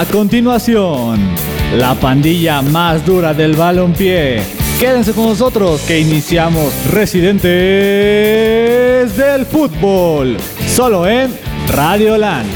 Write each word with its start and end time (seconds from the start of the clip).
A 0.00 0.06
continuación, 0.06 1.20
la 1.76 1.94
pandilla 1.94 2.62
más 2.62 3.04
dura 3.04 3.34
del 3.34 3.54
balompié. 3.54 4.40
Quédense 4.78 5.12
con 5.12 5.26
nosotros 5.26 5.82
que 5.82 6.00
iniciamos 6.00 6.72
Residentes 6.90 7.44
del 9.14 9.44
Fútbol, 9.44 10.38
solo 10.66 11.06
en 11.06 11.30
Radio 11.68 12.16
Land. 12.16 12.48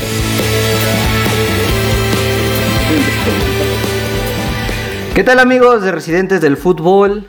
¿Qué 5.14 5.22
tal 5.22 5.38
amigos 5.38 5.82
de 5.82 5.92
Residentes 5.92 6.40
del 6.40 6.56
Fútbol? 6.56 7.26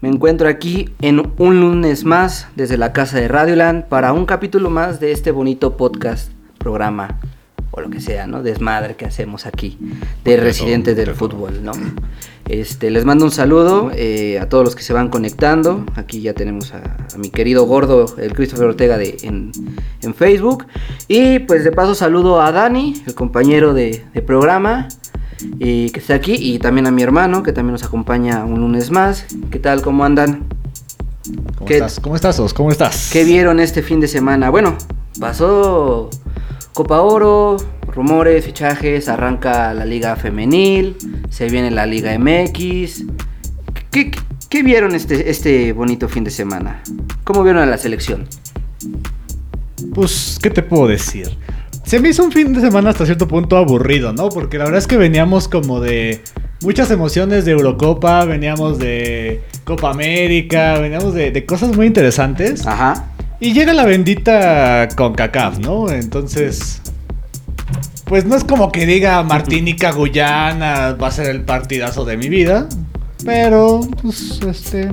Me 0.00 0.08
encuentro 0.08 0.48
aquí 0.48 0.94
en 1.00 1.32
un 1.38 1.60
lunes 1.60 2.04
más 2.04 2.46
desde 2.54 2.78
la 2.78 2.92
casa 2.92 3.18
de 3.18 3.26
Radioland 3.26 3.82
para 3.86 4.12
un 4.12 4.26
capítulo 4.26 4.70
más 4.70 5.00
de 5.00 5.10
este 5.10 5.32
bonito 5.32 5.76
podcast, 5.76 6.30
programa 6.58 7.18
o 7.78 7.80
lo 7.80 7.90
que 7.90 8.00
sea, 8.00 8.26
¿no? 8.26 8.42
Desmadre 8.42 8.96
que 8.96 9.06
hacemos 9.06 9.46
aquí 9.46 9.78
de 10.24 10.36
residentes 10.36 10.96
del 10.96 11.14
fútbol, 11.14 11.62
¿no? 11.62 11.72
Este, 12.48 12.90
les 12.90 13.04
mando 13.04 13.26
un 13.26 13.30
saludo 13.30 13.90
eh, 13.94 14.38
a 14.38 14.48
todos 14.48 14.64
los 14.64 14.74
que 14.74 14.82
se 14.82 14.92
van 14.92 15.08
conectando. 15.08 15.84
Aquí 15.96 16.22
ya 16.22 16.32
tenemos 16.32 16.72
a, 16.72 16.96
mi 17.18 17.30
querido 17.30 17.64
gordo, 17.64 18.06
el 18.16 18.32
Christopher 18.32 18.68
Ortega 18.68 18.96
de, 18.96 19.16
en, 19.22 19.52
Facebook. 20.14 20.66
Y 21.06 21.40
pues 21.40 21.64
de 21.64 21.72
paso 21.72 21.94
saludo 21.94 22.40
a 22.40 22.50
Dani, 22.50 23.02
el 23.06 23.14
compañero 23.14 23.74
de, 23.74 24.04
programa, 24.26 24.88
y 25.58 25.90
que 25.90 26.00
está 26.00 26.14
aquí. 26.14 26.34
Y 26.34 26.58
también 26.58 26.86
a 26.86 26.90
mi 26.90 27.02
hermano, 27.02 27.42
que 27.42 27.52
también 27.52 27.72
nos 27.72 27.84
acompaña 27.84 28.44
un 28.44 28.60
lunes 28.60 28.90
más. 28.90 29.26
¿Qué 29.50 29.58
tal? 29.58 29.82
¿Cómo 29.82 30.04
andan? 30.04 30.46
¿Cómo 31.58 31.70
estás? 31.70 32.00
¿Cómo 32.00 32.16
estás, 32.16 32.54
¿Cómo 32.54 32.70
estás? 32.72 33.10
¿Qué 33.12 33.24
vieron 33.24 33.60
este 33.60 33.82
fin 33.82 34.00
de 34.00 34.08
semana? 34.08 34.48
Bueno, 34.48 34.78
pasó 35.20 36.08
Copa 36.78 37.00
Oro, 37.00 37.56
rumores, 37.88 38.44
fichajes, 38.44 39.08
arranca 39.08 39.74
la 39.74 39.84
Liga 39.84 40.14
Femenil, 40.14 40.94
se 41.28 41.48
viene 41.48 41.72
la 41.72 41.86
Liga 41.86 42.16
MX. 42.16 43.04
¿Qué, 43.90 44.62
vieron 44.62 44.94
este, 44.94 45.28
este 45.28 45.72
bonito 45.72 46.08
fin 46.08 46.22
de 46.22 46.30
semana? 46.30 46.80
¿Cómo 47.24 47.42
vieron 47.42 47.64
a 47.64 47.66
la 47.66 47.78
selección? 47.78 48.28
Pues, 49.92 50.38
¿qué 50.40 50.50
te 50.50 50.62
puedo 50.62 50.86
decir? 50.86 51.36
Se 51.84 51.98
me 51.98 52.10
hizo 52.10 52.22
un 52.22 52.30
fin 52.30 52.52
de 52.52 52.60
semana 52.60 52.90
hasta 52.90 53.04
cierto 53.06 53.26
punto 53.26 53.56
aburrido, 53.56 54.12
¿no? 54.12 54.28
Porque 54.28 54.56
la 54.56 54.62
verdad 54.62 54.78
es 54.78 54.86
que 54.86 54.96
veníamos 54.96 55.48
como 55.48 55.80
de 55.80 56.22
muchas 56.62 56.92
emociones 56.92 57.44
de 57.44 57.50
Eurocopa, 57.50 58.24
veníamos 58.24 58.78
de 58.78 59.42
Copa 59.64 59.90
América, 59.90 60.78
veníamos 60.78 61.12
de, 61.12 61.32
de 61.32 61.44
cosas 61.44 61.76
muy 61.76 61.88
interesantes. 61.88 62.64
Ajá. 62.64 63.16
Y 63.40 63.52
llega 63.52 63.72
la 63.72 63.84
bendita 63.84 64.88
con 64.96 65.14
CACAF, 65.14 65.60
¿no? 65.60 65.88
Entonces, 65.90 66.82
pues 68.04 68.24
no 68.24 68.34
es 68.34 68.42
como 68.42 68.72
que 68.72 68.84
diga 68.84 69.22
Martinica 69.22 69.92
Guyana 69.92 70.94
va 70.94 71.06
a 71.06 71.10
ser 71.12 71.26
el 71.26 71.44
partidazo 71.44 72.04
de 72.04 72.16
mi 72.16 72.28
vida, 72.28 72.68
pero 73.24 73.82
pues 74.02 74.40
este 74.44 74.90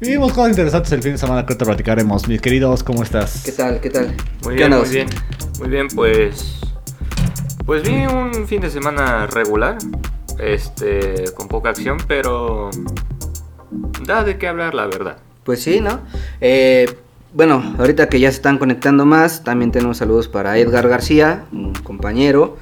vivimos 0.00 0.32
cosas 0.32 0.50
interesantes 0.50 0.90
el 0.90 1.02
fin 1.04 1.12
de 1.12 1.18
semana 1.18 1.46
que 1.46 1.54
te 1.54 1.64
platicaremos. 1.64 2.26
Mis 2.26 2.40
queridos, 2.40 2.82
¿cómo 2.82 3.04
estás? 3.04 3.42
¿Qué 3.44 3.52
tal? 3.52 3.80
¿Qué 3.80 3.90
tal? 3.90 4.12
Muy 4.42 4.56
bien, 4.56 4.70
muy 4.70 4.88
bien. 4.88 5.08
Muy 5.60 5.68
bien, 5.68 5.86
pues 5.94 6.58
pues 7.64 7.84
vi 7.84 8.06
un 8.06 8.48
fin 8.48 8.60
de 8.60 8.70
semana 8.70 9.28
regular, 9.28 9.78
este 10.40 11.26
con 11.36 11.46
poca 11.46 11.70
acción, 11.70 11.98
pero 12.08 12.70
da 14.04 14.24
de 14.24 14.36
qué 14.36 14.48
hablar 14.48 14.74
la 14.74 14.86
verdad. 14.86 15.18
Pues 15.44 15.62
sí, 15.62 15.80
¿no? 15.80 16.00
Eh 16.40 16.92
bueno, 17.32 17.74
ahorita 17.78 18.08
que 18.08 18.18
ya 18.18 18.30
se 18.30 18.36
están 18.36 18.58
conectando 18.58 19.06
más, 19.06 19.44
también 19.44 19.70
tenemos 19.70 19.98
saludos 19.98 20.28
para 20.28 20.58
Edgar 20.58 20.88
García, 20.88 21.44
un 21.52 21.72
compañero. 21.74 22.56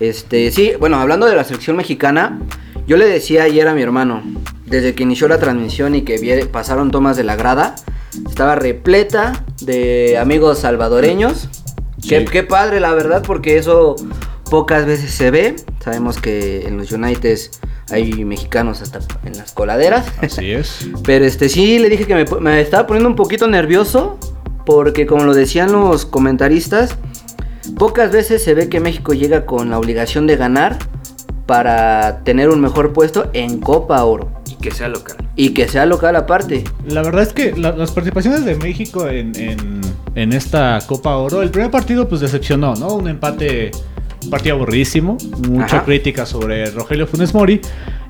Este, 0.00 0.50
sí, 0.50 0.72
bueno, 0.78 0.98
hablando 0.98 1.26
de 1.26 1.36
la 1.36 1.44
selección 1.44 1.76
mexicana, 1.76 2.40
yo 2.86 2.96
le 2.96 3.06
decía 3.06 3.44
ayer 3.44 3.66
a 3.68 3.74
mi 3.74 3.82
hermano, 3.82 4.22
desde 4.66 4.94
que 4.94 5.02
inició 5.02 5.28
la 5.28 5.38
transmisión 5.38 5.94
y 5.94 6.02
que 6.02 6.48
pasaron 6.50 6.90
tomas 6.90 7.16
de 7.16 7.24
la 7.24 7.36
grada, 7.36 7.74
estaba 8.26 8.54
repleta 8.54 9.44
de 9.62 10.18
amigos 10.18 10.60
salvadoreños. 10.60 11.48
Qué, 12.06 12.24
qué, 12.24 12.42
padre, 12.42 12.80
la 12.80 12.94
verdad, 12.94 13.22
porque 13.26 13.58
eso 13.58 13.96
pocas 14.50 14.86
veces 14.86 15.10
se 15.10 15.30
ve. 15.30 15.56
Sabemos 15.86 16.16
que 16.16 16.66
en 16.66 16.78
los 16.78 16.90
Uniteds 16.90 17.60
hay 17.92 18.24
mexicanos 18.24 18.82
hasta 18.82 18.98
en 19.24 19.38
las 19.38 19.52
coladeras. 19.52 20.04
Así 20.20 20.50
es. 20.50 20.88
Pero 21.04 21.24
este 21.24 21.48
sí 21.48 21.78
le 21.78 21.88
dije 21.88 22.06
que 22.06 22.24
me, 22.40 22.60
estaba 22.60 22.88
poniendo 22.88 23.08
un 23.08 23.14
poquito 23.14 23.46
nervioso 23.46 24.18
porque 24.64 25.06
como 25.06 25.22
lo 25.22 25.32
decían 25.32 25.70
los 25.70 26.04
comentaristas, 26.04 26.96
pocas 27.78 28.10
veces 28.10 28.42
se 28.42 28.54
ve 28.54 28.68
que 28.68 28.80
México 28.80 29.14
llega 29.14 29.46
con 29.46 29.70
la 29.70 29.78
obligación 29.78 30.26
de 30.26 30.34
ganar 30.34 30.76
para 31.46 32.24
tener 32.24 32.48
un 32.48 32.60
mejor 32.60 32.92
puesto 32.92 33.30
en 33.32 33.60
Copa 33.60 34.02
Oro. 34.02 34.32
Y 34.50 34.56
que 34.56 34.72
sea 34.72 34.88
local. 34.88 35.18
Y 35.36 35.50
que 35.50 35.68
sea 35.68 35.86
local 35.86 36.16
aparte. 36.16 36.64
La 36.88 37.02
verdad 37.02 37.22
es 37.22 37.32
que 37.32 37.52
las 37.56 37.92
participaciones 37.92 38.44
de 38.44 38.56
México 38.56 39.06
en, 39.06 39.34
en, 40.16 40.32
esta 40.32 40.80
Copa 40.88 41.14
Oro, 41.16 41.42
el 41.42 41.50
primer 41.52 41.70
partido 41.70 42.08
pues 42.08 42.22
decepcionó, 42.22 42.74
¿no? 42.74 42.88
Un 42.88 43.06
empate 43.06 43.70
partido 44.30 44.56
aburridísimo, 44.56 45.16
mucha 45.48 45.84
crítica 45.84 46.26
sobre 46.26 46.70
Rogelio 46.70 47.06
Funes 47.06 47.34
Mori. 47.34 47.60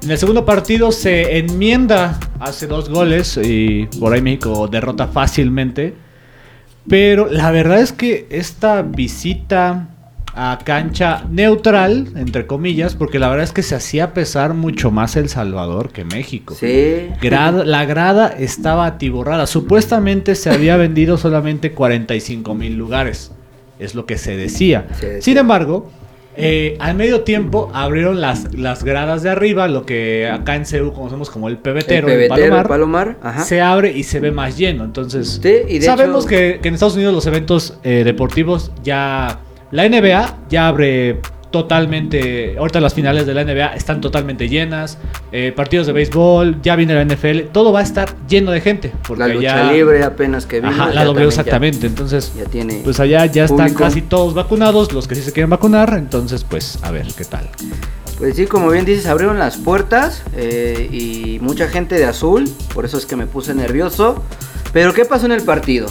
En 0.03 0.11
el 0.11 0.19
segundo 0.19 0.45
partido 0.45 0.93
se 0.93 1.39
enmienda, 1.39 2.19
hace 2.41 2.67
dos 2.67 2.89
goles 2.89 3.39
y 3.43 3.87
por 3.99 4.13
ahí 4.13 4.23
México 4.23 4.69
derrota 4.69 5.09
fácilmente. 5.09 5.95
Pero 6.89 7.29
la 7.31 7.51
verdad 7.51 7.81
es 7.81 7.93
que 7.93 8.27
esta 8.31 8.83
visita 8.83 9.89
a 10.37 10.59
cancha 10.63 11.25
neutral, 11.31 12.09
entre 12.15 12.47
comillas, 12.47 12.95
porque 12.95 13.19
la 13.19 13.29
verdad 13.29 13.45
es 13.45 13.53
que 13.53 13.63
se 13.63 13.75
hacía 13.75 14.13
pesar 14.13 14.53
mucho 14.53 14.91
más 14.91 15.17
El 15.17 15.31
Salvador 15.31 15.91
que 15.91 16.05
México. 16.05 16.55
Sí. 16.55 17.09
la 17.23 17.85
grada 17.87 18.29
estaba 18.29 18.85
atiborrada. 18.85 19.47
Supuestamente 19.47 20.35
se 20.35 20.51
había 20.51 20.77
vendido 20.77 21.17
solamente 21.17 21.73
45 21.73 22.55
mil 22.55 22.77
lugares. 22.77 23.33
Es 23.79 23.95
lo 23.95 24.07
que 24.07 24.19
se 24.19 24.37
decía. 24.37 24.87
Sin 25.21 25.37
embargo, 25.37 25.91
eh, 26.39 26.77
al 26.81 26.95
medio 26.97 27.23
tiempo 27.23 27.71
abrieron 27.73 28.21
las, 28.21 28.55
las 28.55 28.85
gradas 28.85 29.23
de 29.23 29.31
arriba, 29.31 29.69
lo 29.69 29.87
que 29.87 30.29
acá 30.29 30.55
en 30.55 30.67
CEU 30.67 30.93
conocemos 30.93 31.31
como 31.31 31.49
el 31.49 31.57
pebetero, 31.57 32.09
el, 32.09 32.29
Palomar, 32.29 33.17
se 33.45 33.63
abre 33.63 33.93
y 33.97 34.03
se 34.03 34.21
ve 34.21 34.33
más 34.33 34.59
lleno. 34.59 34.85
Entonces, 34.85 35.41
sabemos 35.83 36.27
que, 36.27 36.61
en 36.63 36.75
Estados 36.75 36.97
Unidos 36.97 37.15
los 37.15 37.27
eventos 37.27 37.79
eh, 37.83 38.03
deportivos 38.05 38.71
ya... 38.83 39.41
La 39.73 39.89
NBA 39.89 40.39
ya 40.49 40.69
abre 40.69 41.21
totalmente. 41.63 42.57
Ahorita 42.59 42.81
las 42.81 42.93
finales 42.93 43.27
de 43.27 43.33
la 43.33 43.45
NBA 43.45 43.75
están 43.77 44.01
totalmente 44.01 44.49
llenas. 44.49 44.99
Eh, 45.33 45.53
partidos 45.57 45.87
de 45.87 45.95
béisbol, 45.95 46.61
ya 46.61 46.77
viene 46.77 46.95
la 46.95 47.03
NFL. 47.03 47.49
Todo 47.53 47.73
va 47.73 47.81
a 47.81 47.83
estar 47.83 48.15
lleno 48.29 48.51
de 48.51 48.61
gente. 48.61 48.93
Porque 49.07 49.21
la 49.27 49.29
lucha 49.29 49.73
libre 49.73 50.05
apenas 50.05 50.45
que 50.45 50.61
vino. 50.61 50.71
Ajá, 50.71 50.91
la 50.93 51.05
W 51.05 51.27
exactamente. 51.27 51.87
entonces, 51.87 52.33
ya 52.37 52.45
tiene 52.45 52.83
pues 52.85 53.01
allá 53.01 53.25
ya 53.27 53.45
están 53.45 53.73
casi 53.73 54.03
todos 54.03 54.35
vacunados. 54.35 54.93
Los 54.93 55.09
que 55.09 55.15
sí 55.15 55.23
se 55.23 55.33
quieren 55.33 55.49
vacunar. 55.49 55.95
Entonces, 55.97 56.45
pues, 56.45 56.79
a 56.83 56.91
ver 56.91 57.07
qué 57.17 57.25
tal. 57.25 57.49
Pues 58.19 58.37
sí, 58.37 58.47
como 58.47 58.71
bien 58.71 58.85
dices, 58.85 59.07
abrieron 59.07 59.39
las 59.39 59.57
puertas 59.57 60.23
eh, 60.37 60.89
y 60.93 61.39
mucha 61.41 61.69
gente 61.69 61.95
de 61.95 62.05
azul. 62.05 62.45
Por 62.75 62.85
eso 62.85 62.99
es 62.99 63.07
que 63.07 63.17
me 63.17 63.27
puse 63.27 63.55
nervioso. 63.55 64.23
Pero, 64.75 64.93
¿qué 64.93 65.07
pasó 65.07 65.25
en 65.25 65.33
el 65.33 65.43
partido? 65.43 65.87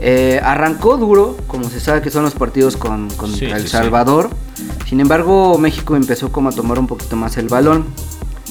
Eh, 0.00 0.40
arrancó 0.42 0.96
duro, 0.96 1.36
como 1.46 1.68
se 1.68 1.80
sabe 1.80 2.00
que 2.02 2.10
son 2.10 2.22
los 2.22 2.34
partidos 2.34 2.76
con, 2.76 3.08
El 3.40 3.68
Salvador. 3.68 4.30
Sin 4.88 5.00
embargo, 5.00 5.58
México 5.58 5.96
empezó 5.96 6.32
como 6.32 6.48
a 6.48 6.52
tomar 6.52 6.78
un 6.78 6.86
poquito 6.86 7.16
más 7.16 7.36
el 7.36 7.48
balón. 7.48 7.86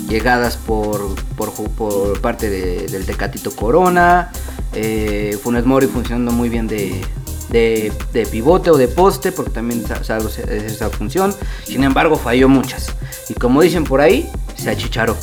Llegadas 0.07 0.57
por, 0.57 1.15
por, 1.35 2.21
parte 2.21 2.49
del 2.49 3.05
Tecatito 3.05 3.51
Corona. 3.51 4.31
Eh, 4.73 5.37
Funes 5.41 5.65
Mori 5.65 5.87
funcionando 5.87 6.31
muy 6.31 6.49
bien 6.49 6.67
de, 6.67 7.91
pivote 8.31 8.69
o 8.69 8.77
de 8.77 8.87
poste, 8.87 9.31
porque 9.31 9.51
también 9.51 9.85
sabe 10.03 10.25
esa 10.49 10.89
función. 10.89 11.33
Sin 11.63 11.83
embargo, 11.83 12.17
falló 12.17 12.47
muchas. 12.47 12.93
Y 13.29 13.33
como 13.33 13.61
dicen 13.61 13.85
por 13.85 14.01
ahí, 14.01 14.29
se 14.55 14.69
achicharó. 14.69 15.17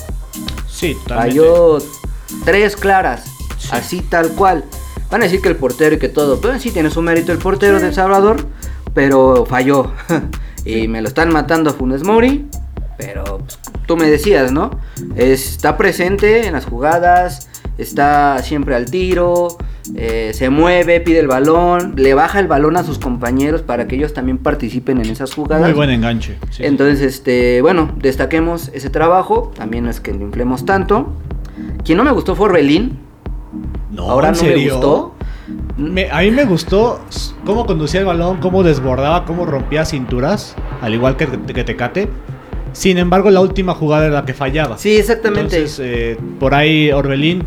Sí, 0.69 0.97
Falló 1.07 1.79
tres 2.45 2.77
claras, 2.77 3.25
así 3.71 4.01
tal 4.01 4.31
cual. 4.31 4.65
Van 5.11 5.21
a 5.21 5.25
decir 5.25 5.41
que 5.41 5.49
el 5.49 5.57
portero 5.57 5.97
y 5.97 5.99
que 5.99 6.09
todo, 6.09 6.41
pero 6.41 6.59
sí 6.59 6.71
tiene 6.71 6.91
su 6.91 7.03
mérito 7.03 7.33
el 7.33 7.39
portero 7.39 7.81
de 7.81 7.89
El 7.89 7.95
Salvador, 7.95 8.47
pero 8.95 9.47
falló. 9.47 9.93
Y 10.67 10.89
me 10.89 11.03
lo 11.03 11.09
están 11.09 11.31
matando 11.31 11.71
a 11.71 11.73
Funes 11.75 12.05
Mori. 12.05 12.47
Pero 12.97 13.25
pues, 13.39 13.59
tú 13.87 13.97
me 13.97 14.09
decías, 14.09 14.53
¿no? 14.53 14.71
Está 15.17 15.77
presente 15.77 16.47
en 16.47 16.53
las 16.53 16.65
jugadas, 16.65 17.49
está 17.77 18.39
siempre 18.43 18.75
al 18.77 18.87
tiro, 18.87 19.59
eh, 19.97 20.31
se 20.33 20.49
mueve, 20.49 21.01
pide 21.01 21.19
el 21.19 21.27
balón, 21.27 21.95
le 21.97 22.15
baja 22.15 22.39
el 22.39 22.47
balón 22.47 22.77
a 22.77 22.85
sus 22.85 22.99
compañeros 22.99 23.63
para 23.63 23.89
que 23.89 23.97
ellos 23.97 24.15
también 24.15 24.39
participen 24.39 24.99
en 24.99 25.11
esas 25.11 25.35
jugadas. 25.35 25.65
Muy 25.65 25.73
buen 25.73 25.91
enganche. 25.91 26.39
Entonces, 26.59 27.03
este, 27.03 27.61
bueno, 27.63 27.93
destaquemos 27.97 28.71
ese 28.73 28.91
trabajo, 28.91 29.53
también 29.57 29.85
no 29.85 29.91
es 29.91 30.01
que 30.01 30.13
lo 30.15 30.23
inflemos 30.23 30.65
tanto. 30.65 31.13
Quien 31.85 31.99
no 31.99 32.05
me 32.05 32.13
gustó 32.13 32.37
fue 32.37 32.47
Orbelín. 32.47 33.01
No, 33.95 34.11
Ahora 34.11 34.33
no 34.33 34.43
me 34.43 34.69
gustó 34.69 35.15
a 36.11 36.21
mí 36.23 36.31
me 36.31 36.45
gustó 36.45 37.01
cómo 37.45 37.67
conducía 37.67 38.01
el 38.01 38.07
balón, 38.07 38.39
cómo 38.39 38.63
desbordaba, 38.63 39.25
cómo 39.25 39.45
rompía 39.45 39.85
cinturas. 39.85 40.55
al 40.81 40.95
igual 40.95 41.17
que, 41.17 41.27
que 41.27 41.65
Tecate. 41.65 42.09
Sin 42.73 42.99
embargo, 42.99 43.31
la 43.31 43.41
última 43.41 43.75
jugada 43.75 44.07
era 44.07 44.15
la 44.15 44.25
que 44.25 44.35
fallaba. 44.35 44.79
Sí, 44.79 44.97
exactamente. 44.97 45.57
Entonces, 45.57 45.81
eh, 45.83 46.17
por 46.41 46.55
ahí 46.55 46.91
Orbelín 46.91 47.45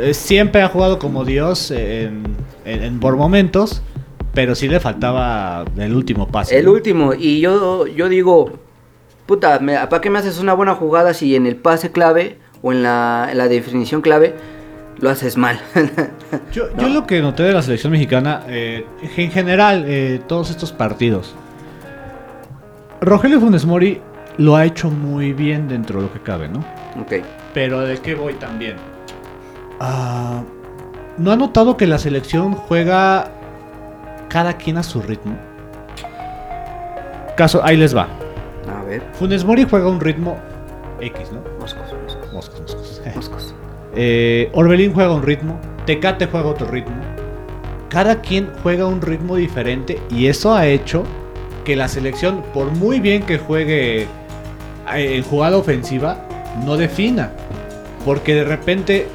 eh, 0.00 0.14
siempre 0.14 0.62
ha 0.62 0.68
jugado 0.68 0.98
como 0.98 1.24
Dios 1.24 1.70
en, 1.70 2.24
en- 2.64 2.82
en- 2.82 3.00
por 3.00 3.16
momentos, 3.16 3.82
pero 4.34 4.54
sí 4.54 4.66
le 4.68 4.80
faltaba 4.80 5.64
el 5.76 5.94
último 5.94 6.26
pase. 6.28 6.58
El 6.58 6.64
¿no? 6.64 6.72
último, 6.72 7.12
y 7.14 7.40
yo, 7.40 7.86
yo 7.86 8.08
digo, 8.08 8.50
puta, 9.26 9.60
¿para 9.60 10.00
qué 10.00 10.10
me 10.10 10.18
haces 10.18 10.38
una 10.38 10.54
buena 10.54 10.74
jugada 10.74 11.14
si 11.14 11.36
en 11.36 11.46
el 11.46 11.56
pase 11.56 11.92
clave 11.92 12.38
o 12.62 12.72
en 12.72 12.82
la, 12.82 13.28
en 13.30 13.38
la 13.38 13.46
definición 13.48 14.00
clave 14.00 14.34
lo 14.98 15.10
haces 15.10 15.36
mal? 15.36 15.60
Yo, 16.52 16.74
yo 16.76 16.88
lo 16.88 17.06
que 17.06 17.20
noté 17.20 17.42
de 17.42 17.52
la 17.52 17.62
selección 17.62 17.92
mexicana, 17.92 18.42
eh, 18.48 18.86
en 19.16 19.30
general, 19.30 19.84
eh, 19.86 20.20
todos 20.26 20.50
estos 20.50 20.72
partidos, 20.72 21.34
Rogelio 23.00 23.40
Funes 23.40 23.64
Mori 23.66 24.00
lo 24.38 24.56
ha 24.56 24.64
hecho 24.64 24.90
muy 24.90 25.32
bien 25.32 25.68
dentro 25.68 26.00
de 26.00 26.06
lo 26.06 26.12
que 26.12 26.20
cabe, 26.20 26.48
¿no? 26.48 26.60
ok. 27.00 27.24
Pero 27.54 27.80
¿de 27.80 27.98
qué 27.98 28.14
voy 28.14 28.34
también? 28.34 28.76
Ah, 29.80 30.42
¿No 31.18 31.32
ha 31.32 31.36
notado 31.36 31.76
que 31.76 31.86
la 31.86 31.98
selección 31.98 32.52
juega 32.52 33.30
cada 34.28 34.54
quien 34.54 34.76
a 34.78 34.82
su 34.82 35.00
ritmo? 35.00 35.36
Caso, 37.36 37.62
ahí 37.64 37.76
les 37.76 37.96
va. 37.96 38.08
A 38.68 38.82
ver. 38.84 39.02
Funes 39.14 39.44
Mori 39.44 39.66
juega 39.68 39.88
un 39.88 40.00
ritmo 40.00 40.38
X, 41.00 41.32
¿no? 41.32 41.40
Eh, 43.98 44.50
Orbelín 44.52 44.92
juega 44.92 45.14
un 45.14 45.22
ritmo, 45.22 45.58
Tecate 45.86 46.26
juega 46.26 46.48
otro 46.48 46.68
ritmo. 46.70 46.94
Cada 47.88 48.20
quien 48.20 48.50
juega 48.62 48.86
un 48.86 49.00
ritmo 49.00 49.36
diferente 49.36 49.98
y 50.10 50.26
eso 50.26 50.54
ha 50.54 50.66
hecho 50.66 51.04
que 51.64 51.76
la 51.76 51.88
selección, 51.88 52.44
por 52.52 52.70
muy 52.72 53.00
bien 53.00 53.22
que 53.22 53.38
juegue 53.38 54.02
eh, 54.02 54.06
en 54.94 55.22
jugada 55.22 55.56
ofensiva, 55.56 56.28
no 56.64 56.76
defina. 56.76 57.32
Porque 58.04 58.34
de 58.34 58.44
repente 58.44 59.08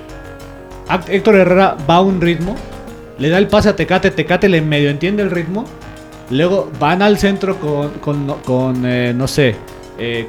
Héctor 1.08 1.36
Herrera 1.36 1.78
va 1.88 1.98
a 1.98 2.02
un 2.02 2.20
ritmo, 2.20 2.56
le 3.20 3.30
da 3.30 3.38
el 3.38 3.48
pase 3.48 3.70
a 3.70 3.76
Tecate, 3.76 4.10
Tecate 4.10 4.50
le 4.50 4.62
medio 4.62 4.90
entiende 4.90 5.22
el 5.22 5.30
ritmo, 5.30 5.66
luego 6.32 6.72
van 6.80 7.04
al 7.04 7.20
centro 7.20 7.60
con, 7.60 8.40
con, 8.44 8.86
eh, 8.86 9.14
no 9.16 9.28
sé, 9.28 9.56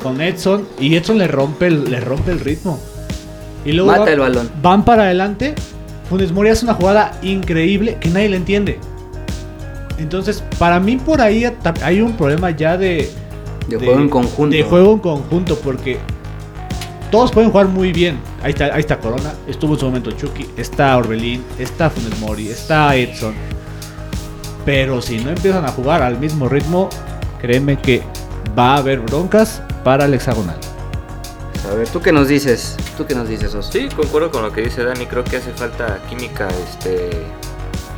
con 0.02 0.20
Edson 0.20 0.68
y 0.78 0.94
Edson 0.94 1.16
le 1.16 1.26
rompe 1.26 1.68
el, 1.68 1.90
le 1.90 1.98
rompe 2.00 2.30
el 2.30 2.40
ritmo. 2.40 2.78
Y 3.64 3.72
luego 3.72 3.90
Mata 3.90 4.04
va- 4.04 4.10
el 4.12 4.20
balón. 4.20 4.50
van 4.62 4.84
para 4.84 5.04
adelante. 5.04 5.54
Funes 6.08 6.32
Mori 6.32 6.50
hace 6.50 6.64
una 6.64 6.74
jugada 6.74 7.12
increíble 7.22 7.96
que 8.00 8.08
nadie 8.10 8.28
le 8.28 8.36
entiende. 8.36 8.78
Entonces, 9.98 10.42
para 10.58 10.80
mí 10.80 10.96
por 10.96 11.20
ahí 11.20 11.44
hay 11.82 12.00
un 12.00 12.12
problema 12.16 12.50
ya 12.50 12.76
de, 12.76 13.10
De, 13.68 13.76
juego 13.78 14.00
en 14.00 14.08
conjunto. 14.08 14.56
de 14.56 14.62
juego 14.64 14.92
en 14.94 14.98
conjunto, 14.98 15.56
porque 15.62 15.98
todos 17.10 17.30
pueden 17.30 17.50
jugar 17.50 17.68
muy 17.68 17.92
bien. 17.92 18.18
Ahí 18.42 18.50
está, 18.50 18.66
ahí 18.74 18.80
está 18.80 18.98
Corona, 18.98 19.32
estuvo 19.46 19.74
en 19.74 19.78
su 19.80 19.86
momento 19.86 20.10
Chucky, 20.10 20.46
está 20.56 20.96
Orbelín, 20.96 21.44
está 21.58 21.88
Funes 21.88 22.18
Mori, 22.20 22.48
está 22.48 22.94
Edson. 22.96 23.34
Pero 24.64 25.00
si 25.02 25.18
no 25.18 25.30
empiezan 25.30 25.64
a 25.64 25.68
jugar 25.68 26.02
al 26.02 26.18
mismo 26.18 26.48
ritmo, 26.48 26.88
créeme 27.40 27.76
que 27.78 28.02
va 28.58 28.74
a 28.74 28.76
haber 28.78 29.00
broncas 29.00 29.62
para 29.84 30.04
el 30.06 30.14
hexagonal. 30.14 30.56
A 31.72 31.74
ver, 31.74 31.88
¿tú 31.88 32.02
qué 32.02 32.12
nos 32.12 32.28
dices? 32.28 32.76
¿Tú 32.98 33.06
qué 33.06 33.14
nos 33.14 33.26
dices, 33.26 33.54
Oso? 33.54 33.72
Sí, 33.72 33.88
concuerdo 33.96 34.30
con 34.30 34.42
lo 34.42 34.52
que 34.52 34.60
dice 34.60 34.84
Dani. 34.84 35.06
Creo 35.06 35.24
que 35.24 35.38
hace 35.38 35.52
falta 35.52 36.02
química 36.08 36.48
este, 36.48 37.08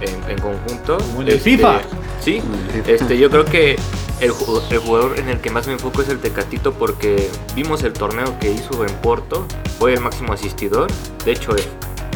en, 0.00 0.30
en 0.30 0.38
conjunto. 0.38 0.98
Como 0.98 1.22
en 1.22 1.28
el 1.28 1.34
Este, 1.34 1.50
FIFA. 1.56 1.80
Sí, 2.22 2.40
este, 2.86 3.18
yo 3.18 3.28
creo 3.30 3.44
que 3.44 3.72
el, 4.20 4.32
el 4.70 4.78
jugador 4.78 5.18
en 5.18 5.28
el 5.28 5.40
que 5.40 5.50
más 5.50 5.66
me 5.66 5.72
enfoco 5.72 6.02
es 6.02 6.08
el 6.08 6.20
Tecatito 6.20 6.72
porque 6.72 7.28
vimos 7.56 7.82
el 7.82 7.92
torneo 7.92 8.38
que 8.38 8.52
hizo 8.52 8.84
en 8.84 8.94
Porto. 8.96 9.44
Fue 9.80 9.94
el 9.94 10.00
máximo 10.00 10.32
asistidor. 10.32 10.88
De 11.24 11.32
hecho, 11.32 11.56
eh, 11.56 11.64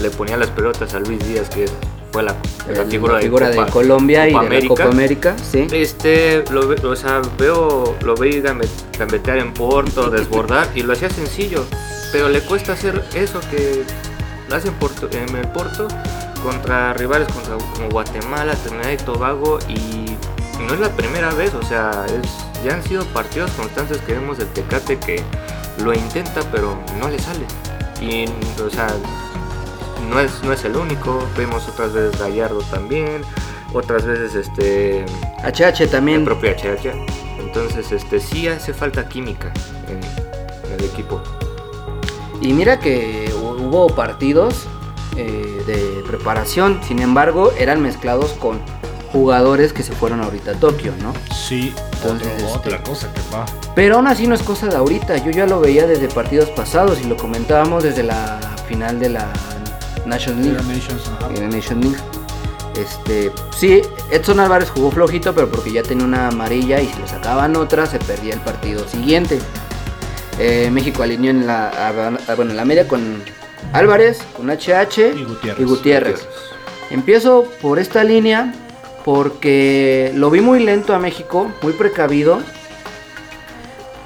le 0.01 0.11
ponía 0.11 0.37
las 0.37 0.51
pelotas 0.51 0.95
a 0.95 1.01
Luis 1.01 1.19
Díaz, 1.27 1.49
que 1.51 1.65
fue 2.13 2.23
la, 2.23 2.35
la 2.75 2.85
figura, 2.85 3.15
la 3.15 3.21
figura 3.21 3.51
de, 3.51 3.57
Copa- 3.57 3.71
Colombia 3.71 4.27
Copa 4.31 4.45
y 4.45 4.49
de 4.49 4.61
la 4.63 4.69
Copa 4.69 4.85
América, 4.85 5.37
sí. 5.43 5.67
este, 5.73 6.45
lo, 6.51 6.69
o 6.91 6.97
sea, 6.97 7.21
veo, 7.39 7.97
lo 8.03 8.15
gambe- 8.17 8.69
gambetear 8.99 9.39
en 9.39 9.53
Porto, 9.53 10.11
desbordar, 10.11 10.69
y 10.75 10.83
lo 10.83 10.93
hacía 10.95 11.11
sencillo, 11.11 11.65
pero 12.13 12.29
le 12.29 12.41
cuesta 12.41 12.73
hacer 12.73 13.05
eso 13.15 13.41
que 13.51 13.85
lo 14.49 14.57
hace 14.57 14.69
en, 14.69 14.75
Porto, 14.75 15.09
en 15.13 15.37
el 15.37 15.49
Porto 15.49 15.87
contra 16.43 16.95
rivales 16.95 17.29
contra, 17.33 17.57
como 17.75 17.89
Guatemala, 17.91 18.55
Trinidad 18.55 18.91
y 18.93 18.97
Tobago, 18.97 19.59
y 19.69 20.17
no 20.67 20.75
es 20.75 20.81
la 20.81 20.91
primera 20.97 21.31
vez, 21.35 21.53
o 21.55 21.63
sea, 21.63 22.07
es, 22.07 22.65
ya 22.65 22.75
han 22.75 22.83
sido 22.83 23.05
partidos 23.07 23.51
constantes 23.53 23.99
que 23.99 24.15
vemos 24.15 24.39
del 24.39 24.49
Tecate 24.49 24.99
que 24.99 25.23
lo 25.85 25.93
intenta, 25.93 26.41
pero 26.51 26.77
no 27.01 27.09
le 27.09 27.19
sale. 27.19 27.45
Y, 28.01 28.25
o 28.63 28.71
sea, 28.71 28.89
no 30.09 30.21
es, 30.21 30.43
no 30.43 30.53
es 30.53 30.65
el 30.65 30.77
único, 30.77 31.23
vemos 31.37 31.69
otras 31.69 31.93
veces 31.93 32.19
Gallardo 32.19 32.61
también, 32.71 33.23
otras 33.73 34.05
veces 34.07 34.35
este 34.35 35.05
HH 35.45 35.83
el 35.85 35.91
también. 35.91 36.25
propio 36.25 36.51
HH. 36.53 36.93
Entonces, 37.41 37.93
este 37.93 38.21
sí 38.21 38.47
hace 38.49 38.73
falta 38.75 39.09
química 39.09 39.53
en, 39.89 40.01
en 40.69 40.79
el 40.79 40.85
equipo. 40.85 41.21
Y 42.41 42.53
mira 42.53 42.79
que 42.79 43.33
hu- 43.35 43.59
hubo 43.69 43.89
partidos 43.89 44.67
eh, 45.17 45.63
de 45.67 46.03
preparación, 46.07 46.81
sin 46.87 47.01
embargo, 47.01 47.53
eran 47.59 47.81
mezclados 47.83 48.33
con 48.35 48.61
jugadores 49.13 49.73
que 49.73 49.83
se 49.83 49.93
fueron 49.93 50.21
ahorita 50.23 50.53
a 50.53 50.55
Tokio, 50.55 50.93
¿no? 51.03 51.13
Sí, 51.35 51.75
Entonces, 51.95 52.29
otro- 52.29 52.47
este- 52.47 52.69
otra 52.69 52.83
cosa 52.83 53.13
que 53.13 53.21
va. 53.35 53.47
Pero 53.75 53.97
aún 53.97 54.07
así 54.07 54.27
no 54.27 54.35
es 54.35 54.43
cosa 54.43 54.67
de 54.67 54.77
ahorita, 54.77 55.17
yo 55.19 55.31
ya 55.31 55.47
lo 55.47 55.61
veía 55.61 55.87
desde 55.87 56.09
partidos 56.09 56.51
pasados 56.51 57.01
y 57.01 57.05
lo 57.05 57.17
comentábamos 57.17 57.83
desde 57.83 58.03
la 58.03 58.39
final 58.69 59.01
de 59.01 59.09
la 59.09 59.33
National 60.09 60.43
League. 60.43 60.59
En 61.35 61.51
la 61.51 61.57
Nation 61.57 61.81
League. 61.81 61.97
Este, 62.77 63.33
sí, 63.57 63.83
Edson 64.11 64.39
Álvarez 64.41 64.71
jugó 64.71 64.91
flojito, 64.91 65.35
pero 65.35 65.49
porque 65.51 65.73
ya 65.73 65.83
tenía 65.83 66.05
una 66.05 66.29
amarilla 66.29 66.81
y 66.81 66.87
si 66.87 67.01
le 67.01 67.09
sacaban 67.09 67.57
otra 67.57 67.87
se 67.87 67.99
perdía 67.99 68.35
el 68.35 68.41
partido 68.41 68.87
siguiente. 68.89 69.39
Eh, 70.39 70.69
México 70.73 71.03
alineó 71.03 71.31
en 71.33 71.47
la, 71.47 71.69
a- 71.69 72.33
a- 72.33 72.35
bueno, 72.37 72.53
en 72.53 72.57
la 72.57 72.65
media 72.65 72.87
con 72.87 73.23
Álvarez, 73.73 74.21
con 74.37 74.49
HH 74.51 75.13
Y 75.17 75.25
Gutiérrez. 75.25 75.61
y 75.61 75.65
Gutiérrez. 75.65 76.29
Empiezo 76.91 77.45
por 77.61 77.81
esta 77.81 78.05
línea 78.05 78.55
porque 79.05 80.13
lo 80.15 80.31
vi 80.31 80.41
muy 80.41 80.61
lento 80.63 80.95
a 80.95 80.99
México, 81.01 81.51
muy 81.63 81.73
precavido. 81.73 82.39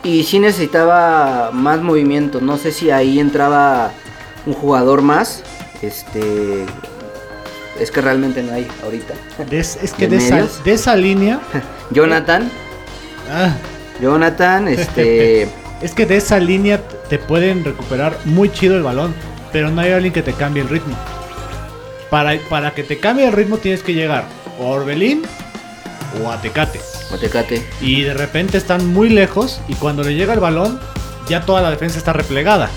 Y 0.04 0.24
sí 0.24 0.38
necesitaba 0.40 1.50
más 1.52 1.80
movimiento. 1.80 2.40
No 2.40 2.56
sé 2.56 2.72
si 2.72 2.90
ahí 2.90 3.20
entraba 3.20 3.92
un 4.46 4.54
jugador 4.54 5.02
más. 5.02 5.42
Este. 5.82 6.64
Es 7.78 7.90
que 7.90 8.00
realmente 8.00 8.42
no 8.42 8.52
hay 8.52 8.68
ahorita. 8.82 9.14
De 9.48 9.58
es, 9.58 9.76
que 9.96 10.06
¿De 10.06 10.16
de 10.16 10.26
esa, 10.26 10.48
de 10.64 10.72
esa 10.72 10.96
línea. 10.96 11.40
Jonathan. 11.90 12.50
ah, 13.30 13.54
Jonathan, 14.00 14.68
este. 14.68 15.42
es 15.82 15.94
que 15.94 16.06
de 16.06 16.16
esa 16.16 16.38
línea 16.38 16.80
te 17.08 17.18
pueden 17.18 17.64
recuperar 17.64 18.16
muy 18.24 18.50
chido 18.50 18.76
el 18.76 18.82
balón. 18.82 19.14
Pero 19.52 19.70
no 19.70 19.82
hay 19.82 19.92
alguien 19.92 20.14
que 20.14 20.22
te 20.22 20.32
cambie 20.32 20.62
el 20.62 20.68
ritmo. 20.68 20.96
Para, 22.08 22.38
para 22.48 22.70
que 22.72 22.82
te 22.82 22.98
cambie 22.98 23.26
el 23.26 23.32
ritmo 23.32 23.58
tienes 23.58 23.82
que 23.82 23.92
llegar 23.92 24.24
o 24.58 24.66
a 24.66 24.70
Orbelín 24.70 25.22
o 26.22 26.30
a 26.30 26.40
Tecate. 26.40 26.80
Otecate. 27.12 27.62
Y 27.80 28.02
de 28.02 28.14
repente 28.14 28.56
están 28.56 28.86
muy 28.92 29.08
lejos 29.10 29.60
y 29.68 29.74
cuando 29.74 30.02
le 30.02 30.14
llega 30.14 30.32
el 30.32 30.40
balón 30.40 30.80
ya 31.28 31.42
toda 31.42 31.60
la 31.60 31.70
defensa 31.70 31.98
está 31.98 32.12
replegada. 32.12 32.70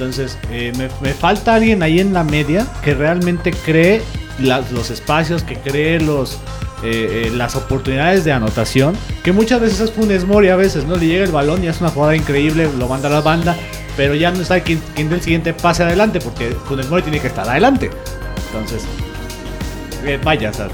Entonces 0.00 0.38
eh, 0.50 0.72
me, 1.02 1.12
falta 1.12 1.56
alguien 1.56 1.82
ahí 1.82 2.00
en 2.00 2.14
la 2.14 2.24
media 2.24 2.66
que 2.82 2.94
realmente 2.94 3.50
cree 3.50 4.00
los 4.38 4.88
espacios, 4.88 5.42
que 5.42 5.56
cree 5.56 6.00
los, 6.00 6.38
eh, 6.82 7.26
eh, 7.26 7.32
las 7.34 7.54
oportunidades 7.54 8.24
de 8.24 8.32
anotación. 8.32 8.96
Que 9.22 9.32
muchas 9.32 9.60
veces 9.60 9.80
es 9.80 9.90
Funes 9.90 10.24
Mori, 10.24 10.48
a 10.48 10.56
veces 10.56 10.86
no 10.86 10.96
le 10.96 11.06
llega 11.06 11.24
el 11.24 11.32
balón 11.32 11.62
y 11.62 11.66
es 11.66 11.82
una 11.82 11.90
jugada 11.90 12.16
increíble, 12.16 12.66
lo 12.78 12.88
manda 12.88 13.08
a 13.08 13.12
la 13.12 13.20
banda. 13.20 13.54
Pero 13.94 14.14
ya 14.14 14.30
no 14.30 14.42
sabe 14.42 14.62
quién, 14.62 14.80
quién 14.94 15.10
del 15.10 15.20
siguiente 15.20 15.52
pase 15.52 15.82
adelante 15.82 16.18
porque 16.18 16.48
Funes 16.64 16.88
Mori 16.88 17.02
tiene 17.02 17.20
que 17.20 17.26
estar 17.26 17.46
adelante. 17.46 17.90
Entonces, 18.54 18.86
vaya, 20.24 20.48
o 20.48 20.54
sea, 20.54 20.68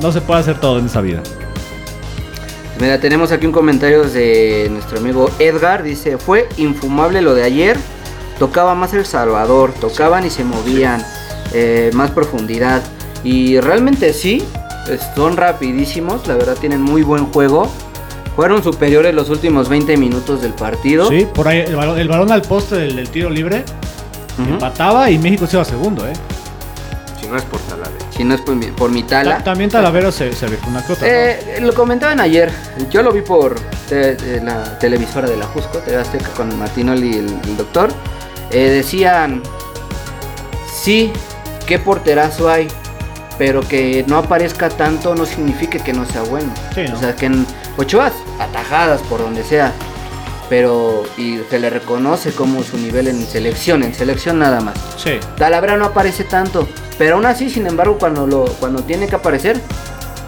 no 0.00 0.12
se 0.12 0.22
puede 0.22 0.40
hacer 0.40 0.58
todo 0.60 0.78
en 0.78 0.86
esa 0.86 1.02
vida. 1.02 1.22
Mira, 2.80 2.98
tenemos 2.98 3.32
aquí 3.32 3.44
un 3.44 3.52
comentario 3.52 4.04
de 4.04 4.68
nuestro 4.70 4.98
amigo 4.98 5.30
Edgar. 5.38 5.82
Dice: 5.82 6.16
Fue 6.16 6.48
infumable 6.56 7.20
lo 7.20 7.34
de 7.34 7.42
ayer. 7.42 7.76
Tocaba 8.38 8.74
más 8.74 8.92
El 8.94 9.06
Salvador. 9.06 9.72
Tocaban 9.80 10.26
y 10.26 10.30
se 10.30 10.44
movían. 10.44 11.04
eh, 11.52 11.90
más 11.94 12.10
profundidad. 12.10 12.82
Y 13.22 13.60
realmente 13.60 14.12
sí. 14.12 14.44
Son 15.14 15.36
rapidísimos. 15.36 16.26
La 16.26 16.34
verdad 16.34 16.56
tienen 16.60 16.82
muy 16.82 17.02
buen 17.02 17.26
juego. 17.32 17.70
Fueron 18.36 18.62
superiores 18.64 19.14
los 19.14 19.30
últimos 19.30 19.68
20 19.68 19.96
minutos 19.96 20.42
del 20.42 20.52
partido. 20.52 21.08
Sí, 21.08 21.26
por 21.32 21.46
ahí 21.46 21.60
el 21.60 21.76
balón, 21.76 21.98
el 21.98 22.08
balón 22.08 22.32
al 22.32 22.42
poste 22.42 22.74
del, 22.76 22.96
del 22.96 23.08
tiro 23.08 23.30
libre 23.30 23.64
empataba 24.38 25.08
y 25.10 25.18
México 25.18 25.46
se 25.46 25.56
iba 25.56 25.64
segundo, 25.64 26.06
¿eh? 26.08 26.12
Si 27.20 27.28
no 27.28 27.36
es 27.36 27.44
por 27.44 27.60
Talavera. 27.60 28.04
si 28.10 28.24
no 28.24 28.34
es 28.34 28.40
por 28.40 28.56
mi, 28.56 28.66
por 28.66 28.90
mi 28.90 29.02
tala. 29.04 29.42
También 29.44 29.70
Talavera 29.70 30.10
se, 30.10 30.32
se 30.32 30.46
rifó 30.48 30.68
una 30.68 30.82
cota. 30.82 31.06
Eh, 31.06 31.58
Lo 31.60 31.72
comentaban 31.72 32.20
ayer, 32.20 32.50
yo 32.90 33.02
lo 33.02 33.12
vi 33.12 33.20
por 33.22 33.54
te- 33.88 34.16
eh, 34.20 34.40
la 34.42 34.78
televisora 34.80 35.28
de 35.28 35.36
la 35.36 35.46
Jusco, 35.46 35.78
TV 35.78 35.96
Azteca 35.96 36.28
con 36.36 36.58
Martinoli 36.58 37.08
y 37.10 37.18
el, 37.18 37.26
el 37.44 37.56
doctor. 37.56 37.90
Eh, 38.50 38.70
decían, 38.70 39.42
sí, 40.72 41.12
qué 41.66 41.78
porterazo 41.78 42.48
hay, 42.48 42.68
pero 43.38 43.60
que 43.62 44.04
no 44.06 44.18
aparezca 44.18 44.68
tanto 44.68 45.14
no 45.14 45.26
significa 45.26 45.82
que 45.82 45.92
no 45.92 46.06
sea 46.06 46.22
bueno. 46.22 46.52
Sí, 46.74 46.82
¿no? 46.88 46.96
O 46.96 47.00
sea, 47.00 47.16
que 47.16 47.26
en 47.26 47.46
Ochoa, 47.76 48.12
atajadas 48.38 49.00
por 49.02 49.20
donde 49.20 49.42
sea, 49.42 49.72
pero 50.48 51.04
y 51.16 51.38
se 51.50 51.58
le 51.58 51.70
reconoce 51.70 52.32
como 52.32 52.62
su 52.62 52.76
nivel 52.76 53.08
en 53.08 53.26
selección, 53.26 53.82
en 53.82 53.94
selección 53.94 54.38
nada 54.38 54.60
más. 54.60 54.74
Sí. 54.96 55.18
Talavera 55.36 55.76
no 55.76 55.86
aparece 55.86 56.24
tanto, 56.24 56.68
pero 56.98 57.16
aún 57.16 57.26
así, 57.26 57.50
sin 57.50 57.66
embargo, 57.66 57.98
cuando 57.98 58.26
lo 58.26 58.44
cuando 58.60 58.82
tiene 58.82 59.06
que 59.06 59.16
aparecer, 59.16 59.60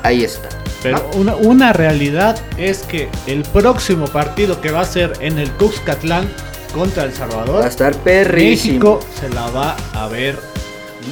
ahí 0.02 0.24
está. 0.24 0.48
Pero 0.82 0.98
¿no? 0.98 1.18
una, 1.18 1.36
una 1.36 1.72
realidad 1.72 2.38
es 2.56 2.78
que 2.82 3.08
el 3.26 3.42
próximo 3.42 4.06
partido 4.06 4.60
que 4.60 4.70
va 4.70 4.80
a 4.80 4.84
ser 4.84 5.12
en 5.20 5.38
el 5.38 5.50
Cuxcatlán 5.52 6.28
contra 6.76 7.04
El 7.04 7.12
Salvador, 7.12 7.60
Va 7.60 7.64
a 7.64 7.68
estar 7.68 7.94
perrísimo. 7.96 8.74
México 8.74 9.00
se 9.18 9.28
la 9.30 9.50
va 9.50 9.76
a 9.94 10.06
ver 10.08 10.38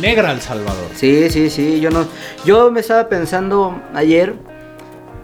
negra 0.01 0.31
al 0.31 0.41
Salvador. 0.41 0.89
Sí, 0.95 1.29
sí, 1.31 1.51
sí, 1.51 1.81
yo 1.81 1.91
no 1.91 2.07
yo 2.45 2.71
me 2.71 2.81
estaba 2.81 3.09
pensando 3.09 3.81
ayer 3.95 4.35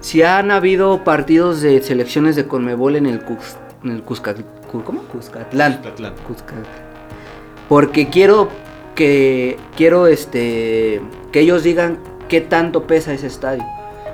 si 0.00 0.22
han 0.22 0.50
habido 0.50 1.04
partidos 1.04 1.60
de 1.60 1.82
selecciones 1.82 2.34
de 2.36 2.46
Conmebol 2.46 2.96
en 2.96 3.06
el 3.06 3.20
Cux, 3.22 3.56
en 3.84 3.90
el 3.90 4.02
Cusca, 4.02 4.34
Cu- 4.34 4.82
¿cómo? 4.82 5.02
Cuscatlán. 5.02 5.74
Cuscatlán. 6.26 6.64
Porque 7.68 8.08
quiero 8.08 8.48
que 8.94 9.56
quiero 9.76 10.06
este 10.06 11.00
que 11.32 11.40
ellos 11.40 11.62
digan 11.62 11.98
qué 12.28 12.40
tanto 12.40 12.86
pesa 12.86 13.12
ese 13.12 13.26
estadio. 13.26 13.64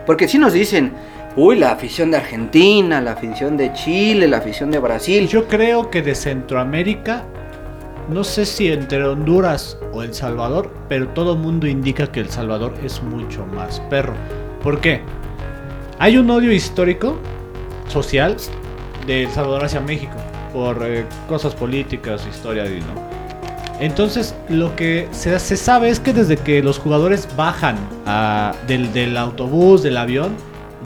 Porque 0.07 0.29
si 0.29 0.39
nos 0.39 0.53
dicen, 0.53 0.93
uy, 1.37 1.57
la 1.57 1.73
afición 1.73 2.11
de 2.11 2.17
Argentina, 2.17 3.01
la 3.01 3.13
afición 3.13 3.57
de 3.57 3.73
Chile, 3.75 4.27
la 4.27 4.39
afición 4.39 4.71
de 4.71 4.79
Brasil. 4.79 5.29
Yo 5.29 5.47
creo 5.47 5.91
que 5.91 6.03
de 6.03 6.15
Centroamérica, 6.15 7.25
no 8.09 8.25
sé 8.25 8.47
si 8.47 8.73
entre 8.73 9.05
Honduras 9.05 9.79
o 9.93 10.03
El 10.03 10.15
Salvador, 10.15 10.71
pero 10.89 11.09
todo 11.09 11.35
el 11.35 11.39
mundo 11.39 11.67
indica 11.67 12.11
que 12.11 12.21
El 12.21 12.31
Salvador 12.31 12.73
es 12.83 13.03
mucho 13.03 13.45
más 13.47 13.81
perro. 13.91 14.15
¿Por 14.63 14.81
qué? 14.81 15.03
Hay 15.99 16.17
un 16.17 16.31
odio 16.31 16.53
histórico, 16.53 17.19
social, 17.87 18.37
de 19.07 19.25
El 19.25 19.31
Salvador 19.31 19.65
hacia 19.65 19.81
México, 19.81 20.17
por 20.53 20.83
eh, 20.85 21.05
cosas 21.29 21.55
políticas, 21.55 22.27
historia 22.27 22.67
y 22.67 22.81
no. 22.81 23.07
Entonces, 23.79 24.35
lo 24.49 24.75
que 24.75 25.07
se, 25.11 25.39
sabe 25.39 25.91
es 25.91 26.01
que 26.01 26.15
desde 26.15 26.39
que 26.39 26.63
los 26.63 26.79
jugadores 26.79 27.29
bajan 27.37 27.77
del 28.67 29.17
autobús, 29.19 29.83
del 29.83 29.99
avión, 29.99 30.35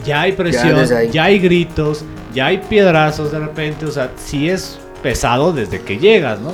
ya 0.05 0.21
hay 0.21 0.33
presión, 0.33 0.77
ya 1.11 1.25
hay 1.25 1.39
gritos, 1.39 2.03
ya 2.33 2.47
hay 2.47 2.57
piedrazos 2.57 3.31
de 3.31 3.39
repente, 3.39 3.85
o 3.85 3.91
sea, 3.91 4.11
sí 4.15 4.49
es 4.49 4.79
pesado 5.03 5.53
desde 5.53 5.81
que 5.81 5.97
llegas, 5.97 6.39
¿no? 6.39 6.53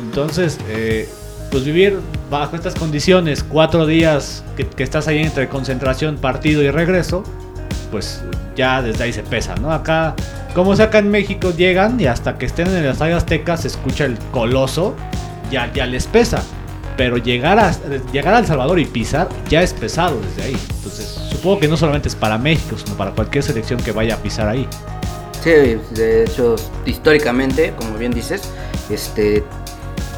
Entonces, 0.00 0.58
eh, 0.68 1.08
pues 1.50 1.64
vivir 1.64 1.98
bajo 2.30 2.56
estas 2.56 2.74
condiciones, 2.74 3.44
cuatro 3.44 3.86
días 3.86 4.44
que, 4.56 4.66
que 4.66 4.82
estás 4.82 5.08
ahí 5.08 5.18
entre 5.18 5.48
concentración, 5.48 6.16
partido 6.16 6.62
y 6.62 6.70
regreso, 6.70 7.22
pues 7.90 8.22
ya 8.56 8.82
desde 8.82 9.04
ahí 9.04 9.12
se 9.12 9.22
pesa, 9.22 9.54
¿no? 9.56 9.72
Acá, 9.72 10.14
como 10.54 10.72
acá 10.72 10.98
en 10.98 11.10
México, 11.10 11.52
llegan 11.56 12.00
y 12.00 12.06
hasta 12.06 12.38
que 12.38 12.46
estén 12.46 12.68
en 12.68 12.76
el 12.76 12.86
Estadio 12.86 13.16
Azteca 13.16 13.56
se 13.56 13.68
escucha 13.68 14.04
el 14.04 14.18
coloso, 14.32 14.94
ya, 15.50 15.72
ya 15.72 15.86
les 15.86 16.06
pesa. 16.06 16.42
Pero 16.96 17.16
llegar, 17.16 17.58
a, 17.58 17.72
llegar 18.12 18.34
a 18.34 18.38
El 18.40 18.46
Salvador 18.46 18.78
y 18.78 18.84
pisar 18.84 19.28
ya 19.48 19.62
es 19.62 19.72
pesado 19.72 20.20
desde 20.20 20.48
ahí. 20.50 20.56
Entonces, 20.76 21.18
supongo 21.30 21.60
que 21.60 21.68
no 21.68 21.76
solamente 21.76 22.08
es 22.08 22.14
para 22.14 22.36
México, 22.38 22.76
sino 22.82 22.96
para 22.96 23.12
cualquier 23.12 23.42
selección 23.42 23.80
que 23.80 23.92
vaya 23.92 24.14
a 24.14 24.18
pisar 24.18 24.48
ahí. 24.48 24.68
Sí, 25.42 25.50
de 25.90 26.24
hecho, 26.24 26.54
históricamente, 26.86 27.72
como 27.76 27.96
bien 27.98 28.12
dices, 28.12 28.42
este, 28.90 29.42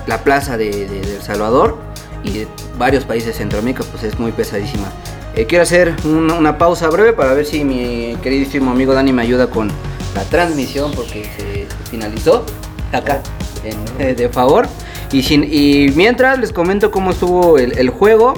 la 0.06 0.22
plaza 0.22 0.56
de, 0.58 0.70
de- 0.86 1.14
El 1.16 1.22
Salvador 1.22 1.78
y 2.22 2.30
de 2.38 2.48
varios 2.78 3.04
países 3.04 3.28
de 3.28 3.32
Centroamérica, 3.34 3.84
pues 3.90 4.02
es 4.04 4.18
muy 4.18 4.32
pesadísima. 4.32 4.88
Eh, 5.34 5.46
quiero 5.46 5.62
hacer 5.62 5.94
una, 6.04 6.58
pausa 6.58 6.88
breve 6.90 7.12
para 7.12 7.32
ver 7.32 7.46
si 7.46 7.64
mi 7.64 8.16
queridísimo 8.22 8.70
amigo 8.70 8.92
Dani 8.94 9.12
me 9.12 9.22
ayuda 9.22 9.46
con 9.48 9.68
la 10.14 10.22
transmisión, 10.24 10.92
porque 10.92 11.24
se 11.36 11.66
finalizó 11.90 12.44
acá, 12.92 13.20
eh, 13.98 14.14
de 14.14 14.28
favor. 14.28 14.68
Y, 15.14 15.92
mientras 15.94 16.40
les 16.40 16.52
comento 16.52 16.90
cómo 16.90 17.12
estuvo 17.12 17.56
el, 17.56 17.88
juego. 17.90 18.34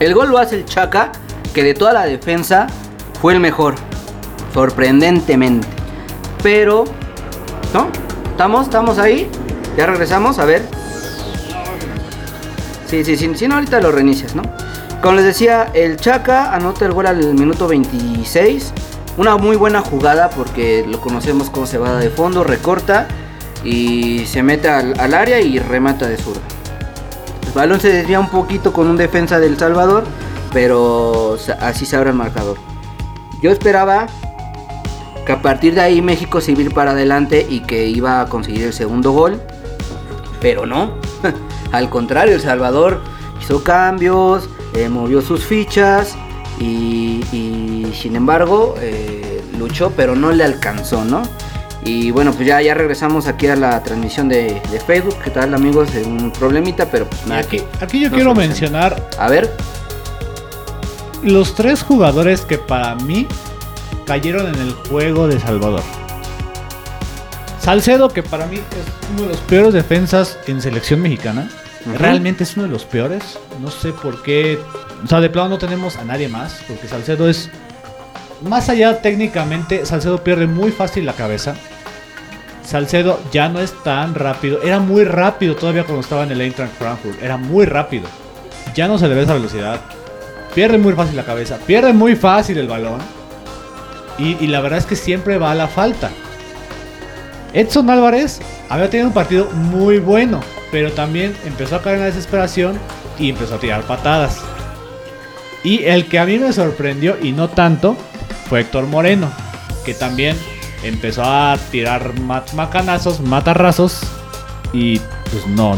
El 0.00 0.14
gol 0.14 0.30
lo 0.30 0.38
hace 0.38 0.56
el 0.56 0.64
Chaca, 0.64 1.12
que 1.52 1.62
de 1.62 1.74
toda 1.74 1.92
la 1.92 2.06
defensa 2.06 2.66
fue 3.20 3.34
el 3.34 3.40
mejor 3.40 3.74
sorprendentemente. 4.54 5.68
Pero, 6.42 6.84
¿no? 7.74 7.88
¿Estamos? 8.30 8.64
¿Estamos 8.64 8.98
ahí? 8.98 9.28
¿Ya 9.76 9.84
regresamos? 9.84 10.38
A 10.38 10.46
ver. 10.46 10.66
Sí, 12.86 13.04
sí, 13.04 13.18
sí, 13.18 13.30
sí, 13.34 13.46
no, 13.46 13.56
ahorita 13.56 13.78
lo 13.80 13.92
reinicias, 13.92 14.34
¿no? 14.34 14.42
Como 15.02 15.16
les 15.16 15.26
decía, 15.26 15.70
el 15.74 15.98
Chaca 15.98 16.54
anota 16.54 16.86
el 16.86 16.92
gol 16.92 17.06
al 17.06 17.34
minuto 17.34 17.68
26. 17.68 18.72
Una 19.18 19.36
muy 19.36 19.56
buena 19.56 19.82
jugada 19.82 20.30
porque 20.30 20.86
lo 20.88 21.02
conocemos 21.02 21.50
como 21.50 21.66
se 21.66 21.76
va 21.76 21.98
de 21.98 22.08
fondo, 22.08 22.44
recorta 22.44 23.08
y 23.66 24.24
se 24.26 24.44
mete 24.44 24.68
al, 24.68 25.14
área 25.14 25.40
y 25.40 25.58
remata 25.58 26.06
de 26.06 26.16
zurda. 26.16 26.40
El 27.46 27.52
balón 27.52 27.80
se 27.80 27.92
desvía 27.92 28.20
un 28.20 28.28
poquito 28.28 28.72
con 28.72 28.86
un 28.86 28.96
defensa 28.96 29.40
del 29.40 29.58
Salvador, 29.58 30.04
pero 30.52 31.36
así 31.60 31.84
se 31.84 31.96
abre 31.96 32.10
el 32.10 32.16
marcador. 32.16 32.58
Yo 33.42 33.50
esperaba 33.50 34.06
que 35.26 35.32
a 35.32 35.42
partir 35.42 35.74
de 35.74 35.80
ahí 35.80 36.00
México 36.00 36.40
se 36.40 36.52
iba 36.52 36.72
para 36.72 36.92
adelante 36.92 37.44
y 37.48 37.60
que 37.60 37.88
iba 37.88 38.20
a 38.20 38.26
conseguir 38.26 38.62
el 38.62 38.72
segundo 38.72 39.10
gol, 39.10 39.40
pero 40.40 40.64
no. 40.64 40.92
Al 41.72 41.90
contrario, 41.90 42.36
El 42.36 42.40
Salvador 42.40 43.02
hizo 43.42 43.64
cambios, 43.64 44.48
eh, 44.74 44.88
movió 44.88 45.20
sus 45.22 45.44
fichas 45.44 46.16
y, 46.60 47.24
y, 47.32 47.92
sin 48.00 48.14
embargo 48.14 48.76
eh, 48.80 49.42
luchó, 49.58 49.92
pero 49.96 50.14
no 50.14 50.30
le 50.30 50.44
alcanzó, 50.44 51.04
¿no? 51.04 51.22
Y 51.88 52.10
bueno, 52.10 52.32
pues 52.32 52.48
ya, 52.48 52.60
ya 52.60 52.74
regresamos 52.74 53.28
aquí 53.28 53.46
a 53.46 53.54
la 53.54 53.80
transmisión 53.80 54.28
de, 54.28 54.60
de 54.72 54.80
Facebook. 54.80 55.16
¿Qué 55.22 55.30
tal 55.30 55.54
amigos? 55.54 55.94
Eh, 55.94 56.02
Un 56.04 56.32
problemita, 56.32 56.90
pero 56.90 57.06
pues 57.08 57.24
nada. 57.28 57.40
aquí, 57.42 57.62
aquí 57.80 58.00
yo 58.00 58.10
no 58.10 58.16
quiero 58.16 58.34
mencionar 58.34 59.08
A 59.20 59.28
ver, 59.28 59.54
los 61.22 61.54
tres 61.54 61.84
jugadores 61.84 62.40
que 62.40 62.58
para 62.58 62.96
mí 62.96 63.28
cayeron 64.04 64.46
en 64.52 64.60
el 64.60 64.72
juego 64.72 65.28
de 65.28 65.38
Salvador. 65.38 65.82
Salcedo, 67.60 68.08
que 68.08 68.22
para 68.22 68.46
mí 68.46 68.56
es 68.56 69.12
uno 69.12 69.22
de 69.22 69.28
los 69.28 69.40
peores 69.42 69.72
defensas 69.72 70.38
en 70.48 70.60
selección 70.60 71.00
mexicana. 71.00 71.48
Realmente 71.98 72.42
es 72.42 72.56
uno 72.56 72.64
de 72.66 72.72
los 72.72 72.84
peores. 72.84 73.38
No 73.60 73.70
sé 73.70 73.92
por 73.92 74.22
qué. 74.22 74.58
O 75.04 75.06
sea, 75.06 75.20
de 75.20 75.30
plano 75.30 75.50
no 75.50 75.58
tenemos 75.58 75.96
a 75.96 76.04
nadie 76.04 76.28
más. 76.28 76.60
Porque 76.66 76.88
Salcedo 76.88 77.28
es. 77.28 77.48
Más 78.42 78.68
allá 78.68 79.00
técnicamente, 79.00 79.86
Salcedo 79.86 80.22
pierde 80.22 80.46
muy 80.46 80.70
fácil 80.72 81.06
la 81.06 81.12
cabeza. 81.14 81.54
Salcedo 82.66 83.20
ya 83.30 83.48
no 83.48 83.60
es 83.60 83.72
tan 83.84 84.14
rápido. 84.14 84.60
Era 84.60 84.80
muy 84.80 85.04
rápido 85.04 85.54
todavía 85.54 85.84
cuando 85.84 86.00
estaba 86.00 86.24
en 86.24 86.32
el 86.32 86.40
Eintracht 86.40 86.74
Frankfurt. 86.74 87.22
Era 87.22 87.36
muy 87.36 87.64
rápido. 87.64 88.08
Ya 88.74 88.88
no 88.88 88.98
se 88.98 89.08
le 89.08 89.14
ve 89.14 89.22
esa 89.22 89.34
velocidad. 89.34 89.80
Pierde 90.54 90.76
muy 90.76 90.92
fácil 90.94 91.16
la 91.16 91.24
cabeza. 91.24 91.58
Pierde 91.64 91.92
muy 91.92 92.16
fácil 92.16 92.58
el 92.58 92.66
balón. 92.66 92.98
Y, 94.18 94.36
y 94.42 94.48
la 94.48 94.60
verdad 94.60 94.80
es 94.80 94.86
que 94.86 94.96
siempre 94.96 95.38
va 95.38 95.52
a 95.52 95.54
la 95.54 95.68
falta. 95.68 96.10
Edson 97.52 97.88
Álvarez 97.88 98.40
había 98.68 98.90
tenido 98.90 99.08
un 99.08 99.14
partido 99.14 99.48
muy 99.52 99.98
bueno. 99.98 100.40
Pero 100.72 100.90
también 100.90 101.36
empezó 101.44 101.76
a 101.76 101.82
caer 101.82 101.96
en 101.96 102.00
la 102.00 102.06
desesperación. 102.06 102.78
Y 103.18 103.30
empezó 103.30 103.54
a 103.54 103.58
tirar 103.58 103.82
patadas. 103.84 104.40
Y 105.62 105.84
el 105.84 106.06
que 106.06 106.18
a 106.18 106.26
mí 106.26 106.38
me 106.38 106.52
sorprendió 106.52 107.16
y 107.22 107.30
no 107.30 107.48
tanto 107.48 107.96
fue 108.48 108.60
Héctor 108.60 108.86
Moreno. 108.86 109.30
Que 109.84 109.94
también 109.94 110.36
empezó 110.82 111.22
a 111.24 111.56
tirar 111.70 112.18
ma- 112.20 112.44
macanazos, 112.54 113.20
matarrazos. 113.20 114.00
Y 114.72 114.98
pues 114.98 115.46
no. 115.48 115.76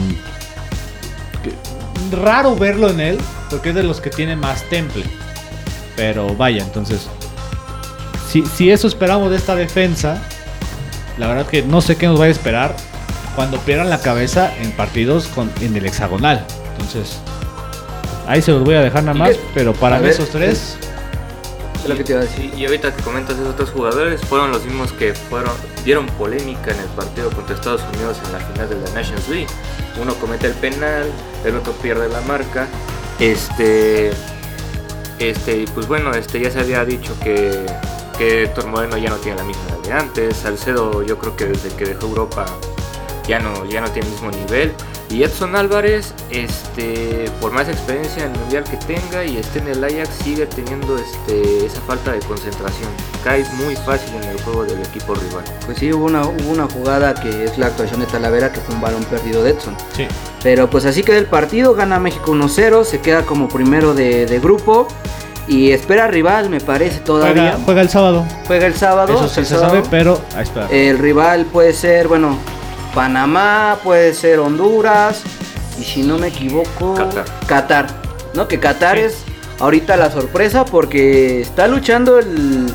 Raro 2.12 2.56
verlo 2.56 2.90
en 2.90 3.00
él. 3.00 3.18
Porque 3.50 3.70
es 3.70 3.74
de 3.74 3.82
los 3.82 4.00
que 4.00 4.10
tiene 4.10 4.36
más 4.36 4.62
temple. 4.64 5.04
Pero 5.96 6.34
vaya, 6.36 6.62
entonces. 6.62 7.06
Si, 8.30 8.44
si 8.46 8.70
eso 8.70 8.86
esperamos 8.86 9.30
de 9.30 9.36
esta 9.36 9.54
defensa. 9.54 10.22
La 11.16 11.26
verdad 11.26 11.46
que 11.46 11.62
no 11.62 11.80
sé 11.80 11.96
qué 11.96 12.06
nos 12.06 12.20
va 12.20 12.26
a 12.26 12.28
esperar. 12.28 12.74
Cuando 13.34 13.58
pierdan 13.60 13.88
la 13.90 14.00
cabeza 14.00 14.52
en 14.60 14.72
partidos 14.72 15.28
con, 15.28 15.50
en 15.60 15.76
el 15.76 15.86
hexagonal. 15.86 16.44
Entonces. 16.72 17.18
Ahí 18.26 18.42
se 18.42 18.50
los 18.52 18.62
voy 18.64 18.74
a 18.74 18.80
dejar 18.80 19.04
nada 19.04 19.16
¿Y 19.16 19.20
más. 19.20 19.30
Pero 19.54 19.72
para 19.72 19.98
ver, 19.98 20.10
esos 20.10 20.28
tres. 20.30 20.76
es 20.80 20.87
lo 21.86 21.96
que 21.96 22.04
te 22.04 22.12
iba 22.12 22.20
a 22.20 22.24
decir. 22.24 22.52
Y, 22.54 22.62
y 22.62 22.66
ahorita 22.66 22.94
que 22.94 23.02
comentas 23.02 23.36
esos 23.36 23.48
otros 23.48 23.70
jugadores, 23.70 24.20
fueron 24.22 24.50
los 24.50 24.64
mismos 24.64 24.92
que 24.92 25.14
fueron 25.14 25.52
dieron 25.84 26.06
polémica 26.06 26.70
en 26.70 26.80
el 26.80 26.88
partido 26.88 27.30
contra 27.30 27.54
Estados 27.54 27.82
Unidos 27.94 28.18
en 28.26 28.32
la 28.32 28.40
final 28.40 28.68
de 28.68 28.76
la 28.76 28.90
Nations 28.94 29.28
League. 29.28 29.46
Uno 30.00 30.14
comete 30.14 30.46
el 30.46 30.54
penal, 30.54 31.10
el 31.44 31.56
otro 31.56 31.72
pierde 31.72 32.08
la 32.08 32.20
marca 32.22 32.68
Este, 33.18 34.12
este, 35.18 35.64
pues 35.74 35.88
bueno, 35.88 36.12
este 36.12 36.40
ya 36.40 36.50
se 36.50 36.60
había 36.60 36.84
dicho 36.84 37.18
que, 37.20 37.66
que 38.16 38.44
Héctor 38.44 38.66
Moreno 38.66 38.96
ya 38.96 39.10
no 39.10 39.16
tiene 39.16 39.38
la 39.38 39.44
misma 39.44 39.62
edad 39.70 39.78
de 39.78 39.92
antes. 39.92 40.36
Salcedo, 40.36 41.02
yo 41.02 41.18
creo 41.18 41.36
que 41.36 41.46
desde 41.46 41.70
que 41.70 41.84
dejó 41.86 42.06
Europa 42.06 42.46
ya 43.28 43.38
no, 43.38 43.64
ya 43.66 43.80
no 43.80 43.90
tiene 43.90 44.08
el 44.08 44.14
mismo 44.14 44.30
nivel. 44.30 44.72
Y 45.10 45.22
Edson 45.22 45.56
Álvarez, 45.56 46.12
este, 46.30 47.30
por 47.40 47.50
más 47.52 47.66
experiencia 47.68 48.24
en 48.24 48.32
el 48.32 48.38
mundial 48.40 48.64
que 48.64 48.76
tenga 48.76 49.24
y 49.24 49.38
esté 49.38 49.60
en 49.60 49.68
el 49.68 49.82
Ajax, 49.82 50.10
sigue 50.22 50.44
teniendo 50.46 50.98
este, 50.98 51.64
esa 51.64 51.80
falta 51.82 52.12
de 52.12 52.18
concentración. 52.20 52.90
Cae 53.24 53.44
muy 53.54 53.74
fácil 53.76 54.14
en 54.22 54.24
el 54.24 54.40
juego 54.42 54.64
del 54.64 54.80
equipo 54.80 55.14
rival. 55.14 55.44
Pues 55.64 55.78
sí, 55.78 55.92
hubo 55.92 56.04
una, 56.04 56.22
hubo 56.26 56.50
una 56.50 56.66
jugada 56.66 57.14
que 57.14 57.44
es 57.44 57.56
la 57.56 57.66
actuación 57.68 58.00
de 58.00 58.06
Talavera, 58.06 58.52
que 58.52 58.60
fue 58.60 58.74
un 58.74 58.82
balón 58.82 59.04
perdido 59.04 59.42
de 59.42 59.52
Edson. 59.52 59.74
Sí. 59.96 60.06
Pero 60.42 60.68
pues 60.68 60.84
así 60.84 61.02
queda 61.02 61.16
el 61.16 61.26
partido, 61.26 61.74
gana 61.74 61.98
México 61.98 62.32
1-0, 62.32 62.84
se 62.84 63.00
queda 63.00 63.22
como 63.22 63.48
primero 63.48 63.94
de, 63.94 64.26
de 64.26 64.40
grupo. 64.40 64.88
Y 65.46 65.70
espera 65.70 66.06
rival, 66.08 66.50
me 66.50 66.60
parece 66.60 67.00
todavía. 67.00 67.52
Juega, 67.52 67.64
juega 67.64 67.80
el 67.80 67.88
sábado. 67.88 68.26
Juega 68.46 68.66
el 68.66 68.74
sábado. 68.74 69.14
Eso 69.14 69.28
sí 69.28 69.40
el 69.40 69.46
se 69.46 69.54
sábado. 69.54 69.76
sabe, 69.76 69.88
pero 69.90 70.20
ahí 70.36 70.42
está. 70.42 70.68
El 70.70 70.98
rival 70.98 71.46
puede 71.46 71.72
ser, 71.72 72.06
bueno, 72.08 72.36
Panamá, 72.98 73.78
puede 73.84 74.12
ser 74.12 74.40
Honduras. 74.40 75.22
Y 75.80 75.84
si 75.84 76.02
no 76.02 76.18
me 76.18 76.26
equivoco, 76.26 76.94
Qatar. 76.96 77.24
Qatar, 77.46 77.86
¿no? 78.34 78.48
Que 78.48 78.58
Qatar 78.58 78.96
Sí. 78.96 79.04
es 79.04 79.22
ahorita 79.60 79.96
la 79.96 80.10
sorpresa 80.10 80.64
porque 80.64 81.40
está 81.40 81.68
luchando 81.68 82.18
el, 82.18 82.66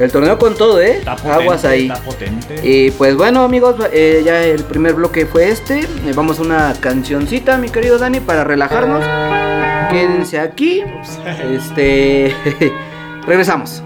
el 0.00 0.10
torneo 0.10 0.36
con 0.36 0.56
todo, 0.56 0.80
¿eh? 0.80 0.96
Está 0.98 1.14
potente, 1.14 1.42
Aguas 1.44 1.64
ahí. 1.64 1.86
Está 1.86 2.02
potente. 2.02 2.60
Y 2.64 2.90
pues 2.90 3.14
bueno 3.14 3.44
amigos, 3.44 3.76
eh, 3.92 4.22
ya 4.24 4.42
el 4.42 4.64
primer 4.64 4.94
bloque 4.94 5.26
fue 5.26 5.48
este. 5.48 5.82
Eh, 5.82 6.12
vamos 6.12 6.40
a 6.40 6.42
una 6.42 6.74
cancioncita, 6.80 7.56
mi 7.56 7.68
querido 7.68 7.98
Dani, 7.98 8.18
para 8.18 8.42
relajarnos. 8.42 9.04
Quédense 9.92 10.40
aquí. 10.40 10.82
Este. 11.54 12.34
regresamos. 13.28 13.84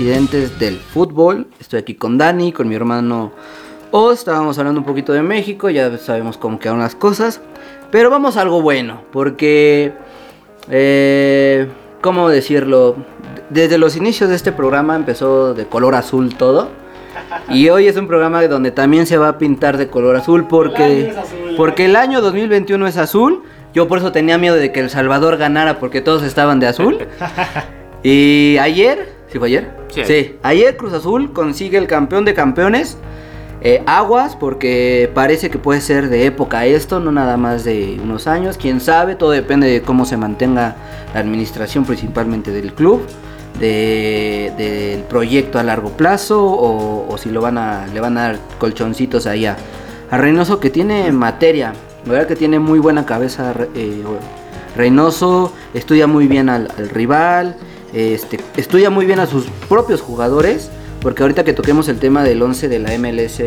Residentes 0.00 0.58
del 0.58 0.78
Fútbol. 0.78 1.46
Estoy 1.60 1.80
aquí 1.80 1.94
con 1.94 2.16
Dani, 2.16 2.52
con 2.52 2.66
mi 2.66 2.74
hermano 2.74 3.32
Oz. 3.90 4.20
Estábamos 4.20 4.58
hablando 4.58 4.80
un 4.80 4.86
poquito 4.86 5.12
de 5.12 5.20
México, 5.20 5.68
ya 5.68 5.98
sabemos 5.98 6.38
cómo 6.38 6.58
quedaron 6.58 6.80
las 6.80 6.94
cosas. 6.94 7.42
Pero 7.90 8.08
vamos 8.08 8.38
a 8.38 8.40
algo 8.40 8.62
bueno, 8.62 9.02
porque 9.12 9.92
Eh, 10.70 11.68
¿Cómo 12.00 12.30
decirlo? 12.30 12.96
Desde 13.50 13.76
los 13.76 13.94
inicios 13.94 14.30
de 14.30 14.36
este 14.36 14.52
programa 14.52 14.96
empezó 14.96 15.52
de 15.52 15.66
color 15.66 15.94
azul 15.94 16.34
todo. 16.34 16.70
Y 17.50 17.68
hoy 17.68 17.86
es 17.86 17.98
un 17.98 18.08
programa 18.08 18.42
donde 18.44 18.70
también 18.70 19.04
se 19.04 19.18
va 19.18 19.28
a 19.28 19.36
pintar 19.36 19.76
de 19.76 19.88
color 19.88 20.16
azul 20.16 20.46
porque, 20.48 21.12
porque 21.58 21.84
el 21.84 21.96
año 21.96 22.22
2021 22.22 22.86
es 22.86 22.96
azul. 22.96 23.42
Yo 23.74 23.86
por 23.86 23.98
eso 23.98 24.12
tenía 24.12 24.38
miedo 24.38 24.54
de 24.54 24.72
que 24.72 24.80
El 24.80 24.88
Salvador 24.88 25.36
ganara 25.36 25.78
porque 25.78 26.00
todos 26.00 26.22
estaban 26.22 26.58
de 26.58 26.68
azul. 26.68 26.96
Y 28.02 28.56
ayer, 28.58 29.19
¿sí 29.32 29.38
fue 29.38 29.48
ayer? 29.48 29.70
Sí. 30.06 30.36
ayer 30.42 30.76
Cruz 30.76 30.92
Azul 30.92 31.32
consigue 31.32 31.78
el 31.78 31.86
campeón 31.86 32.24
de 32.24 32.34
campeones. 32.34 32.96
Eh, 33.62 33.82
aguas, 33.86 34.36
porque 34.36 35.10
parece 35.12 35.50
que 35.50 35.58
puede 35.58 35.82
ser 35.82 36.08
de 36.08 36.24
época 36.24 36.64
esto, 36.64 36.98
no 36.98 37.12
nada 37.12 37.36
más 37.36 37.62
de 37.62 38.00
unos 38.02 38.26
años. 38.26 38.56
Quién 38.56 38.80
sabe, 38.80 39.16
todo 39.16 39.32
depende 39.32 39.66
de 39.68 39.82
cómo 39.82 40.06
se 40.06 40.16
mantenga 40.16 40.76
la 41.12 41.20
administración, 41.20 41.84
principalmente 41.84 42.52
del 42.52 42.72
club, 42.72 43.02
de- 43.58 44.50
del 44.56 45.02
proyecto 45.02 45.58
a 45.58 45.62
largo 45.62 45.90
plazo, 45.90 46.42
o, 46.42 47.06
o 47.12 47.18
si 47.18 47.28
lo 47.30 47.42
van 47.42 47.58
a, 47.58 47.86
le 47.92 48.00
van 48.00 48.16
a 48.16 48.22
dar 48.22 48.38
colchoncitos 48.58 49.26
ahí 49.26 49.44
a, 49.44 49.58
a 50.10 50.16
Reynoso, 50.16 50.58
que 50.58 50.70
tiene 50.70 51.12
materia, 51.12 51.74
la 52.06 52.12
verdad 52.12 52.28
que 52.28 52.36
tiene 52.36 52.58
muy 52.60 52.78
buena 52.78 53.04
cabeza. 53.04 53.52
eh, 53.74 54.02
Reynoso 54.74 55.52
estudia 55.74 56.06
muy 56.06 56.28
bien 56.28 56.48
al, 56.48 56.68
al 56.78 56.88
rival, 56.88 57.56
este, 57.92 58.40
estudia 58.56 58.90
muy 58.90 59.06
bien 59.06 59.20
a 59.20 59.26
sus 59.26 59.46
propios 59.68 60.00
jugadores, 60.00 60.70
porque 61.00 61.22
ahorita 61.22 61.44
que 61.44 61.52
toquemos 61.52 61.88
el 61.88 61.98
tema 61.98 62.22
del 62.22 62.42
11 62.42 62.68
de 62.68 62.78
la 62.78 62.96
MLS 62.98 63.42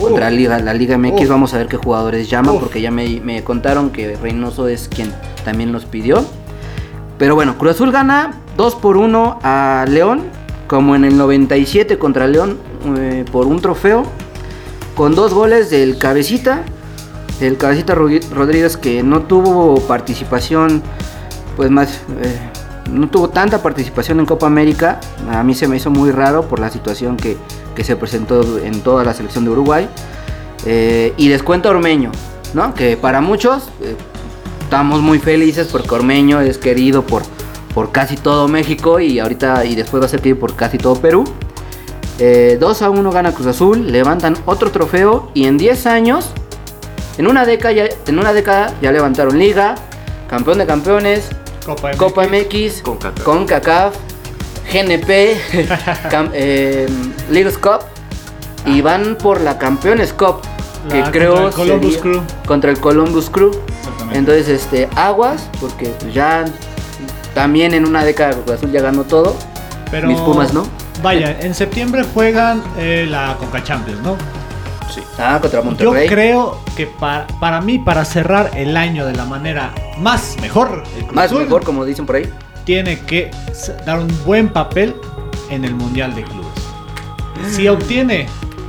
contra 0.00 0.30
la 0.30 0.30
Liga, 0.30 0.58
la 0.58 0.74
Liga 0.74 0.98
MX, 0.98 1.28
vamos 1.28 1.54
a 1.54 1.58
ver 1.58 1.68
qué 1.68 1.76
jugadores 1.76 2.28
llaman, 2.28 2.58
porque 2.58 2.80
ya 2.80 2.90
me, 2.90 3.20
me 3.20 3.42
contaron 3.42 3.90
que 3.90 4.16
Reynoso 4.16 4.68
es 4.68 4.88
quien 4.88 5.12
también 5.44 5.72
los 5.72 5.84
pidió. 5.84 6.24
Pero 7.18 7.34
bueno, 7.34 7.56
Cruz 7.56 7.72
Azul 7.72 7.92
gana 7.92 8.40
2 8.56 8.74
por 8.76 8.96
1 8.96 9.38
a 9.42 9.84
León, 9.88 10.24
como 10.66 10.94
en 10.94 11.04
el 11.04 11.16
97 11.16 11.98
contra 11.98 12.26
León, 12.26 12.58
eh, 12.98 13.24
por 13.30 13.46
un 13.46 13.60
trofeo, 13.60 14.04
con 14.94 15.14
dos 15.14 15.32
goles 15.32 15.70
del 15.70 15.98
Cabecita, 15.98 16.64
el 17.40 17.56
Cabecita 17.56 17.94
Rodríguez 17.94 18.76
que 18.76 19.02
no 19.02 19.22
tuvo 19.22 19.80
participación, 19.80 20.82
pues 21.56 21.70
más, 21.70 22.00
eh, 22.22 22.38
no 22.90 23.08
tuvo 23.08 23.28
tanta 23.30 23.62
participación 23.62 24.20
en 24.20 24.26
Copa 24.26 24.46
América, 24.46 25.00
a 25.30 25.42
mí 25.42 25.54
se 25.54 25.68
me 25.68 25.76
hizo 25.76 25.90
muy 25.90 26.10
raro 26.10 26.48
por 26.48 26.60
la 26.60 26.70
situación 26.70 27.16
que, 27.16 27.36
que 27.74 27.84
se 27.84 27.96
presentó 27.96 28.58
en 28.58 28.80
toda 28.80 29.04
la 29.04 29.14
selección 29.14 29.44
de 29.44 29.50
Uruguay. 29.50 29.88
Eh, 30.68 31.12
y 31.16 31.28
descuenta 31.28 31.70
Ormeño, 31.70 32.10
¿no? 32.52 32.74
Que 32.74 32.96
para 32.96 33.20
muchos 33.20 33.68
eh, 33.82 33.94
estamos 34.62 35.00
muy 35.00 35.20
felices 35.20 35.68
porque 35.70 35.94
Ormeño 35.94 36.40
es 36.40 36.58
querido 36.58 37.02
por, 37.02 37.22
por 37.72 37.92
casi 37.92 38.16
todo 38.16 38.48
México 38.48 38.98
y 38.98 39.20
ahorita 39.20 39.64
y 39.64 39.76
después 39.76 40.02
va 40.02 40.06
a 40.06 40.08
ser 40.08 40.20
querido 40.20 40.40
por 40.40 40.56
casi 40.56 40.76
todo 40.76 40.96
Perú. 40.96 41.22
Eh, 42.18 42.56
2 42.58 42.82
a 42.82 42.90
1 42.90 43.10
gana 43.12 43.32
Cruz 43.32 43.46
Azul, 43.46 43.92
levantan 43.92 44.36
otro 44.44 44.72
trofeo 44.72 45.30
y 45.34 45.44
en 45.44 45.56
10 45.56 45.86
años, 45.86 46.30
en 47.16 47.28
una 47.28 47.44
década 47.44 47.74
en 48.06 48.18
una 48.18 48.32
década 48.32 48.74
ya 48.82 48.90
levantaron 48.90 49.38
Liga, 49.38 49.76
campeón 50.28 50.58
de 50.58 50.66
campeones, 50.66 51.28
Copa 51.66 51.88
MX. 51.90 51.96
Copa 51.98 52.26
MX, 52.26 52.82
CONCACAF. 52.82 53.24
CONCACAF, 53.24 53.94
GNP, 54.72 55.36
cam- 56.10 56.30
eh, 56.32 56.86
Leagues 57.30 57.58
Cup 57.58 57.80
y 58.64 58.80
van 58.80 59.16
por 59.16 59.40
la 59.40 59.58
Campeones 59.58 60.12
Cup 60.12 60.40
que 60.90 61.00
La- 61.00 61.10
creo 61.10 61.34
contra 61.34 61.48
el 61.48 61.52
Columbus 61.68 61.96
Crew. 61.98 62.22
contra 62.46 62.70
el 62.70 62.80
Columbus 62.80 63.30
Crew. 63.30 63.50
Entonces, 64.12 64.48
este, 64.48 64.88
aguas, 64.94 65.48
porque 65.60 65.86
pues, 66.00 66.14
ya 66.14 66.44
también 67.34 67.74
en 67.74 67.84
una 67.84 68.04
década 68.04 68.32
Cruz 68.34 68.56
Azul 68.56 68.70
ya 68.70 68.80
ganó 68.80 69.02
todo. 69.04 69.36
Pero, 69.90 70.08
mis 70.08 70.18
Pumas, 70.20 70.52
¿no? 70.54 70.66
Vaya, 71.02 71.36
en 71.40 71.54
septiembre 71.54 72.04
juegan 72.14 72.62
eh, 72.78 73.06
la 73.08 73.36
Conca 73.38 73.62
Champions, 73.62 74.00
¿no? 74.02 74.16
Sí. 74.90 75.02
Ah, 75.18 75.38
contra 75.40 75.62
Yo 75.76 75.92
creo 76.08 76.60
que 76.76 76.86
para, 76.86 77.26
para 77.40 77.60
mí, 77.60 77.78
para 77.78 78.04
cerrar 78.04 78.50
el 78.54 78.76
año 78.76 79.04
de 79.06 79.14
la 79.14 79.24
manera 79.24 79.72
más 79.98 80.36
mejor, 80.40 80.84
el 80.96 81.02
Cruz 81.04 81.14
Más 81.14 81.26
Azul 81.26 81.42
mejor, 81.44 81.64
como 81.64 81.84
dicen 81.84 82.06
por 82.06 82.16
ahí. 82.16 82.30
tiene 82.64 83.00
que 83.00 83.30
dar 83.84 83.98
un 83.98 84.08
buen 84.24 84.48
papel 84.48 84.94
en 85.50 85.64
el 85.64 85.74
Mundial 85.74 86.14
de 86.14 86.22
Clubes. 86.24 86.46
Si 87.54 87.68
obtiene 87.68 88.26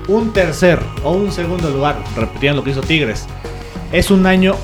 un 0.08 0.34
tercer 0.34 0.80
o 1.03 1.12
un 1.12 1.32
segundo 1.32 1.69
lugar, 1.69 1.97
repitiendo 2.15 2.58
lo 2.62 2.63
que 2.63 2.71
hizo 2.71 2.82
Tigres, 2.82 3.25
es 3.91 4.12
un 4.12 4.25
año 4.25 4.56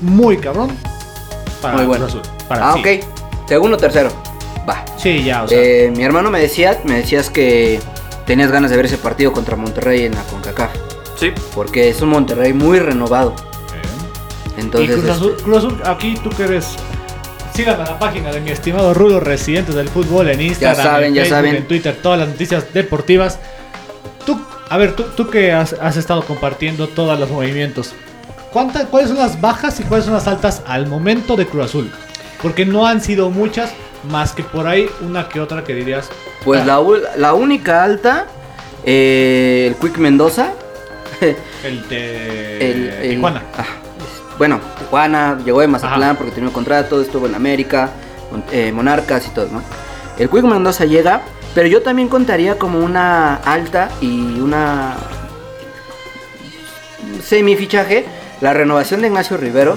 muy 0.00 0.38
cabrón 0.38 0.70
para 1.60 1.76
Muy 1.76 1.86
bueno. 1.86 2.06
Cruz 2.06 2.22
Azul. 2.22 2.32
Para 2.48 2.70
Ah, 2.70 2.74
sí. 2.74 2.80
ok. 2.80 3.48
Segundo, 3.48 3.76
tercero. 3.76 4.10
Va. 4.68 4.84
Sí, 4.96 5.22
ya, 5.24 5.42
o 5.42 5.48
sea. 5.48 5.58
Eh, 5.60 5.92
mi 5.94 6.02
hermano 6.04 6.30
me 6.30 6.40
decía, 6.40 6.78
me 6.84 6.94
decías 6.96 7.30
que 7.30 7.80
tenías 8.26 8.50
ganas 8.50 8.70
de 8.70 8.76
ver 8.76 8.86
ese 8.86 8.96
partido 8.98 9.32
contra 9.32 9.56
Monterrey 9.56 10.04
en 10.04 10.14
la 10.14 10.22
CONCACAF. 10.22 10.70
Sí. 11.20 11.32
Porque 11.54 11.90
es 11.90 12.00
un 12.00 12.08
Monterrey 12.08 12.54
muy 12.54 12.78
renovado. 12.78 13.34
Entonces, 14.56 14.90
y 14.90 15.00
Cruz 15.00 15.10
Azul, 15.10 15.30
este, 15.32 15.42
Cruz 15.42 15.56
Azul, 15.58 15.82
aquí 15.84 16.14
tú 16.22 16.30
que 16.30 16.44
eres. 16.44 16.76
Síganme 17.54 17.82
a 17.82 17.86
la 17.86 17.98
página 17.98 18.32
de 18.32 18.40
mi 18.40 18.50
estimado 18.50 18.94
Rulo, 18.94 19.20
residentes 19.20 19.74
del 19.74 19.88
fútbol 19.88 20.28
en 20.30 20.40
Instagram, 20.40 20.82
saben, 20.82 21.08
en 21.08 21.14
ya 21.14 21.22
Facebook, 21.22 21.36
saben. 21.36 21.56
en 21.56 21.68
Twitter, 21.68 21.98
todas 22.02 22.20
las 22.20 22.28
noticias 22.28 22.72
deportivas. 22.72 23.38
Tú, 24.24 24.40
a 24.68 24.76
ver, 24.78 24.94
tú, 24.96 25.04
tú 25.14 25.28
que 25.28 25.52
has, 25.52 25.74
has 25.74 25.96
estado 25.96 26.22
compartiendo 26.22 26.88
todos 26.88 27.18
los 27.18 27.28
movimientos, 27.28 27.92
¿cuántas, 28.52 28.86
¿cuáles 28.86 29.10
son 29.10 29.18
las 29.18 29.40
bajas 29.40 29.78
y 29.80 29.82
cuáles 29.82 30.06
son 30.06 30.14
las 30.14 30.26
altas 30.26 30.62
al 30.66 30.86
momento 30.86 31.36
de 31.36 31.46
Cruz 31.46 31.66
Azul? 31.66 31.90
Porque 32.40 32.64
no 32.64 32.86
han 32.86 33.00
sido 33.02 33.30
muchas, 33.30 33.72
más 34.10 34.32
que 34.32 34.42
por 34.42 34.66
ahí 34.66 34.88
una 35.02 35.28
que 35.28 35.40
otra 35.40 35.64
que 35.64 35.74
dirías. 35.74 36.08
pues 36.44 36.62
ah, 36.62 36.64
la, 36.64 36.80
la 37.16 37.34
única 37.34 37.82
alta, 37.82 38.26
eh, 38.84 39.66
el 39.68 39.74
Quick 39.76 39.98
Mendoza. 39.98 40.52
El 41.64 41.88
de 41.88 42.70
el, 42.70 42.88
el- 42.88 43.10
Tijuana. 43.16 43.42
ah, 43.58 43.64
bueno, 44.38 44.58
Tijuana, 44.78 45.38
llegó 45.44 45.60
de 45.60 45.66
Mazatlán 45.68 46.02
Ajá. 46.10 46.14
porque 46.14 46.32
tenía 46.32 46.48
un 46.48 46.54
contrato, 46.54 47.00
estuvo 47.02 47.26
en 47.26 47.34
América, 47.34 47.90
eh, 48.52 48.72
Monarcas 48.72 49.26
y 49.26 49.30
todo, 49.30 49.48
¿no? 49.52 49.62
El 50.18 50.28
Quick 50.30 50.44
Mendoza 50.44 50.84
llega, 50.86 51.22
pero 51.54 51.66
yo 51.68 51.82
también 51.82 52.08
contaría 52.08 52.58
como 52.58 52.78
una 52.80 53.34
alta 53.36 53.90
y 54.00 54.40
una 54.40 54.96
semifichaje, 57.22 58.04
la 58.40 58.52
renovación 58.54 59.00
de 59.02 59.08
Ignacio 59.08 59.36
Rivero, 59.36 59.74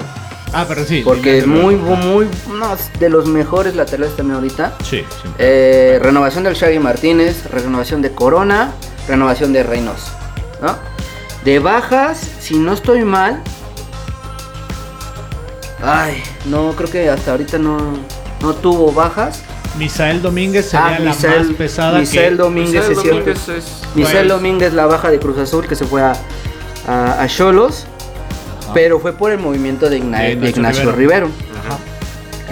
Ah, 0.52 0.64
pero 0.68 0.84
sí. 0.84 1.02
porque 1.04 1.38
es 1.38 1.46
muy, 1.46 1.74
muy, 1.76 2.28
uno 2.48 2.76
de 3.00 3.08
los 3.08 3.26
mejores 3.26 3.74
laterales 3.74 4.14
también 4.16 4.36
ahorita. 4.36 4.74
Sí, 4.84 4.98
sí. 5.00 5.28
Eh, 5.38 5.98
renovación 6.00 6.44
del 6.44 6.54
Shaggy 6.54 6.78
Martínez, 6.78 7.50
renovación 7.50 8.02
de 8.02 8.12
Corona, 8.12 8.72
renovación 9.08 9.52
de 9.52 9.62
Reynoso. 9.64 10.12
¿no? 10.62 10.76
De 11.44 11.58
bajas, 11.58 12.18
si 12.40 12.56
no 12.56 12.72
estoy 12.72 13.04
mal. 13.04 13.42
Ay, 15.82 16.22
no, 16.46 16.72
creo 16.72 16.90
que 16.90 17.10
hasta 17.10 17.32
ahorita 17.32 17.58
no, 17.58 17.76
no 18.40 18.54
tuvo 18.54 18.92
bajas. 18.92 19.40
Misael 19.78 20.22
Domínguez 20.22 20.66
sería 20.70 20.86
Ah, 20.86 20.98
la 20.98 21.10
Misael- 21.10 21.48
más 21.48 21.56
pesada 21.56 21.98
Misael 21.98 22.30
que... 22.36 22.42
Domínguez, 22.42 22.88
Misael 22.88 22.92
es 22.92 23.00
cierto. 23.02 23.18
Domínguez 23.20 23.48
es- 23.48 23.82
Michel 23.94 24.12
Pues- 24.14 24.28
Domínguez, 24.28 24.72
la 24.72 24.86
baja 24.86 25.10
de 25.10 25.18
Cruz 25.18 25.36
Azul, 25.38 25.66
que 25.66 25.74
se 25.76 25.84
fue 25.84 26.00
a 26.02 26.14
a 26.86 27.22
a 27.22 27.26
Cholos. 27.28 27.86
Pero 28.72 28.98
fue 28.98 29.12
por 29.12 29.30
el 29.30 29.38
movimiento 29.38 29.88
de, 29.90 29.98
Igna- 29.98 30.20
De 30.20 30.36
de 30.36 30.50
Ignacio 30.50 30.90
Rivero. 30.92 31.26
Rivero. 31.26 31.30
Ajá. 31.64 31.78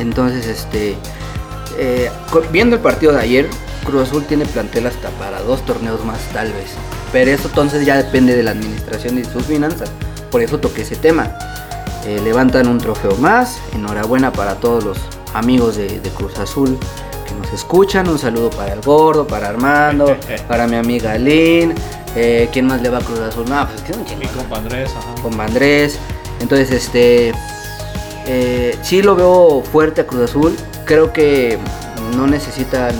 Entonces, 0.00 0.46
este. 0.46 0.96
eh, 1.78 2.10
viendo 2.50 2.76
el 2.76 2.82
partido 2.82 3.12
de 3.12 3.20
ayer, 3.20 3.48
Cruz 3.84 4.08
Azul 4.08 4.24
tiene 4.24 4.44
plantel 4.44 4.86
hasta 4.86 5.08
para 5.10 5.40
dos 5.40 5.64
torneos 5.64 6.04
más, 6.04 6.18
tal 6.32 6.48
vez. 6.52 6.70
Pero 7.12 7.30
eso 7.30 7.48
entonces 7.48 7.84
ya 7.84 7.96
depende 7.96 8.34
de 8.34 8.42
la 8.42 8.52
administración 8.52 9.18
y 9.18 9.24
sus 9.24 9.44
finanzas. 9.44 9.90
Por 10.30 10.42
eso 10.42 10.58
toqué 10.58 10.82
ese 10.82 10.96
tema. 10.96 11.30
Eh, 12.06 12.20
levantan 12.24 12.66
un 12.68 12.78
trofeo 12.78 13.14
más. 13.16 13.58
Enhorabuena 13.74 14.32
para 14.32 14.54
todos 14.56 14.82
los 14.82 14.98
amigos 15.34 15.76
de, 15.76 16.00
de 16.00 16.10
Cruz 16.10 16.38
Azul 16.38 16.78
que 17.28 17.34
nos 17.34 17.52
escuchan. 17.52 18.08
Un 18.08 18.18
saludo 18.18 18.50
para 18.50 18.72
el 18.72 18.80
gordo, 18.80 19.26
para 19.26 19.48
Armando, 19.48 20.16
para 20.48 20.66
mi 20.66 20.76
amiga 20.76 21.16
Lynn. 21.18 21.74
Eh, 22.16 22.48
¿Quién 22.52 22.66
más 22.66 22.82
le 22.82 22.88
va 22.88 22.98
a 22.98 23.02
Cruz 23.02 23.20
Azul? 23.20 23.44
No, 23.48 23.66
pues 23.68 23.82
que 23.82 23.92
es 23.92 23.98
un 23.98 24.04
Mi 24.04 24.08
chingón 24.08 24.28
compa 24.36 24.56
Andrés, 24.58 24.90
ajá. 24.96 25.22
con 25.22 25.40
Andrés. 25.40 25.98
Entonces, 26.40 26.70
este. 26.70 27.32
Eh, 28.26 28.78
sí 28.82 29.02
lo 29.02 29.16
veo 29.16 29.62
fuerte 29.70 30.00
a 30.00 30.06
Cruz 30.06 30.30
Azul. 30.30 30.56
Creo 30.84 31.12
que 31.12 31.58
no 32.16 32.26
necesitan 32.26 32.94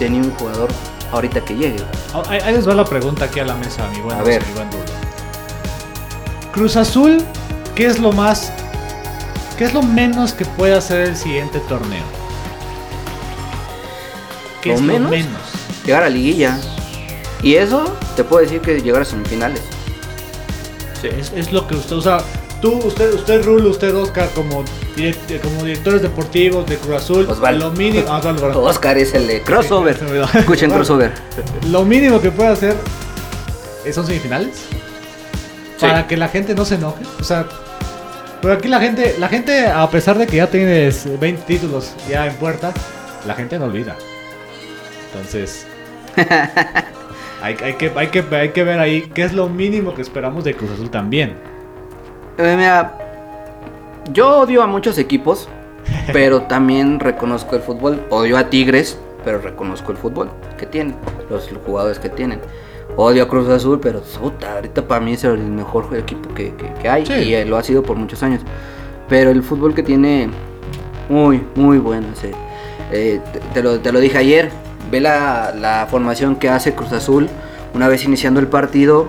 ni 0.00 0.18
un 0.18 0.30
jugador 0.36 0.68
ahorita 1.12 1.40
que 1.44 1.54
llegue. 1.54 1.82
Ah, 2.14 2.22
Ahí, 2.28 2.52
les 2.52 2.68
va 2.68 2.74
la 2.74 2.84
pregunta 2.84 3.26
aquí 3.26 3.40
a 3.40 3.44
la 3.44 3.54
mesa, 3.54 3.88
mi 3.88 4.00
buen, 4.00 4.18
A 4.18 4.22
ver. 4.22 4.44
mi 4.46 4.52
buen 4.54 4.70
Rulo. 4.70 4.84
Cruz 6.52 6.76
Azul, 6.76 7.24
¿qué 7.74 7.86
es 7.86 7.98
lo 7.98 8.12
más... 8.12 8.52
¿Qué 9.56 9.64
es 9.64 9.74
lo 9.74 9.82
menos 9.82 10.32
que 10.32 10.44
puede 10.44 10.74
hacer 10.74 11.00
el 11.00 11.16
siguiente 11.16 11.58
torneo? 11.60 12.04
¿Qué 14.62 14.70
¿Lo 14.70 14.74
es 14.76 14.80
menos? 14.82 15.02
lo 15.02 15.08
menos? 15.16 15.40
Llegar 15.84 16.02
a 16.04 16.08
liguilla. 16.08 16.58
Y 17.42 17.54
eso 17.54 17.96
te 18.16 18.24
puedo 18.24 18.42
decir 18.42 18.60
que 18.60 18.80
llegar 18.80 19.02
a 19.02 19.04
semifinales. 19.04 19.62
Sí. 21.00 21.08
Es, 21.08 21.32
es 21.34 21.52
lo 21.52 21.66
que 21.66 21.74
usted 21.76 21.96
usa. 21.96 22.18
Tú, 22.60 22.74
usted, 22.78 23.12
usted 23.14 23.44
Rulo, 23.44 23.70
usted 23.70 23.94
Oscar, 23.94 24.28
como, 24.34 24.64
direct- 24.96 25.40
como 25.40 25.64
directores 25.64 26.02
deportivos 26.02 26.66
de 26.68 26.76
Cruz 26.76 26.96
Azul, 26.96 27.26
Osvaldo. 27.28 27.70
lo 27.70 27.76
mínimo, 27.76 28.06
ah, 28.08 28.18
Osvaldo. 28.18 28.62
Oscar 28.62 28.98
es 28.98 29.14
el 29.14 29.26
de 29.26 29.42
crossover. 29.42 29.96
Escuchen 30.34 30.70
crossover. 30.70 31.12
Lo 31.70 31.84
mínimo 31.84 32.20
que 32.20 32.30
puede 32.30 32.50
hacer 32.50 32.74
son 33.92 34.06
semifinales. 34.06 34.56
Sí. 35.76 35.86
Para 35.86 36.06
que 36.06 36.16
la 36.16 36.28
gente 36.28 36.54
no 36.54 36.64
se 36.64 36.74
enoje. 36.74 37.04
O 37.20 37.24
sea, 37.24 37.46
pero 38.42 38.54
aquí 38.54 38.68
la 38.68 38.80
gente, 38.80 39.16
la 39.18 39.28
gente, 39.28 39.66
a 39.66 39.88
pesar 39.90 40.18
de 40.18 40.26
que 40.26 40.36
ya 40.36 40.46
tienes 40.48 41.06
20 41.20 41.42
títulos 41.42 41.92
ya 42.08 42.26
en 42.26 42.34
puerta, 42.34 42.72
la 43.26 43.34
gente 43.34 43.58
no 43.58 43.64
olvida. 43.66 43.96
Entonces, 45.12 45.66
hay, 47.42 47.56
hay 47.62 47.74
que, 47.74 47.92
hay, 47.94 48.08
que, 48.08 48.24
hay 48.36 48.48
que 48.50 48.62
ver 48.64 48.78
ahí 48.80 49.10
qué 49.14 49.22
es 49.24 49.32
lo 49.32 49.48
mínimo 49.48 49.94
que 49.94 50.02
esperamos 50.02 50.44
de 50.44 50.54
Cruz 50.54 50.70
Azul 50.72 50.90
también. 50.90 51.34
Eh, 52.38 52.54
mira, 52.56 52.96
yo 54.12 54.38
odio 54.40 54.62
a 54.62 54.66
muchos 54.66 54.98
equipos, 54.98 55.48
pero 56.12 56.42
también 56.42 57.00
reconozco 57.00 57.56
el 57.56 57.62
fútbol. 57.62 58.00
Odio 58.10 58.38
a 58.38 58.48
Tigres, 58.50 58.98
pero 59.24 59.38
reconozco 59.40 59.92
el 59.92 59.98
fútbol 59.98 60.30
que 60.56 60.66
tienen, 60.66 60.96
los 61.30 61.48
jugadores 61.66 61.98
que 61.98 62.08
tienen. 62.08 62.40
Odio 62.96 63.22
a 63.24 63.28
Cruz 63.28 63.48
Azul, 63.48 63.78
pero 63.80 64.00
puta, 64.00 64.54
ahorita 64.54 64.86
para 64.88 65.00
mí 65.00 65.12
es 65.12 65.24
el 65.24 65.38
mejor 65.38 65.88
equipo 65.96 66.32
que, 66.34 66.54
que- 66.54 66.72
que 66.74 66.88
hay 66.88 67.06
Sí. 67.06 67.12
y 67.12 67.34
eh, 67.34 67.44
lo 67.44 67.56
ha 67.56 67.62
sido 67.62 67.82
por 67.82 67.96
muchos 67.96 68.22
años. 68.22 68.40
Pero 69.08 69.30
el 69.30 69.42
fútbol 69.42 69.74
que 69.74 69.82
tiene, 69.82 70.28
muy, 71.08 71.44
muy 71.54 71.78
bueno. 71.78 72.08
sí. 72.14 72.30
Eh, 72.90 73.20
te, 73.32 73.40
te 73.40 73.62
lo, 73.62 73.78
te 73.80 73.92
lo 73.92 74.00
dije 74.00 74.16
ayer, 74.18 74.50
ve 74.90 75.00
la, 75.00 75.52
la 75.54 75.86
formación 75.90 76.36
que 76.36 76.48
hace 76.48 76.74
Cruz 76.74 76.92
Azul 76.92 77.28
una 77.74 77.86
vez 77.86 78.04
iniciando 78.04 78.40
el 78.40 78.46
partido, 78.48 79.08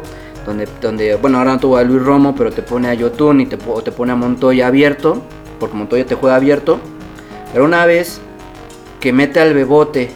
donde, 0.49 0.67
donde 0.81 1.15
bueno, 1.15 1.37
ahora 1.37 1.53
no 1.53 1.59
tuvo 1.59 1.77
a 1.77 1.83
Luis 1.83 2.01
Romo, 2.01 2.35
pero 2.35 2.51
te 2.51 2.61
pone 2.61 2.89
a 2.89 2.93
Yotun 2.93 3.41
y 3.41 3.45
te, 3.45 3.57
te 3.57 3.91
pone 3.91 4.11
a 4.11 4.15
Montoya 4.15 4.67
abierto, 4.67 5.21
porque 5.59 5.75
Montoya 5.75 6.05
te 6.05 6.15
juega 6.15 6.35
abierto. 6.35 6.79
Pero 7.53 7.65
una 7.65 7.85
vez 7.85 8.19
que 8.99 9.13
mete 9.13 9.39
al 9.39 9.53
bebote 9.53 10.11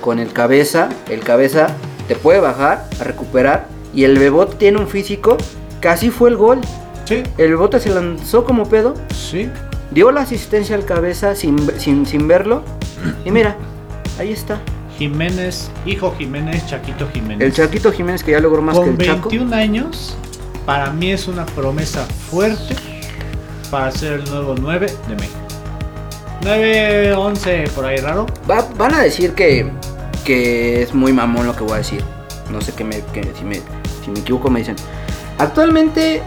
con 0.00 0.18
el 0.18 0.32
cabeza, 0.32 0.88
el 1.10 1.20
cabeza 1.20 1.68
te 2.08 2.16
puede 2.16 2.40
bajar 2.40 2.88
a 3.00 3.04
recuperar 3.04 3.68
y 3.94 4.04
el 4.04 4.18
bebote 4.18 4.56
tiene 4.56 4.78
un 4.78 4.88
físico, 4.88 5.36
casi 5.80 6.10
fue 6.10 6.30
el 6.30 6.36
gol. 6.36 6.60
Sí, 7.04 7.22
El 7.38 7.50
bebote 7.50 7.78
se 7.78 7.90
lanzó 7.90 8.44
como 8.44 8.68
pedo, 8.68 8.94
sí. 9.14 9.48
dio 9.92 10.10
la 10.10 10.22
asistencia 10.22 10.74
al 10.74 10.84
cabeza 10.84 11.36
sin, 11.36 11.56
sin, 11.78 12.04
sin 12.04 12.26
verlo 12.26 12.62
y 13.24 13.30
mira, 13.30 13.56
ahí 14.18 14.32
está. 14.32 14.58
Jiménez, 14.98 15.70
hijo 15.84 16.14
Jiménez, 16.16 16.66
Chaquito 16.66 17.08
Jiménez. 17.12 17.40
El 17.46 17.52
Chaquito 17.52 17.92
Jiménez 17.92 18.22
que 18.24 18.32
ya 18.32 18.40
logró 18.40 18.62
más 18.62 18.78
que 18.78 18.84
el 18.90 18.98
Chaco. 18.98 19.28
21 19.30 19.54
años, 19.54 20.16
para 20.64 20.90
mí 20.92 21.12
es 21.12 21.28
una 21.28 21.44
promesa 21.46 22.04
fuerte 22.30 22.74
para 23.70 23.90
ser 23.90 24.14
el 24.20 24.24
nuevo 24.30 24.54
9 24.58 24.86
de 25.08 25.14
México. 25.16 25.38
9, 26.42 27.14
11, 27.14 27.64
por 27.74 27.84
ahí 27.86 27.96
raro. 27.98 28.26
Va- 28.48 28.66
van 28.76 28.94
a 28.94 29.00
decir 29.02 29.32
que, 29.32 29.70
que 30.24 30.82
es 30.82 30.94
muy 30.94 31.12
mamón 31.12 31.46
lo 31.46 31.56
que 31.56 31.62
voy 31.64 31.72
a 31.74 31.76
decir. 31.78 32.02
No 32.50 32.60
sé 32.60 32.72
qué 32.72 32.84
me, 32.84 33.00
que- 33.12 33.32
si, 33.36 33.44
me, 33.44 33.56
si 34.04 34.10
me 34.10 34.20
equivoco 34.20 34.48
me 34.50 34.60
dicen. 34.60 34.76
Actualmente 35.38 36.22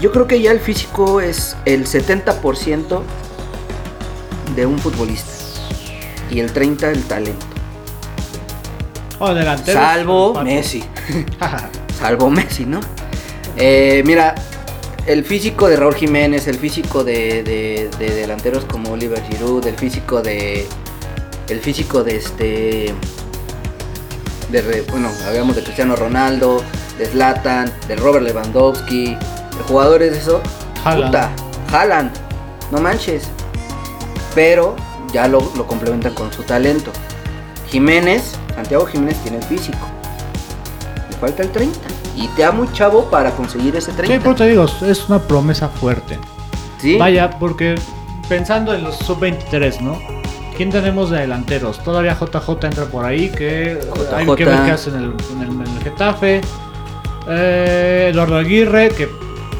yo 0.00 0.12
creo 0.12 0.26
que 0.26 0.40
ya 0.40 0.52
el 0.52 0.60
físico 0.60 1.20
es 1.20 1.56
el 1.64 1.86
70% 1.86 3.00
de 4.54 4.66
un 4.66 4.78
futbolista. 4.78 5.32
Y 6.30 6.40
el 6.40 6.52
30% 6.52 6.84
el 6.90 7.02
talento. 7.04 7.46
Delantero. 9.20 9.80
Salvo 9.80 10.42
Messi. 10.42 10.84
Salvo 11.98 12.30
Messi, 12.30 12.66
¿no? 12.66 12.80
Eh, 13.56 14.02
mira, 14.04 14.34
el 15.06 15.24
físico 15.24 15.68
de 15.68 15.76
Raúl 15.76 15.94
Jiménez, 15.94 16.46
el 16.48 16.56
físico 16.58 17.02
de, 17.04 17.42
de- 17.42 17.90
de 17.98 18.14
delanteros 18.14 18.64
como 18.66 18.92
Oliver 18.92 19.22
Giroud, 19.28 19.66
el 19.66 19.76
físico 19.76 20.20
de. 20.22 20.66
El 21.48 21.60
físico 21.60 22.02
de 22.04 22.16
este. 22.16 22.94
De, 24.50 24.84
bueno, 24.90 25.10
habíamos 25.26 25.56
de 25.56 25.62
Cristiano 25.62 25.96
Ronaldo, 25.96 26.62
de 26.98 27.06
Zlatan, 27.06 27.72
de 27.88 27.96
Robert 27.96 28.24
Lewandowski, 28.24 29.14
de 29.16 29.62
jugadores 29.66 30.12
de 30.12 30.18
eso. 30.18 30.40
Haaland. 30.84 31.06
Puta, 31.06 31.30
Haaland, 31.72 32.10
no 32.70 32.80
manches. 32.80 33.24
Pero 34.34 34.76
ya 35.12 35.26
lo, 35.28 35.40
lo 35.56 35.66
complementan 35.66 36.14
con 36.14 36.32
su 36.32 36.42
talento. 36.42 36.92
Jiménez, 37.70 38.32
Santiago 38.56 38.86
Jiménez 38.86 39.16
tiene 39.22 39.36
el 39.38 39.44
físico. 39.44 39.78
Le 41.10 41.16
falta 41.16 41.42
el 41.42 41.50
30. 41.52 41.78
Y 42.16 42.26
te 42.28 42.42
da 42.42 42.50
muy 42.52 42.70
chavo 42.72 43.04
para 43.10 43.30
conseguir 43.32 43.76
ese 43.76 43.90
Sí, 43.92 43.96
30. 43.98 44.18
pero 44.22 44.34
te 44.34 44.46
digo, 44.48 44.64
es 44.64 45.08
una 45.08 45.18
promesa 45.20 45.68
fuerte. 45.68 46.18
Sí. 46.80 46.96
Vaya, 46.98 47.30
porque 47.38 47.74
pensando 48.28 48.74
en 48.74 48.82
los 48.84 48.96
sub-23, 48.98 49.80
¿no? 49.80 49.98
¿Quién 50.56 50.70
tenemos 50.70 51.10
de 51.10 51.18
delanteros? 51.20 51.78
Todavía 51.84 52.14
JJ 52.18 52.64
entra 52.66 52.86
por 52.86 53.04
ahí, 53.04 53.28
que 53.28 53.78
hay 54.14 54.26
que 54.34 54.44
ver 54.46 54.64
qué 54.64 54.70
hace 54.70 54.88
en 54.90 54.96
el, 54.96 55.04
en 55.32 55.42
el- 55.42 55.50
en 55.68 55.76
el 55.76 55.82
Getafe. 55.82 56.40
Eh, 57.28 58.08
Eduardo 58.12 58.36
Aguirre, 58.38 58.88
que 58.90 59.08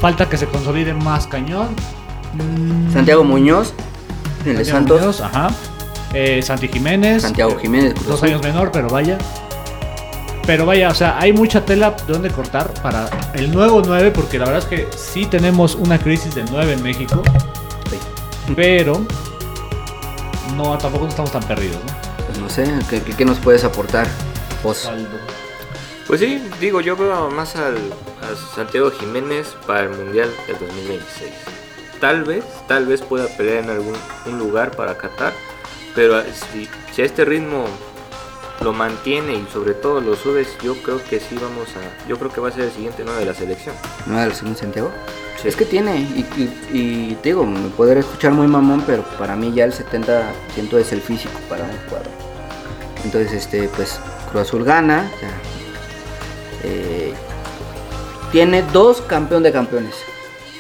falta 0.01 0.27
que 0.29 0.37
se 0.39 0.47
consolide 0.47 0.95
más 0.95 1.27
cañón. 1.27 1.69
Santiago 2.93 3.25
Muñoz, 3.25 3.73
el 4.47 4.57
de 4.57 4.65
Santiago 4.65 4.73
Santos. 4.75 5.01
Muñoz, 5.01 5.21
ajá. 5.21 5.49
Eh, 6.19 6.41
Santi 6.43 6.69
Jiménez. 6.69 7.23
Santiago 7.23 7.59
Jiménez, 7.59 7.93
Cruz 7.93 8.07
Dos 8.07 8.17
Azul. 8.17 8.29
años 8.31 8.43
menor, 8.43 8.71
pero 8.73 8.89
vaya. 8.89 9.19
Pero 10.47 10.65
vaya, 10.65 10.89
o 10.89 10.95
sea, 10.95 11.19
hay 11.19 11.33
mucha 11.33 11.65
tela 11.65 11.91
de 11.91 12.13
donde 12.13 12.31
cortar 12.31 12.73
para 12.81 13.11
el 13.35 13.51
nuevo 13.53 13.83
9, 13.85 14.13
porque 14.13 14.39
la 14.39 14.45
verdad 14.47 14.63
es 14.63 14.65
que 14.69 14.89
sí 14.97 15.27
tenemos 15.27 15.75
una 15.75 15.99
crisis 15.99 16.35
de 16.35 16.45
9 16.45 16.73
en 16.75 16.83
México, 16.83 17.23
Sí. 17.91 17.99
pero 18.55 19.05
no, 20.57 20.79
tampoco 20.79 21.07
estamos 21.09 21.33
tan 21.33 21.43
perdidos, 21.43 21.77
¿no? 21.85 22.25
Pues 22.27 22.39
no 22.39 22.49
sé, 22.49 22.65
¿qué, 22.89 23.03
qué- 23.03 23.13
qué 23.15 23.25
nos 23.25 23.39
puedes 23.39 23.65
aportar? 23.65 24.07
Vos. 24.63 24.89
Pues 26.07 26.21
sí, 26.21 26.41
digo, 26.61 26.81
yo 26.81 26.97
veo 26.97 27.29
más 27.31 27.57
al, 27.57 27.75
a 27.77 28.55
Santiago 28.55 28.91
Jiménez 28.93 29.57
para 29.67 29.81
el 29.81 29.91
Mundial 29.91 30.31
del 30.47 30.57
2026. 30.61 31.33
Tal 32.01 32.23
vez, 32.25 32.45
tal 32.69 32.87
vez 32.87 33.03
pueda 33.03 33.27
pelear 33.37 33.65
en 33.65 33.71
algún 33.71 33.95
un 34.27 34.39
lugar 34.39 34.71
para 34.71 34.97
Qatar, 34.97 35.33
pero 35.97 36.23
si, 36.53 36.69
si 36.95 37.03
a 37.03 37.05
este 37.05 37.25
ritmo 37.25 37.65
lo 38.63 38.73
mantiene 38.73 39.35
y 39.35 39.47
sobre 39.53 39.75
todo 39.75 40.01
lo 40.01 40.15
subes, 40.15 40.47
yo 40.63 40.75
creo 40.83 41.03
que 41.03 41.19
sí 41.19 41.35
vamos 41.41 41.69
a, 41.77 42.09
yo 42.09 42.17
creo 42.19 42.31
que 42.33 42.41
va 42.41 42.49
a 42.49 42.53
ser 42.53 42.63
el 42.65 42.71
siguiente 42.73 43.03
9 43.05 43.19
de 43.21 43.27
la 43.27 43.35
selección. 43.35 43.75
¿No 44.07 44.15
era 44.15 44.25
el 44.27 44.35
segundo 44.35 44.59
Santiago? 44.59 44.91
Sí. 45.43 45.49
Es 45.49 45.57
que 45.57 45.65
tiene, 45.67 45.97
y, 45.99 46.25
y- 46.37 46.79
y 47.11 47.15
te 47.23 47.31
digo, 47.31 47.45
me 47.45 47.69
puede 47.71 47.99
escuchar 47.99 48.33
muy 48.33 48.47
mamón, 48.47 48.83
pero 48.87 49.03
para 49.19 49.35
mí 49.37 49.53
ya 49.55 49.65
el 49.65 49.73
70% 49.73 50.79
es 50.79 50.93
el 50.93 51.01
físico 51.03 51.39
para 51.49 51.65
un 51.65 51.77
jugador. 51.89 52.09
Entonces, 53.05 53.33
este, 53.33 53.69
pues, 53.69 53.99
Cruz 54.31 54.43
Azul 54.43 54.65
gana. 54.65 55.11
ya. 55.21 55.29
Eh, 56.65 57.13
tiene 58.33 58.63
dos 58.73 59.01
campeón 59.03 59.43
de 59.43 59.53
campeones. 59.53 59.95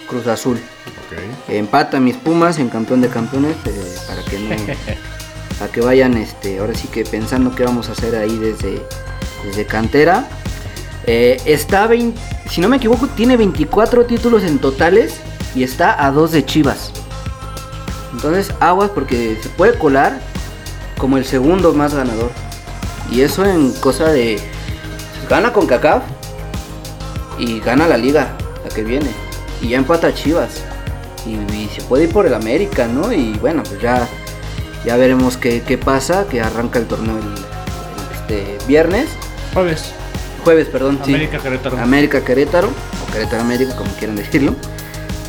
Cruz 0.08 0.26
Azul. 0.26 0.58
Empata 1.48 1.96
a 1.96 2.00
mis 2.00 2.16
Pumas 2.16 2.58
en 2.58 2.68
campeón 2.68 3.00
de 3.00 3.08
campeones 3.08 3.56
eh, 3.64 3.96
para 4.06 4.22
que 4.22 4.38
no 4.38 4.50
para 5.58 5.72
que 5.72 5.80
vayan 5.80 6.16
este 6.16 6.58
ahora 6.58 6.74
sí 6.74 6.88
que 6.88 7.04
pensando 7.04 7.54
qué 7.54 7.64
vamos 7.64 7.88
a 7.88 7.92
hacer 7.92 8.14
ahí 8.16 8.36
desde, 8.38 8.82
desde 9.44 9.66
cantera. 9.66 10.28
Eh, 11.06 11.40
está 11.44 11.86
20 11.86 12.20
si 12.50 12.60
no 12.60 12.68
me 12.68 12.76
equivoco 12.76 13.06
tiene 13.08 13.36
24 13.36 14.06
títulos 14.06 14.42
en 14.42 14.58
totales 14.58 15.20
y 15.54 15.62
está 15.62 16.04
a 16.04 16.10
dos 16.10 16.32
de 16.32 16.44
Chivas. 16.44 16.92
Entonces 18.12 18.52
aguas 18.60 18.90
porque 18.90 19.38
se 19.42 19.48
puede 19.50 19.78
colar 19.78 20.20
como 20.98 21.18
el 21.18 21.24
segundo 21.24 21.72
más 21.72 21.94
ganador. 21.94 22.30
Y 23.10 23.20
eso 23.20 23.44
en 23.44 23.72
cosa 23.72 24.10
de 24.10 24.40
gana 25.28 25.52
con 25.52 25.66
CACAF 25.66 26.02
y 27.38 27.60
gana 27.60 27.86
la 27.86 27.96
liga, 27.96 28.36
la 28.64 28.74
que 28.74 28.82
viene. 28.82 29.10
Y 29.60 29.68
ya 29.68 29.78
empata 29.78 30.08
a 30.08 30.14
Chivas. 30.14 30.62
Y, 31.26 31.32
y 31.54 31.68
se 31.74 31.82
puede 31.82 32.04
ir 32.04 32.12
por 32.12 32.26
el 32.26 32.34
América, 32.34 32.86
¿no? 32.86 33.12
Y 33.12 33.32
bueno, 33.34 33.62
pues 33.64 33.80
ya, 33.80 34.08
ya 34.86 34.96
veremos 34.96 35.36
qué, 35.36 35.62
qué 35.62 35.76
pasa, 35.76 36.26
que 36.28 36.40
arranca 36.40 36.78
el 36.78 36.86
torneo 36.86 37.16
el, 37.18 37.24
el, 37.24 38.14
este, 38.14 38.66
viernes. 38.66 39.08
Jueves, 39.52 39.92
Jueves, 40.44 40.68
perdón. 40.68 41.00
sí. 41.04 41.12
América 41.12 41.38
Querétaro. 41.38 41.78
América 41.78 42.24
Querétaro, 42.24 42.68
o 42.68 43.12
Querétaro 43.12 43.42
América, 43.42 43.74
como 43.76 43.90
quieran 43.94 44.14
decirlo. 44.16 44.54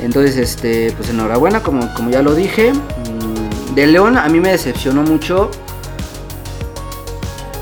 Entonces, 0.03 0.37
este, 0.37 0.93
pues 0.95 1.09
enhorabuena, 1.09 1.61
como, 1.63 1.91
como 1.95 2.11
ya 2.11 2.21
lo 2.21 2.35
dije. 2.35 2.71
Mm, 2.71 3.73
De 3.73 3.87
León 3.87 4.15
a 4.15 4.29
mí 4.29 4.39
me 4.39 4.49
decepcionó 4.51 5.01
mucho 5.01 5.49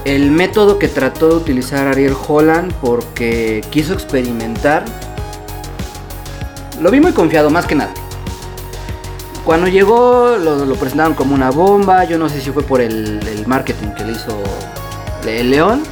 el 0.04 0.32
método 0.32 0.78
que 0.78 0.88
trató 0.90 1.30
de 1.30 1.36
utilizar 1.38 1.88
Ariel 1.88 2.16
Holland 2.28 2.74
porque 2.82 3.64
quiso 3.72 3.94
experimentar. 3.94 4.84
Lo 6.82 6.92
vi 6.92 7.00
muy 7.00 7.14
confiado, 7.14 7.50
más 7.50 7.66
que 7.66 7.76
nada. 7.76 7.94
Cuando 9.46 9.68
llegó 9.68 10.38
lo, 10.38 10.76
presentaron 10.76 11.14
como 11.14 11.36
una 11.36 11.52
bomba, 11.52 12.04
yo 12.04 12.18
no 12.18 12.28
sé 12.30 12.42
si 12.42 12.50
fue 12.50 12.64
por 12.64 12.82
el, 12.82 13.44
marketing 13.46 13.90
que 13.90 14.04
le 14.04 14.14
hizo 14.14 14.42
el 15.28 15.52
León, 15.52 15.84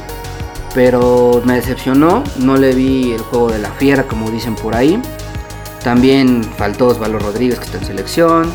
pero 0.74 1.40
me 1.44 1.54
decepcionó, 1.54 2.24
no 2.38 2.56
le 2.56 2.74
vi 2.74 3.12
el 3.12 3.20
juego 3.20 3.52
de 3.52 3.60
la 3.60 3.70
fiera 3.70 4.02
como 4.08 4.28
dicen 4.32 4.56
por 4.56 4.74
ahí. 4.74 5.00
También 5.84 6.42
faltó 6.42 6.88
Osvaldo 6.88 7.20
Rodríguez 7.20 7.60
que 7.60 7.66
está 7.66 7.78
en 7.78 7.84
selección. 7.84 8.52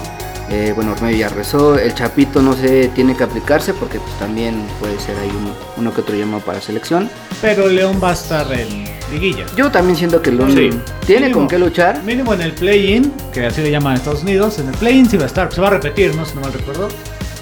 Eh, 0.50 0.74
bueno, 0.76 0.92
Ormedio 0.92 1.18
ya 1.18 1.30
rezó. 1.30 1.78
El 1.78 1.94
Chapito 1.94 2.42
no 2.42 2.54
se 2.54 2.90
tiene 2.90 3.16
que 3.16 3.24
aplicarse 3.24 3.74
porque 3.74 4.00
pues, 4.00 4.12
también 4.20 4.68
puede 4.82 5.00
ser 5.00 5.16
ahí 5.18 5.30
uno, 5.30 5.54
uno 5.78 5.94
que 5.94 6.02
otro 6.02 6.16
llamado 6.16 6.44
para 6.44 6.60
selección. 6.60 7.10
Pero 7.40 7.68
León 7.68 8.02
va 8.04 8.10
a 8.10 8.14
estar 8.14 8.52
en 8.52 8.99
liguilla. 9.12 9.46
Yo 9.56 9.72
también 9.72 9.96
siento 9.96 10.22
que 10.22 10.32
León 10.32 10.52
Sí. 10.54 10.70
tiene 11.06 11.22
Mínimo. 11.28 11.40
con 11.42 11.48
qué 11.48 11.60
luchar. 11.60 12.04
Mínimo 12.04 12.34
en 12.34 12.42
el 12.42 12.52
play-in, 12.54 13.12
que 13.34 13.46
así 13.46 13.62
le 13.62 13.72
llaman 13.72 13.94
en 13.94 13.98
Estados 14.00 14.24
Unidos. 14.24 14.60
En 14.60 14.68
el 14.68 14.76
play-in 14.76 15.10
sí 15.10 15.18
va 15.18 15.24
a 15.24 15.28
estar. 15.28 15.54
Se 15.54 15.60
va 15.62 15.68
a 15.68 15.72
repetir, 15.72 16.16
¿no? 16.16 16.26
Si 16.26 16.36
no 16.36 16.42
mal 16.42 16.54
recuerdo. 16.54 16.88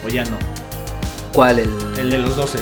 O 0.06 0.10
ya 0.10 0.23
no. 0.25 0.38
¿Cuál? 1.34 1.60
El... 1.60 1.69
El 1.99 2.10
de 2.10 2.17
los 2.19 2.36
12. 2.36 2.60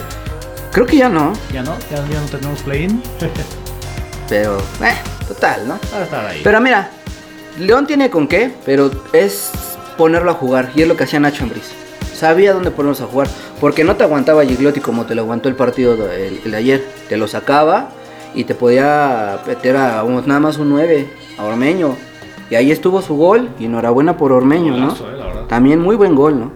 Creo 0.71 0.85
que 0.85 0.97
ya 0.97 1.07
no, 1.09 1.33
Ya 1.53 1.63
no. 1.63 1.75
Ya, 1.91 1.97
ya 2.09 2.19
no 2.19 2.27
tenemos 2.27 2.61
play-in. 2.61 3.01
pero 4.29 4.57
eh, 4.83 4.95
total, 5.27 5.67
¿no? 5.67 5.79
Va 5.93 5.99
a 5.99 6.03
estar 6.03 6.25
ahí. 6.25 6.41
Pero 6.43 6.59
mira, 6.61 6.89
León 7.59 7.85
tiene 7.87 8.09
con 8.09 8.27
qué, 8.27 8.51
pero 8.65 8.91
es 9.13 9.51
ponerlo 9.97 10.31
a 10.31 10.33
jugar. 10.33 10.71
Y 10.75 10.81
es 10.81 10.87
lo 10.87 10.97
que 10.97 11.03
hacía 11.05 11.19
Nacho 11.19 11.43
Ambriz. 11.43 11.71
Sabía 12.13 12.53
dónde 12.53 12.71
ponerlos 12.71 13.01
a 13.01 13.05
jugar. 13.05 13.27
Porque 13.59 13.83
no 13.83 13.95
te 13.95 14.03
aguantaba 14.03 14.43
Gigliotti 14.45 14.79
como 14.81 15.05
te 15.05 15.15
lo 15.15 15.21
aguantó 15.21 15.47
el 15.49 15.55
partido 15.55 15.93
el- 16.11 16.41
el 16.43 16.51
de 16.51 16.57
ayer. 16.57 16.85
Te 17.09 17.17
lo 17.17 17.27
sacaba 17.27 17.89
y 18.35 18.43
te 18.43 18.55
podía 18.55 19.39
meter 19.47 19.77
a 19.77 20.03
un- 20.03 20.25
nada 20.27 20.39
más 20.39 20.57
un 20.57 20.69
9, 20.69 21.07
a 21.37 21.43
Ormeño. 21.45 21.95
Y 22.49 22.55
ahí 22.55 22.71
estuvo 22.71 23.01
su 23.01 23.15
gol. 23.15 23.49
Y 23.59 23.65
enhorabuena 23.65 24.17
por 24.17 24.31
Ormeño, 24.31 24.75
¿no? 24.77 24.91
Eh. 24.91 24.95
También 25.47 25.79
muy 25.81 25.95
buen 25.95 26.15
gol, 26.15 26.39
¿no? 26.39 26.51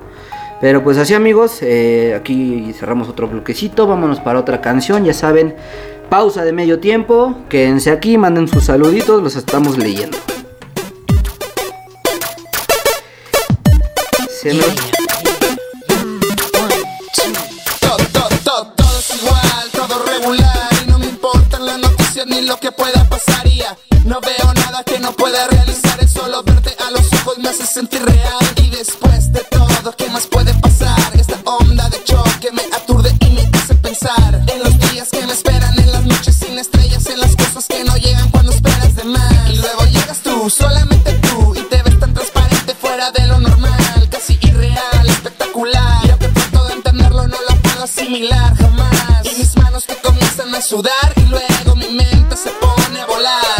Pero 0.61 0.83
pues 0.83 0.97
así 0.97 1.13
amigos, 1.13 1.59
eh, 1.61 2.13
aquí 2.19 2.73
cerramos 2.77 3.07
otro 3.07 3.27
bloquecito, 3.29 3.87
vámonos 3.87 4.19
para 4.19 4.39
otra 4.39 4.59
canción, 4.59 5.05
ya 5.05 5.13
saben, 5.13 5.55
pausa 6.09 6.43
de 6.43 6.51
medio 6.51 6.79
tiempo, 6.79 7.33
quédense 7.47 7.91
aquí, 7.91 8.17
manden 8.17 8.47
sus 8.49 8.65
saluditos, 8.65 9.23
los 9.23 9.37
estamos 9.37 9.77
leyendo. 9.77 10.17
Se 14.41 14.53
me- 14.53 14.88
ni 22.25 22.41
lo 22.41 22.59
que 22.59 22.71
pueda 22.71 23.03
pasar 23.05 23.45
y 23.47 23.57
ya 23.57 23.77
No 24.05 24.19
veo 24.21 24.53
nada 24.53 24.83
que 24.83 24.99
no 24.99 25.11
pueda 25.13 25.47
realizar. 25.47 25.99
El 26.01 26.09
solo 26.09 26.43
verte 26.43 26.75
a 26.85 26.91
los 26.91 27.11
ojos 27.13 27.37
me 27.37 27.49
hace 27.49 27.65
sentir 27.65 28.03
real. 28.03 28.45
Y 28.57 28.69
después 28.69 29.31
de 29.31 29.41
todo, 29.41 29.95
¿qué 29.95 30.09
más 30.09 30.27
puede 30.27 30.53
pasar? 30.55 30.97
Esta 31.13 31.39
onda 31.45 31.87
de 31.89 32.03
choque 32.03 32.51
me 32.51 32.63
aturde 32.75 33.15
y 33.21 33.29
me 33.29 33.41
hace 33.53 33.75
pensar 33.75 34.41
En 34.47 34.63
los 34.63 34.79
días 34.91 35.09
que 35.09 35.25
me 35.25 35.33
esperan, 35.33 35.77
en 35.79 35.91
las 35.91 36.05
noches 36.05 36.35
sin 36.35 36.57
estrellas 36.57 37.05
En 37.07 37.19
las 37.19 37.35
cosas 37.35 37.65
que 37.67 37.83
no 37.83 37.95
llegan 37.97 38.29
cuando 38.31 38.51
esperas 38.51 38.95
de 38.95 39.03
más. 39.03 39.49
Y 39.49 39.57
luego 39.57 39.85
llegas 39.85 40.19
tú, 40.23 40.49
solamente 40.49 41.13
tú 41.13 41.55
Y 41.55 41.61
te 41.63 41.81
ves 41.83 41.99
tan 41.99 42.13
transparente 42.13 42.73
fuera 42.75 43.11
de 43.11 43.27
lo 43.27 43.39
normal 43.39 44.09
Casi 44.09 44.37
irreal, 44.41 45.07
espectacular. 45.09 46.05
Y 46.05 46.09
aunque 46.09 46.27
trato 46.29 46.65
de 46.65 46.73
entenderlo 46.73 47.27
no 47.27 47.37
lo 47.49 47.55
puedo 47.61 47.83
asimilar 47.83 48.55
jamás. 48.57 49.25
Y 49.25 49.37
mis 49.37 49.55
manos 49.57 49.85
que 49.85 49.95
comienzan 49.95 50.53
a 50.55 50.61
sudar 50.61 51.13
Y 51.15 51.21
luego 51.25 51.58
pone 53.19 53.58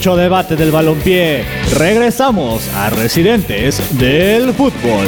Mucho 0.00 0.16
debate 0.16 0.56
del 0.56 0.70
balompié. 0.70 1.44
Regresamos 1.76 2.66
a 2.74 2.88
Residentes 2.88 3.98
del 3.98 4.54
Fútbol. 4.54 5.06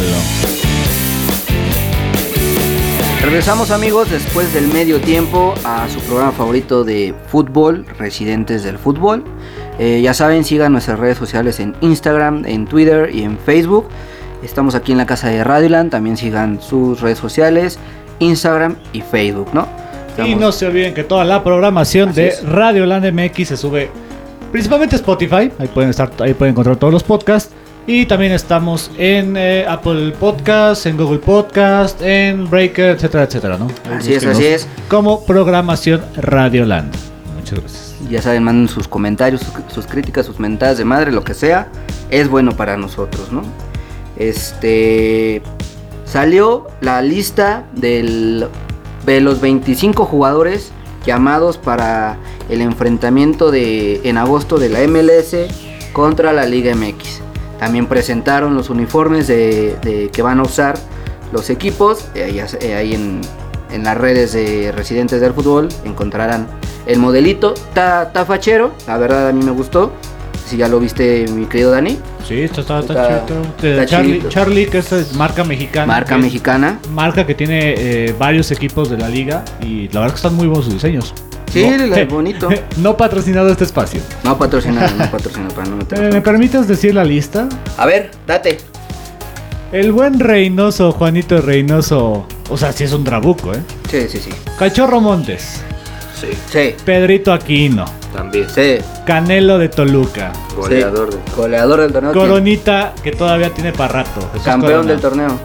Regresamos 3.22 3.70
amigos 3.70 4.10
después 4.10 4.52
del 4.52 4.66
medio 4.68 5.00
tiempo 5.00 5.54
a 5.64 5.88
su 5.88 5.98
programa 6.00 6.32
favorito 6.32 6.84
de 6.84 7.14
fútbol, 7.28 7.86
Residentes 7.98 8.64
del 8.64 8.76
Fútbol. 8.76 9.24
Eh, 9.78 10.02
ya 10.02 10.12
saben, 10.12 10.44
sigan 10.44 10.72
nuestras 10.72 10.98
redes 10.98 11.16
sociales 11.16 11.58
en 11.58 11.74
Instagram, 11.80 12.44
en 12.44 12.66
Twitter 12.66 13.08
y 13.14 13.22
en 13.22 13.38
Facebook. 13.38 13.88
Estamos 14.42 14.74
aquí 14.74 14.92
en 14.92 14.98
la 14.98 15.06
casa 15.06 15.28
de 15.28 15.42
Radioland, 15.42 15.90
también 15.90 16.18
sigan 16.18 16.60
sus 16.60 17.00
redes 17.00 17.16
sociales, 17.16 17.78
Instagram 18.18 18.76
y 18.92 19.00
Facebook, 19.00 19.48
¿no? 19.54 19.66
Y 20.22 20.34
no 20.34 20.52
se 20.52 20.66
olviden 20.66 20.92
que 20.92 21.02
toda 21.02 21.24
la 21.24 21.42
programación 21.42 22.10
Así 22.10 22.20
de 22.20 22.28
es. 22.28 22.46
Radio 22.46 22.84
Land 22.84 23.10
MX 23.10 23.48
se 23.48 23.56
sube 23.56 23.88
principalmente 24.52 24.96
Spotify. 24.96 25.50
Ahí 25.58 25.68
pueden 25.72 25.90
estar, 25.90 26.12
ahí 26.20 26.34
pueden 26.34 26.52
encontrar 26.52 26.76
todos 26.76 26.92
los 26.92 27.02
podcasts. 27.02 27.52
Y 27.84 28.06
también 28.06 28.30
estamos 28.30 28.92
en 28.96 29.36
eh, 29.36 29.66
Apple 29.68 30.12
Podcast, 30.12 30.86
en 30.86 30.96
Google 30.96 31.18
Podcast, 31.18 32.00
en 32.00 32.48
Breaker, 32.48 32.90
etcétera, 32.90 33.24
etcétera, 33.24 33.58
¿no? 33.58 33.66
Ahí 33.90 33.96
Así 33.98 34.14
es, 34.14 34.24
así 34.24 34.44
es. 34.44 34.68
Como 34.88 35.24
programación 35.24 36.00
Radioland. 36.16 36.94
Muchas 37.36 37.58
gracias. 37.58 37.96
Ya 38.08 38.22
saben, 38.22 38.44
manden 38.44 38.68
sus 38.68 38.86
comentarios, 38.86 39.40
sus, 39.40 39.74
sus 39.74 39.86
críticas, 39.86 40.26
sus 40.26 40.38
mentadas 40.38 40.78
de 40.78 40.84
madre, 40.84 41.10
lo 41.10 41.24
que 41.24 41.34
sea. 41.34 41.72
Es 42.10 42.28
bueno 42.28 42.52
para 42.52 42.76
nosotros, 42.76 43.32
¿no? 43.32 43.42
Este. 44.16 45.42
Salió 46.04 46.68
la 46.82 47.00
lista 47.00 47.64
del, 47.72 48.46
de 49.06 49.20
los 49.22 49.40
25 49.40 50.04
jugadores 50.04 50.70
llamados 51.04 51.58
para 51.58 52.16
el 52.48 52.60
enfrentamiento 52.60 53.50
de, 53.50 54.00
en 54.04 54.18
agosto 54.18 54.58
de 54.58 54.68
la 54.68 54.80
MLS 54.86 55.36
contra 55.92 56.32
la 56.32 56.46
Liga 56.46 56.74
MX. 56.74 57.20
También 57.58 57.86
presentaron 57.86 58.54
los 58.54 58.70
uniformes 58.70 59.28
de, 59.28 60.10
que 60.12 60.22
van 60.22 60.40
a 60.40 60.42
usar 60.42 60.76
los 61.32 61.50
equipos. 61.50 62.06
Eh, 62.14 62.44
ahí, 62.76 62.94
en, 62.94 63.20
en 63.70 63.84
las 63.84 63.96
redes 63.96 64.32
de 64.32 64.72
residentes 64.72 65.20
del 65.20 65.32
fútbol 65.32 65.68
encontrarán 65.84 66.48
el 66.86 66.98
modelito. 66.98 67.54
Está 67.54 68.24
fachero, 68.26 68.72
la 68.86 68.98
verdad 68.98 69.28
a 69.28 69.32
mí 69.32 69.44
me 69.44 69.52
gustó. 69.52 69.92
Si 70.52 70.58
ya 70.58 70.68
lo 70.68 70.78
viste, 70.80 71.24
mi 71.34 71.46
querido 71.46 71.70
Dani. 71.70 71.96
Sí, 72.28 72.42
está, 72.42 72.60
está, 72.60 72.80
Está- 72.80 73.24
chido. 73.26 73.42
está 73.42 73.66
De 73.68 73.86
Charlie. 73.86 74.22
Charlie, 74.28 74.66
que 74.66 74.76
esta 74.78 74.98
es 74.98 75.14
marca 75.14 75.44
mexicana. 75.44 75.86
Marca 75.86 76.16
que- 76.16 76.20
mexicana. 76.20 76.78
Marca 76.92 77.24
que 77.26 77.34
tiene 77.34 77.74
eh, 77.78 78.14
varios 78.18 78.50
equipos 78.50 78.90
de 78.90 78.98
la 78.98 79.08
liga 79.08 79.46
y 79.62 79.88
la 79.88 80.00
verdad 80.00 80.10
que 80.12 80.16
están 80.16 80.34
muy 80.34 80.46
buenos 80.48 80.66
sus 80.66 80.74
diseños. 80.74 81.14
Sí, 81.50 81.64
la- 81.88 82.04
bonito. 82.10 82.50
no 82.76 82.98
patrocinado 82.98 83.48
este 83.48 83.64
espacio. 83.64 84.02
No 84.24 84.36
patrocinado, 84.36 84.94
no 84.94 85.10
patrocinado 85.10 85.54
para 85.54 85.68
no 85.70 85.78
Eh, 85.90 86.10
¿Me 86.12 86.20
permites 86.20 86.68
decir 86.68 86.94
la 86.94 87.04
lista? 87.04 87.48
A 87.78 87.86
ver, 87.86 88.10
date. 88.26 88.58
El 89.72 89.90
buen 89.92 90.20
Reynoso, 90.20 90.92
Juanito 90.92 91.40
Reynoso. 91.40 92.26
O 92.50 92.58
sea, 92.58 92.72
sí 92.72 92.84
es 92.84 92.92
un 92.92 93.04
trabuco, 93.04 93.54
¿eh? 93.54 93.60
Sí, 93.90 94.02
sí, 94.06 94.18
sí. 94.18 94.28
Cachorro 94.58 95.00
Montes. 95.00 95.62
Sí, 96.20 96.26
Sí, 96.52 96.74
Pedrito 96.84 97.32
Aquino. 97.32 97.86
También. 98.12 98.48
sí. 98.48 98.78
Canelo 99.06 99.58
de 99.58 99.68
Toluca. 99.68 100.32
Goleador 100.56 101.12
sí. 101.12 101.18
de. 101.18 101.36
Goleador 101.36 101.80
del 101.80 101.92
torneo. 101.92 102.12
Coronita, 102.12 102.92
que 103.02 103.12
todavía 103.12 103.50
tiene 103.50 103.72
para 103.72 103.92
rato. 104.04 104.20
Jesús 104.32 104.44
Campeón 104.44 104.72
Corona. 104.72 104.90
del 104.92 105.00
torneo. 105.00 105.38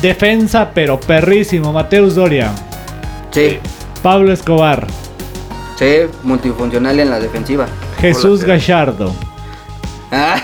Defensa, 0.00 0.70
pero 0.74 0.98
perrísimo. 1.00 1.72
Mateus 1.72 2.14
Doria. 2.14 2.50
Sí, 3.30 3.58
Pablo 4.02 4.32
Escobar. 4.32 4.86
sí, 5.78 6.02
multifuncional 6.22 6.98
en 7.00 7.10
la 7.10 7.18
defensiva. 7.20 7.66
Jesús 8.00 8.40
Hola, 8.44 8.54
Gallardo. 8.54 9.12
Ah, 10.12 10.36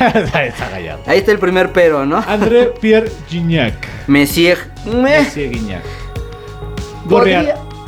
Está 0.16 0.68
Gallardo. 0.70 1.02
ahí 1.06 1.18
está 1.18 1.30
el 1.32 1.38
primer 1.38 1.72
pero, 1.72 2.04
¿no? 2.04 2.16
André 2.26 2.72
Pierre 2.80 3.10
Gignac. 3.28 3.74
Messier. 4.08 4.58
Meh. 4.84 5.24
Sí, 5.26 5.48
Guiñac. 5.48 5.82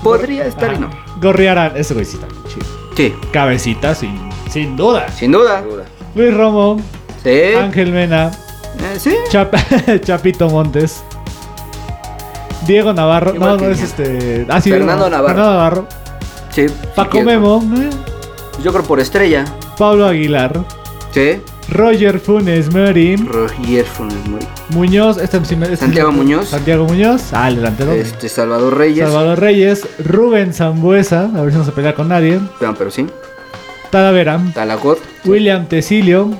Podría, 0.04 0.44
podría 0.44 0.46
estar 0.46 0.72
y 0.74 0.78
no. 0.78 0.90
Gorriarán, 1.20 1.72
ese 1.76 1.94
güey 1.94 2.06
sí 2.06 2.16
está 2.20 2.28
muy 2.32 2.52
chido. 2.52 2.66
Sí, 2.96 3.14
Cabecita, 3.32 3.94
sin, 3.94 4.16
sin 4.50 4.76
duda. 4.76 5.08
sin 5.08 5.32
duda. 5.32 5.64
Luis 6.14 6.32
Romo, 6.36 6.80
Sí. 7.24 7.54
Ángel 7.58 7.90
Mena, 7.90 8.30
Eh, 8.78 8.98
sí. 8.98 9.14
Chap- 9.30 10.00
Chapito 10.04 10.48
Montes, 10.50 11.02
Diego 12.66 12.92
Navarro, 12.92 13.34
Igual 13.34 13.56
no, 13.58 13.64
no 13.64 13.70
es 13.70 13.80
este. 13.82 14.46
Ah, 14.48 14.60
sí, 14.60 14.70
Fernando 14.70 15.08
Navarro. 15.10 15.28
Fernando 15.34 15.52
Navarro, 15.52 15.86
Sí. 16.50 16.66
Paco 16.94 17.18
sí, 17.18 17.24
Memo. 17.24 17.62
Yo 18.62 18.72
creo 18.72 18.84
por 18.84 19.00
estrella. 19.00 19.44
Pablo 19.76 20.06
Aguilar, 20.06 20.60
Sí. 21.10 21.40
Roger 21.74 22.20
Funes 22.20 22.72
Morín, 22.72 23.26
Roger 23.26 23.84
Funes 23.84 24.26
Mori. 24.28 24.46
Muñoz, 24.70 25.18
este, 25.18 25.38
este 25.38 25.76
Santiago 25.76 26.12
Muñoz. 26.12 26.48
Santiago 26.48 26.84
Muñoz, 26.86 27.32
ah, 27.32 27.48
el 27.48 27.56
delantero. 27.56 27.92
Este, 27.92 28.28
Salvador 28.28 28.76
Reyes. 28.78 29.04
Salvador 29.04 29.40
Reyes, 29.40 29.86
Rubén 30.04 30.54
Zambuesa, 30.54 31.30
a 31.34 31.42
ver 31.42 31.52
si 31.52 31.58
no 31.58 31.64
se 31.64 31.72
pelea 31.72 31.94
con 31.94 32.08
nadie. 32.08 32.40
No, 32.60 32.74
pero 32.74 32.90
sí. 32.90 33.06
Talavera, 33.90 34.40
Talagot. 34.54 34.98
William 35.24 35.66
Tecilio. 35.66 36.30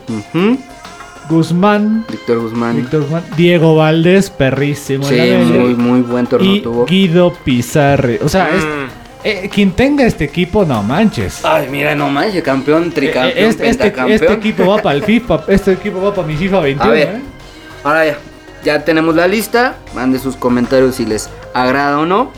Guzmán, 1.29 2.05
Víctor 2.11 2.39
Guzmán. 2.41 2.77
Víctor 2.77 3.03
Guzmán, 3.03 3.23
Diego 3.37 3.77
Valdés, 3.77 4.31
perrísimo. 4.31 5.05
Sí, 5.05 5.17
muy, 5.53 5.75
muy 5.75 6.01
buen 6.03 6.27
torneo 6.27 6.55
y 6.55 6.61
tuvo. 6.61 6.85
Guido 6.87 7.33
Pizarre. 7.45 8.21
O 8.23 8.29
sea, 8.29 8.51
es- 8.55 8.65
Mm, 8.65 9.04
eh, 9.25 9.49
quien 9.53 9.73
tenga 9.73 10.05
este 10.05 10.25
equipo, 10.25 10.65
no 10.65 10.83
manches. 10.83 11.45
Ay, 11.45 11.69
mira, 11.71 11.95
no 11.95 12.09
manches, 12.11 12.43
campeón, 12.43 12.93
tricampeón, 12.93 13.39
eh, 13.39 13.49
este, 13.49 13.69
este, 13.69 13.85
pentacampeón. 13.85 14.23
este 14.23 14.33
equipo 14.35 14.67
va 14.67 14.83
para 14.83 14.95
el 14.97 15.03
FIFA, 15.03 15.45
este 15.49 15.73
equipo 15.73 16.01
va 16.03 16.15
para 16.15 16.27
mi 16.29 16.37
FIFA 16.37 16.61
21. 16.61 16.91
A 16.91 16.95
ver. 16.95 17.09
¿eh? 17.09 17.23
Ahora 17.83 18.07
ya, 18.07 18.19
ya 18.65 18.85
tenemos 18.85 19.15
la 19.15 19.27
lista. 19.27 19.77
Mande 19.95 20.19
sus 20.19 20.37
comentarios 20.37 20.95
si 20.97 21.07
les 21.07 21.29
agrada 21.55 21.99
o 21.99 22.07
no. 22.07 22.31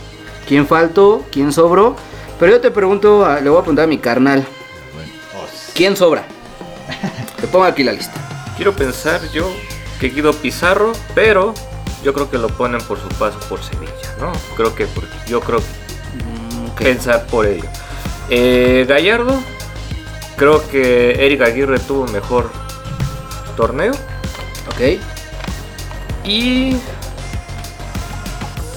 ¿Quién 0.49 0.67
faltó? 0.67 1.25
¿Quién 1.33 1.53
sobró? 1.53 1.97
Pero 2.39 2.53
yo 2.53 2.61
te 2.61 2.71
pregunto, 2.71 3.25
a- 3.27 3.41
le 3.41 3.51
voy 3.51 3.59
a 3.59 3.63
preguntar 3.63 3.85
a 3.85 3.89
mi 3.89 3.99
carnal. 3.99 4.47
¿Quién 5.75 5.97
sobra? 5.97 6.25
Te 7.41 7.47
pongo 7.49 7.65
aquí 7.65 7.83
la 7.85 7.93
lista. 7.93 8.15
Quiero 8.57 8.73
pensar 8.75 9.21
yo 9.33 9.51
que 10.01 10.09
Guido 10.09 10.33
Pizarro, 10.33 10.93
pero 11.15 11.53
yo 12.03 12.15
creo 12.15 12.31
que 12.31 12.39
lo 12.39 12.49
ponen 12.49 12.81
por 12.83 12.99
su 13.01 13.09
paso 13.19 13.39
por 13.49 13.63
Sevilla, 13.63 13.93
¿no? 14.21 14.33
Creo 14.57 14.75
que 14.75 14.87
por- 14.87 15.05
yo 15.27 15.41
creo 15.41 15.61
Pensar 16.79 17.27
por 17.27 17.47
ello. 17.47 17.65
Eh, 18.29 18.85
Gallardo, 18.89 19.41
creo 20.37 20.67
que 20.69 21.25
Eric 21.25 21.43
Aguirre 21.43 21.79
tuvo 21.79 22.07
mejor 22.09 22.51
torneo 23.57 23.93
Ok. 24.69 24.99
y 26.25 26.77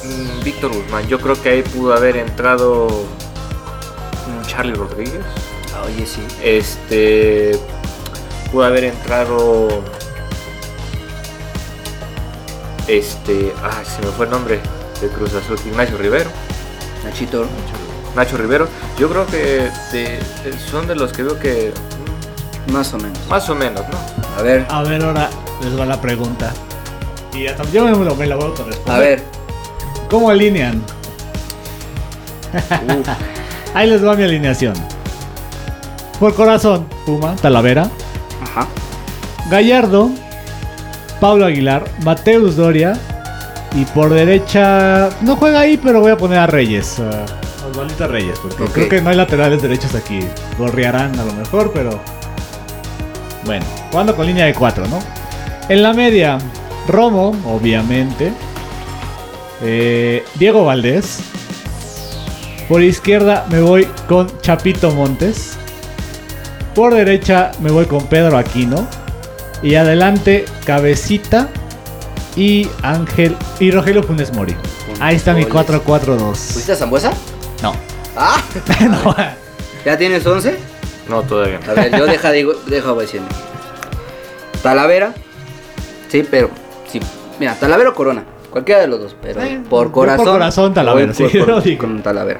mm, 0.03 0.43
Víctor 0.43 0.71
Guzmán, 0.71 1.07
yo 1.07 1.19
creo 1.19 1.41
que 1.41 1.49
ahí 1.49 1.61
pudo 1.63 1.93
haber 1.93 2.17
entrado 2.17 2.87
mm, 4.27 4.45
Charlie 4.47 4.75
Rodríguez. 4.75 5.25
Oye, 5.85 6.05
sí. 6.05 6.21
Este 6.43 7.59
pudo 8.51 8.63
haber 8.65 8.85
entrado 8.85 9.83
este, 12.87 13.53
ah, 13.63 13.83
se 13.85 14.01
me 14.03 14.11
fue 14.11 14.25
el 14.25 14.31
nombre 14.31 14.59
de 14.99 15.07
Cruz 15.09 15.33
Azul, 15.35 15.59
Ignacio 15.65 15.97
Rivero, 15.97 16.29
Nachito. 17.03 17.45
Nacho 18.19 18.35
Rivero. 18.35 18.67
Yo 18.97 19.07
creo 19.09 19.25
que 19.27 19.69
de- 19.93 20.19
son 20.69 20.87
de 20.87 20.95
los 20.95 21.13
que 21.13 21.23
veo 21.23 21.39
que 21.39 21.71
Más 22.73 22.93
o 22.93 22.97
menos. 22.97 23.17
más 23.29 23.49
o 23.49 23.55
menos, 23.55 23.81
¿no? 23.89 23.97
A 24.37 24.41
ver. 24.41 24.65
A 24.69 24.83
ver, 24.83 25.01
ahora 25.01 25.29
les 25.63 25.79
va 25.79 25.85
la 25.85 26.01
pregunta. 26.01 26.51
Y 27.33 27.47
hasta 27.47 27.63
yo 27.71 27.85
me, 27.85 28.03
lo- 28.05 28.15
me 28.15 28.25
la 28.27 28.35
voy 28.35 28.43
a 28.43 28.47
autorresponder. 28.47 28.93
A 28.95 28.99
ver. 28.99 29.23
¿Cómo 30.09 30.29
alinean? 30.29 30.83
Ahí 33.73 33.89
les 33.89 34.05
va 34.05 34.15
mi 34.15 34.23
alineación. 34.23 34.73
Por 36.19 36.33
corazón, 36.35 36.87
Puma, 37.05 37.37
Talavera, 37.37 37.89
Ajá. 38.43 38.67
Gallardo, 39.49 40.09
Pablo 41.21 41.45
Aguilar, 41.45 41.85
Mateus 42.03 42.57
Doria 42.57 42.97
y 43.75 43.85
por 43.85 44.09
derecha 44.09 45.09
no 45.21 45.37
juega 45.37 45.61
ahí, 45.61 45.77
pero 45.81 46.01
voy 46.01 46.11
a 46.11 46.17
poner 46.17 46.39
a 46.39 46.47
Reyes, 46.47 46.99
a 46.99 47.25
Osvaldito 47.71 48.07
Reyes, 48.07 48.39
porque 48.39 48.65
creo 48.65 48.89
que 48.89 49.01
no 49.01 49.09
hay 49.09 49.15
laterales 49.15 49.61
derechos 49.61 49.95
aquí. 49.95 50.19
Gorriarán 50.57 51.17
a 51.19 51.25
lo 51.25 51.33
mejor, 51.33 51.71
pero 51.73 51.99
bueno, 53.45 53.65
jugando 53.91 54.15
con 54.15 54.25
línea 54.25 54.45
de 54.45 54.53
4, 54.53 54.87
¿no? 54.87 54.99
En 55.69 55.83
la 55.83 55.93
media, 55.93 56.37
Romo, 56.87 57.35
obviamente, 57.45 58.33
eh, 59.61 60.23
Diego 60.35 60.65
Valdés. 60.65 61.19
Por 62.67 62.83
izquierda 62.83 63.45
me 63.49 63.61
voy 63.61 63.87
con 64.07 64.29
Chapito 64.41 64.91
Montes. 64.91 65.57
Por 66.75 66.93
derecha 66.93 67.51
me 67.59 67.71
voy 67.71 67.85
con 67.85 68.05
Pedro 68.07 68.37
Aquino. 68.37 68.87
Y 69.61 69.75
adelante 69.75 70.45
Cabecita 70.65 71.49
y 72.35 72.67
Ángel 72.81 73.35
y 73.59 73.71
Rogelio 73.71 74.03
Funes 74.03 74.33
Mori. 74.33 74.55
Ahí 74.99 75.15
está 75.15 75.33
mi 75.33 75.43
Goles. 75.43 75.67
4-4-2. 75.69 76.35
¿Fuiste 76.35 76.71
a 76.71 76.75
Zambuesa? 76.75 77.11
No. 77.61 77.73
Ah. 78.15 78.41
no. 78.89 79.15
¿Ya 79.85 79.97
tienes 79.97 80.25
11? 80.25 80.57
No, 81.07 81.21
todavía 81.23 81.59
no. 81.65 81.71
A 81.71 81.75
ver, 81.75 81.97
yo 81.97 82.05
deja, 82.05 82.31
digo, 82.31 82.53
deja 82.67 82.91
voy 82.91 83.05
diciendo. 83.05 83.29
Talavera. 84.61 85.13
Sí, 86.09 86.25
pero. 86.29 86.49
Sí. 86.87 86.99
Mira, 87.39 87.55
Talavera 87.55 87.89
o 87.91 87.93
Corona. 87.93 88.23
Cualquiera 88.49 88.81
de 88.81 88.87
los 88.87 88.99
dos, 88.99 89.15
pero 89.21 89.41
Eh, 89.41 89.61
por 89.69 89.87
yo 89.87 89.91
por 89.91 89.91
corazón. 89.91 90.25
corazón, 90.25 90.73
Talavera, 90.73 91.13
sí, 91.13 91.27
lo 91.33 91.61
digo. 91.61 91.81
con 91.81 92.01
Talavera. 92.01 92.39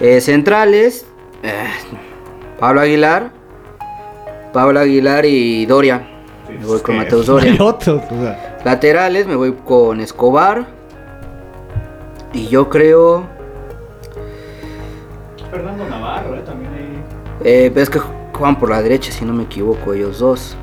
Eh, 0.00 0.20
centrales. 0.20 1.06
eh, 1.42 1.66
Pablo 2.58 2.80
Aguilar. 2.80 3.30
Pablo 4.52 4.80
Aguilar 4.80 5.24
y 5.24 5.64
Doria. 5.66 6.08
Me 6.48 6.64
voy 6.66 6.80
con 6.80 6.96
Mateus 6.96 7.26
Doria. 7.26 7.56
otro, 7.60 8.02
o 8.10 8.22
sea. 8.22 8.58
Laterales 8.64 9.26
me 9.26 9.36
voy 9.36 9.54
con 9.64 10.00
Escobar. 10.00 10.66
Y 12.32 12.48
yo 12.48 12.68
creo. 12.68 13.26
Fernando 15.52 15.86
Navarro, 15.88 16.34
eh, 16.34 16.42
también 16.44 16.72
ahí. 16.72 17.02
Eh, 17.44 17.70
ves 17.72 17.88
que 17.90 18.00
juegan 18.32 18.58
por 18.58 18.70
la 18.70 18.82
derecha, 18.82 19.12
si 19.12 19.24
no 19.24 19.32
me 19.32 19.44
equivoco, 19.44 19.92
ellos 19.92 20.18
dos. 20.18 20.56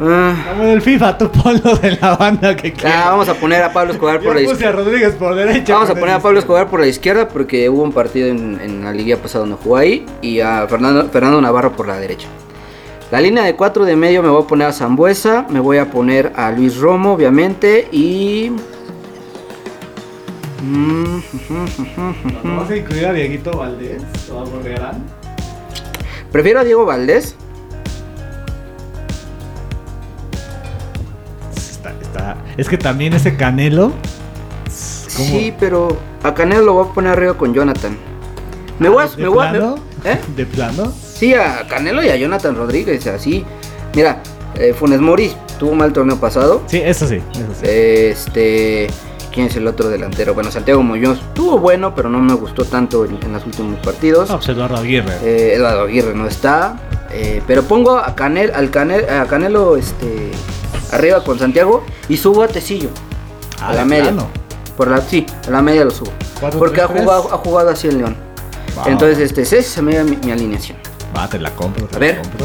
Ah, 0.00 0.32
Como 0.50 0.62
en 0.62 0.68
el 0.70 0.80
FIFA, 0.82 1.18
tú 1.18 1.28
ponlo 1.28 1.74
de 1.76 1.98
la 2.00 2.14
banda 2.14 2.54
que 2.54 2.72
quieras. 2.72 3.02
ah, 3.04 3.10
vamos 3.10 3.28
a 3.28 3.34
poner 3.34 3.60
a 3.64 3.72
Pablo 3.72 3.92
Escobar 3.94 4.20
por 4.22 4.36
la 4.36 4.42
izquierda. 4.42 4.68
a 4.80 4.84
Rodríguez 4.84 5.14
por 5.16 5.34
derecha. 5.34 5.72
Vamos 5.74 5.90
a 5.90 5.92
con 5.94 6.00
poner 6.00 6.14
a 6.14 6.20
Pablo. 6.20 6.38
Escobar 6.38 6.68
por 6.68 6.78
la 6.78 6.86
izquierda 6.86 7.26
porque 7.28 7.68
hubo 7.68 7.82
un 7.82 7.90
partido 7.92 8.28
en, 8.28 8.60
en 8.60 8.84
la 8.84 8.92
liga 8.92 9.16
pasada 9.16 9.40
donde 9.40 9.56
jugó 9.60 9.76
ahí 9.76 10.06
y 10.22 10.38
a 10.38 10.66
Fernando, 10.68 11.08
Fernando 11.08 11.40
Navarro 11.40 11.72
por 11.72 11.88
la 11.88 11.98
derecha. 11.98 12.28
La 13.10 13.20
línea 13.20 13.42
de 13.42 13.56
4 13.56 13.84
de 13.86 13.96
medio 13.96 14.22
me 14.22 14.28
voy 14.28 14.42
a 14.44 14.46
poner 14.46 14.68
a 14.68 14.72
Zambuesa, 14.72 15.46
me 15.48 15.58
voy 15.58 15.78
a 15.78 15.90
poner 15.90 16.32
a 16.36 16.52
Luis 16.52 16.76
Romo 16.78 17.14
obviamente 17.14 17.88
y... 17.90 18.52
Mm, 20.62 21.20
¿Vamos 22.42 22.70
a 22.70 22.76
incluir 22.76 23.06
a 23.06 23.12
Dieguito 23.12 23.56
Valdés 23.56 24.02
o 24.32 24.40
a 24.40 24.44
Gorriarán? 24.44 25.04
Prefiero 26.32 26.60
a 26.60 26.64
Diego 26.64 26.84
Valdés. 26.84 27.36
Está, 31.56 31.92
está- 32.02 32.36
Es 32.56 32.68
que 32.68 32.76
también 32.76 33.12
ese 33.12 33.36
Canelo. 33.36 33.92
¿cómo? 35.16 35.28
Sí, 35.28 35.54
pero 35.60 35.96
a 36.22 36.34
Canelo 36.34 36.62
lo 36.62 36.72
voy 36.74 36.88
a 36.90 36.92
poner 36.94 37.12
arriba 37.12 37.34
con 37.34 37.54
Jonathan. 37.54 37.96
Me 38.78 38.88
voy 38.88 39.04
a... 39.04 39.08
¿De 39.08 39.22
me 39.22 39.28
voy 39.28 39.46
a- 39.46 39.50
plano? 39.50 39.74
¿Eh? 40.04 40.18
¿De 40.36 40.44
plano? 40.46 40.92
Sí, 40.92 41.34
a 41.34 41.66
Canelo 41.68 42.02
y 42.02 42.08
a 42.08 42.16
Jonathan 42.16 42.56
Rodríguez, 42.56 43.06
así. 43.06 43.44
Mira, 43.94 44.22
eh, 44.56 44.74
Funes 44.76 45.00
Mori 45.00 45.32
tuvo 45.58 45.70
un 45.70 45.78
mal 45.78 45.92
torneo 45.92 46.16
pasado. 46.18 46.62
Sí, 46.66 46.80
eso 46.84 47.06
sí. 47.06 47.16
Eso 47.32 47.54
sí. 47.60 47.66
Este. 47.66 48.86
¿Quién 49.38 49.46
es 49.46 49.54
el 49.54 49.68
otro 49.68 49.88
delantero? 49.88 50.34
Bueno, 50.34 50.50
Santiago 50.50 50.82
Muñoz 50.82 51.20
tuvo 51.32 51.58
bueno, 51.60 51.94
pero 51.94 52.08
no 52.08 52.18
me 52.18 52.34
gustó 52.34 52.64
tanto 52.64 53.04
en, 53.04 53.20
en 53.22 53.32
los 53.34 53.46
últimos 53.46 53.78
partidos. 53.78 54.28
No, 54.28 54.38
pues 54.38 54.48
Eduardo 54.48 54.78
Aguirre. 54.78 55.14
Eh, 55.22 55.52
Eduardo 55.54 55.82
Aguirre 55.82 56.12
no 56.12 56.26
está. 56.26 56.74
eh, 57.12 57.40
pero 57.46 57.62
pongo 57.62 57.98
a, 57.98 58.16
Canel, 58.16 58.50
al 58.52 58.68
Canel, 58.70 59.08
a 59.08 59.26
Canelo 59.26 59.76
este, 59.76 60.32
arriba 60.90 61.22
con 61.22 61.38
Santiago 61.38 61.84
y 62.08 62.16
subo 62.16 62.42
a 62.42 62.48
Tecillo. 62.48 62.88
Ah, 63.60 63.68
a 63.68 63.74
la 63.74 63.84
media. 63.84 64.06
plano. 64.10 64.26
Por 64.76 64.88
la, 64.88 65.00
sí, 65.02 65.24
a 65.46 65.50
la 65.52 65.62
media 65.62 65.84
lo 65.84 65.92
subo. 65.92 66.10
¿Cuatro, 66.40 66.58
Porque 66.58 66.80
ha 66.80 66.88
jugado, 66.88 67.32
ha 67.32 67.36
jugado 67.36 67.70
así 67.70 67.86
el 67.86 67.98
León. 67.98 68.16
Wow. 68.74 68.86
Entonces, 68.88 69.18
este, 69.20 69.42
esa 69.42 69.54
es 69.56 69.80
mi, 69.80 69.94
mi 70.24 70.32
alineación. 70.32 70.78
Va, 71.16 71.28
te 71.28 71.38
la 71.38 71.50
compro. 71.54 71.86
Te 71.86 71.94
A 71.94 72.00
la 72.00 72.06
ver. 72.06 72.18
compro. 72.22 72.44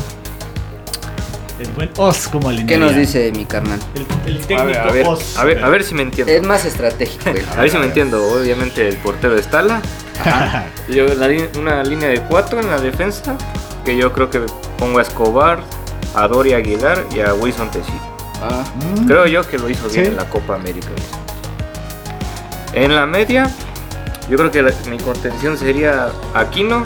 El 1.63 1.71
buen 1.71 1.89
Os 1.97 2.27
como 2.27 2.49
¿Qué 2.67 2.77
nos 2.77 2.95
dice 2.95 3.31
mi 3.35 3.45
carnal? 3.45 3.79
El, 3.95 4.05
el 4.35 4.39
técnico 4.45 4.61
A 4.61 4.65
ver, 4.65 4.77
a 4.77 4.91
ver, 4.91 5.05
a 5.37 5.43
ver, 5.43 5.63
a 5.65 5.69
ver 5.69 5.83
si 5.83 5.93
me 5.95 6.01
entiendo. 6.03 6.31
Es 6.33 6.43
más 6.43 6.65
estratégico. 6.65 7.31
güey. 7.31 7.43
A 7.57 7.61
ver 7.61 7.69
si 7.69 7.77
me 7.77 7.85
entiendo. 7.85 8.23
Obviamente 8.33 8.87
el 8.87 8.97
portero 8.97 9.35
es 9.37 9.49
Tala. 9.49 9.81
Yo 10.89 11.05
la 11.15 11.27
una 11.59 11.83
línea 11.83 12.09
de 12.09 12.21
cuatro 12.21 12.59
en 12.59 12.69
la 12.69 12.79
defensa. 12.79 13.35
Que 13.85 13.97
yo 13.97 14.13
creo 14.13 14.29
que 14.29 14.39
pongo 14.79 14.99
a 14.99 15.01
Escobar, 15.01 15.59
a 16.15 16.27
Dori 16.29 16.53
Aguilar 16.53 17.03
y 17.13 17.19
a 17.19 17.33
Wilson 17.33 17.69
Tecillo. 17.71 17.99
Ah, 18.41 18.63
Mm. 18.97 19.07
Creo 19.07 19.25
yo 19.25 19.47
que 19.47 19.57
lo 19.57 19.69
hizo 19.69 19.89
bien 19.89 20.05
Sí. 20.05 20.11
en 20.11 20.15
la 20.17 20.25
Copa 20.29 20.55
América. 20.55 20.87
En 22.73 22.95
la 22.95 23.05
media, 23.05 23.49
yo 24.29 24.37
creo 24.37 24.51
que 24.51 24.61
la- 24.61 24.73
mi 24.89 24.97
contención 24.97 25.57
sería 25.57 26.07
Aquino. 26.33 26.83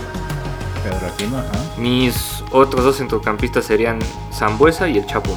Pedro 0.84 1.08
Aquino, 1.14 1.38
ajá. 1.38 1.52
Mis 1.78 2.37
otros 2.52 2.84
dos 2.84 2.98
centrocampistas 2.98 3.66
serían 3.66 4.00
Zambuesa 4.34 4.88
y 4.90 4.98
el 4.98 5.06
Chapo. 5.06 5.32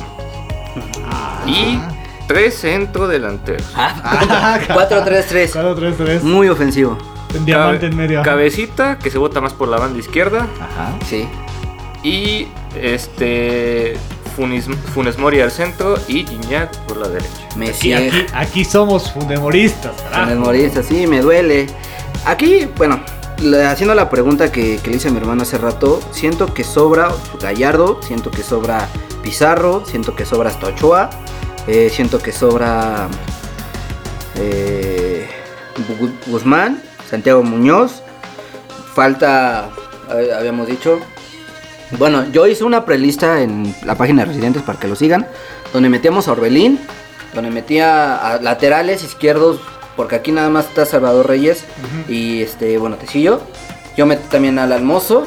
Y 1.47 1.79
tres 2.27 2.59
centrodelanteros. 2.61 3.73
Ah, 3.75 4.59
4-3-3. 4.69 5.53
4-3-3. 5.53 6.23
Muy 6.23 6.49
ofensivo. 6.49 6.97
Diamante 7.45 7.87
en 7.87 7.97
medio. 7.97 8.23
Cabecita, 8.23 8.99
que 8.99 9.11
se 9.11 9.19
bota 9.19 9.41
más 9.41 9.53
por 9.53 9.69
la 9.69 9.79
banda 9.79 9.99
izquierda. 9.99 10.47
Ajá. 10.61 10.93
Sí. 11.09 11.29
Y 12.03 12.49
este 12.81 13.97
Funes, 14.37 14.67
Funes 14.95 15.19
Mori 15.19 15.41
al 15.41 15.51
centro 15.51 15.97
y 16.09 16.25
Gignac 16.27 16.77
por 16.87 16.97
la 16.97 17.09
derecha. 17.09 17.31
Y 17.55 17.59
Messi. 17.59 17.93
aquí, 17.93 18.27
aquí 18.33 18.65
somos 18.65 19.13
fundemoristas. 19.13 19.93
carajo. 20.11 20.35
Morirse 20.37 20.81
así, 20.81 21.07
me 21.07 21.21
duele. 21.21 21.67
Aquí, 22.25 22.69
bueno, 22.77 23.01
haciendo 23.67 23.95
la 23.95 24.11
pregunta 24.11 24.53
que, 24.53 24.79
que 24.79 24.91
le 24.91 24.97
hice 24.97 25.09
a 25.09 25.11
mi 25.11 25.19
hermano 25.19 25.43
hace 25.43 25.59
rato, 25.59 26.01
siento 26.13 26.53
que 26.53 26.65
sobra 26.65 27.11
Gallardo, 27.41 28.01
siento 28.03 28.31
que 28.31 28.43
sobra 28.43 28.89
Pizarro, 29.23 29.85
siento 29.87 30.15
que 30.15 30.25
sobra 30.27 30.51
hasta 30.51 30.69
Ochoa, 30.69 31.11
eh, 31.67 31.91
siento 31.93 32.19
que 32.19 32.33
sobra 32.33 33.09
eh, 34.37 35.29
Gu- 35.99 36.13
Guzmán, 36.27 36.83
Santiago 37.09 37.43
Muñoz, 37.43 38.03
falta, 38.95 39.71
habíamos 40.37 40.67
dicho, 40.67 41.01
bueno, 41.99 42.25
yo 42.31 42.47
hice 42.47 42.65
una 42.65 42.85
prelista 42.85 43.43
en 43.43 43.75
la 43.85 43.95
página 43.97 44.23
de 44.23 44.27
Residentes 44.29 44.63
para 44.63 44.79
que 44.79 44.89
lo 44.89 44.97
sigan, 44.97 45.27
donde 45.73 45.89
metíamos 45.89 46.29
a 46.29 46.33
Orbelín, 46.33 46.79
donde 47.35 47.51
metía 47.51 48.17
a 48.17 48.41
laterales 48.41 49.03
izquierdos, 49.05 49.61
porque 49.97 50.17
aquí 50.17 50.33
nada 50.33 50.49
más 50.51 50.67
está 50.67 50.87
Salvador 50.87 51.29
Reyes 51.29 51.65
y 52.09 52.43
este, 52.43 52.79
bueno, 52.79 52.97
Tecillo. 52.97 53.41
Yo 53.97 54.07
metí 54.07 54.29
también 54.29 54.59
al 54.59 54.73
Almozo, 54.73 55.27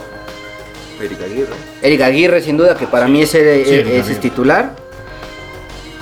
Eric 1.01 1.21
Aguirre. 1.21 1.53
Eric 1.81 2.01
Aguirre, 2.01 2.41
sin 2.41 2.57
duda, 2.57 2.75
que 2.75 2.87
para 2.87 3.07
mí 3.07 3.21
ese, 3.21 3.65
Sí, 3.65 3.73
Eric 3.73 3.87
ese 3.93 4.13
es 4.13 4.19
titular. 4.19 4.75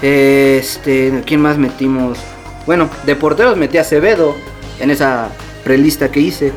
Este, 0.02 1.22
¿quién 1.26 1.42
más 1.42 1.58
metimos? 1.58 2.18
Bueno, 2.66 2.90
de 3.06 3.16
porteros 3.16 3.58
metí 3.58 3.78
a 3.78 3.82
Acevedo 3.82 4.36
en 4.80 4.92
esa 4.92 5.30
prelista 5.64 6.12
que 6.12 6.20
hice. 6.20 6.54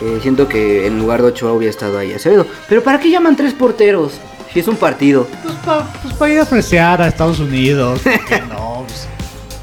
Eh, 0.00 0.18
siento 0.22 0.48
que 0.48 0.86
en 0.86 0.98
lugar 0.98 1.22
de 1.22 1.28
Ochoa 1.28 1.52
hubiera 1.52 1.70
estado 1.70 1.98
ahí 1.98 2.12
Acevedo. 2.12 2.46
Pero 2.68 2.82
¿para 2.82 3.00
qué 3.00 3.10
llaman 3.10 3.36
tres 3.36 3.52
porteros? 3.54 4.12
Si 4.52 4.60
es 4.60 4.68
un 4.68 4.76
partido. 4.76 5.26
Pues 5.42 5.54
para 5.56 5.84
pues 6.02 6.14
pa 6.14 6.30
ir 6.30 6.38
a 6.38 6.42
apreciar 6.42 7.02
a 7.02 7.08
Estados 7.08 7.38
Unidos. 7.40 8.00
¿por 8.00 8.24
qué 8.24 8.40
no? 8.42 8.78
Pues, 8.88 9.08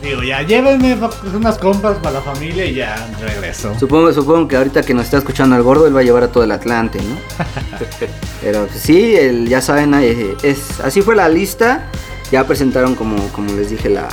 digo, 0.09 0.23
ya 0.23 0.41
llévenme 0.41 0.97
unas 1.33 1.57
compras 1.57 1.97
para 1.97 2.15
la 2.15 2.21
familia 2.21 2.65
y 2.65 2.75
ya 2.75 2.95
regreso. 3.19 3.73
Supongo, 3.79 4.11
supongo 4.13 4.47
que 4.47 4.55
ahorita 4.57 4.81
que 4.83 4.93
nos 4.93 5.05
está 5.05 5.17
escuchando 5.17 5.55
el 5.55 5.63
gordo, 5.63 5.87
él 5.87 5.95
va 5.95 5.99
a 5.99 6.03
llevar 6.03 6.23
a 6.23 6.27
todo 6.31 6.43
el 6.43 6.51
Atlante, 6.51 6.99
¿no? 6.99 7.15
Pero 8.41 8.65
pues, 8.67 8.79
sí, 8.79 9.15
el- 9.15 9.47
ya 9.47 9.61
saben, 9.61 9.93
eh, 9.95 10.35
es, 10.43 10.79
así 10.81 11.01
fue 11.01 11.15
la 11.15 11.27
lista. 11.29 11.87
Ya 12.31 12.43
presentaron, 12.45 12.95
como, 12.95 13.15
como 13.29 13.53
les 13.53 13.69
dije, 13.69 13.87
la, 13.89 14.07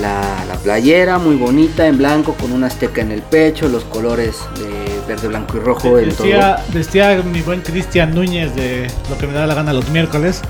la, 0.00 0.44
la 0.48 0.54
playera 0.62 1.18
muy 1.18 1.36
bonita, 1.36 1.86
en 1.86 1.98
blanco, 1.98 2.34
con 2.34 2.52
una 2.52 2.66
azteca 2.66 3.00
en 3.02 3.12
el 3.12 3.22
pecho, 3.22 3.68
los 3.68 3.84
colores 3.84 4.36
de 4.58 4.68
verde, 5.08 5.28
blanco 5.28 5.56
y 5.56 5.60
rojo 5.60 5.98
en 5.98 6.14
todo. 6.14 6.26
Decía 6.72 7.22
mi 7.30 7.42
buen 7.42 7.60
Cristian 7.60 8.14
Núñez 8.14 8.54
de 8.54 8.86
lo 9.10 9.18
que 9.18 9.26
me 9.26 9.32
da 9.32 9.46
la 9.46 9.54
gana 9.54 9.72
los 9.72 9.88
miércoles 9.90 10.40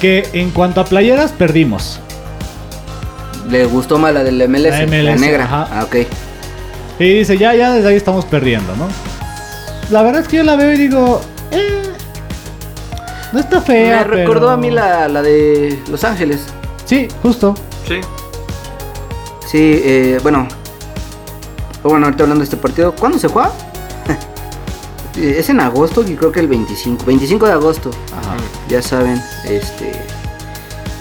que 0.00 0.26
en 0.32 0.50
cuanto 0.50 0.80
a 0.80 0.84
playeras 0.86 1.32
perdimos. 1.32 2.00
Le 3.50 3.64
gustó 3.66 3.98
más 3.98 4.14
la 4.14 4.22
del 4.22 4.36
MLS, 4.48 4.62
La 4.70 4.86
la, 4.86 4.86
MLS, 4.86 5.20
negra. 5.20 5.44
ajá. 5.44 5.68
Ah, 5.72 5.84
ok. 5.84 5.96
Y 6.98 7.14
dice, 7.18 7.36
ya, 7.38 7.54
ya 7.54 7.72
desde 7.72 7.88
ahí 7.88 7.96
estamos 7.96 8.24
perdiendo, 8.26 8.74
¿no? 8.76 8.86
La 9.90 10.02
verdad 10.02 10.22
es 10.22 10.28
que 10.28 10.36
yo 10.36 10.42
la 10.44 10.54
veo 10.56 10.72
y 10.72 10.76
digo, 10.78 11.20
eh, 11.50 11.82
no 13.32 13.40
está 13.40 13.60
fea. 13.60 13.98
Me 13.98 14.04
recordó 14.04 14.40
pero- 14.40 14.50
a 14.50 14.56
mí 14.56 14.70
la, 14.70 15.08
la 15.08 15.22
de 15.22 15.78
Los 15.90 16.04
Ángeles. 16.04 16.40
Sí, 16.84 17.08
justo. 17.22 17.54
Sí. 17.88 18.00
Sí, 19.50 19.80
eh, 19.84 20.18
bueno. 20.22 20.46
Bueno, 21.82 22.06
ahorita 22.06 22.24
hablando 22.24 22.40
de 22.42 22.44
este 22.44 22.56
partido, 22.56 22.94
¿cuándo 22.94 23.18
se 23.18 23.28
juega? 23.28 23.50
Eh, 25.16 25.36
es 25.40 25.50
en 25.50 25.58
agosto 25.58 26.04
y 26.08 26.14
creo 26.14 26.30
que 26.30 26.38
el 26.38 26.46
25. 26.46 27.04
25 27.04 27.46
de 27.46 27.52
agosto. 27.52 27.90
Ajá. 28.16 28.36
Ya 28.68 28.80
saben, 28.80 29.20
este. 29.44 29.92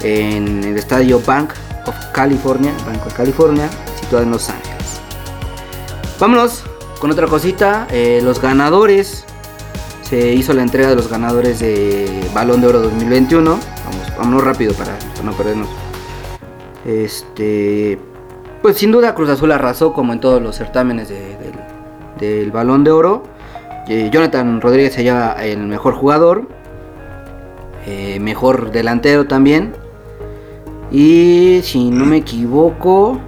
En 0.02 0.64
el 0.64 0.78
estadio 0.80 1.22
Bank 1.24 1.52
of 1.86 1.95
California, 2.13 2.71
Bank 2.86 3.05
of 3.05 3.13
California, 3.13 3.69
situado 3.99 4.23
en 4.23 4.32
Los 4.32 4.49
Ángeles. 4.49 4.99
Vámonos 6.19 6.63
con 6.99 7.11
otra 7.11 7.27
cosita. 7.27 7.88
eh, 7.91 8.19
los 8.23 8.41
ganadores. 8.41 9.25
Se 10.01 10.34
hizo 10.34 10.53
la 10.53 10.63
entrega 10.63 10.89
de 10.89 10.95
los 10.95 11.07
ganadores 11.07 11.59
de 11.59 12.27
Balón 12.34 12.61
de 12.61 12.67
Oro 12.67 12.80
2021. 12.82 13.51
Vamos, 13.51 14.17
vámonos 14.17 14.43
rápido 14.43 14.73
para, 14.73 14.97
no 15.23 15.32
perdernos. 15.34 15.69
Este. 16.86 17.99
Pues 18.61 18.77
sin 18.77 18.91
duda 18.91 19.15
Cruz 19.15 19.30
Azul 19.30 19.51
arrasó 19.51 19.93
como 19.93 20.11
en 20.13 20.19
todos 20.19 20.41
los 20.41 20.55
certámenes 20.57 21.07
de- 21.09 21.38
del, 21.38 21.53
del 22.19 22.51
Balón 22.51 22.84
de 22.84 22.91
Oro. 22.91 23.23
Eh, 23.88 24.09
Jonathan 24.11 24.59
Rodríguez 24.61 24.93
se 24.93 25.03
lleva 25.03 25.34
el 25.43 25.59
mejor 25.67 25.93
jugador. 25.95 26.47
eh, 27.86 28.19
mejor 28.19 28.71
delantero 28.71 29.25
también. 29.27 29.73
Y 30.92 31.62
si 31.64 31.90
no 31.90 32.06
me 32.06 32.18
equivoco. 32.18 33.20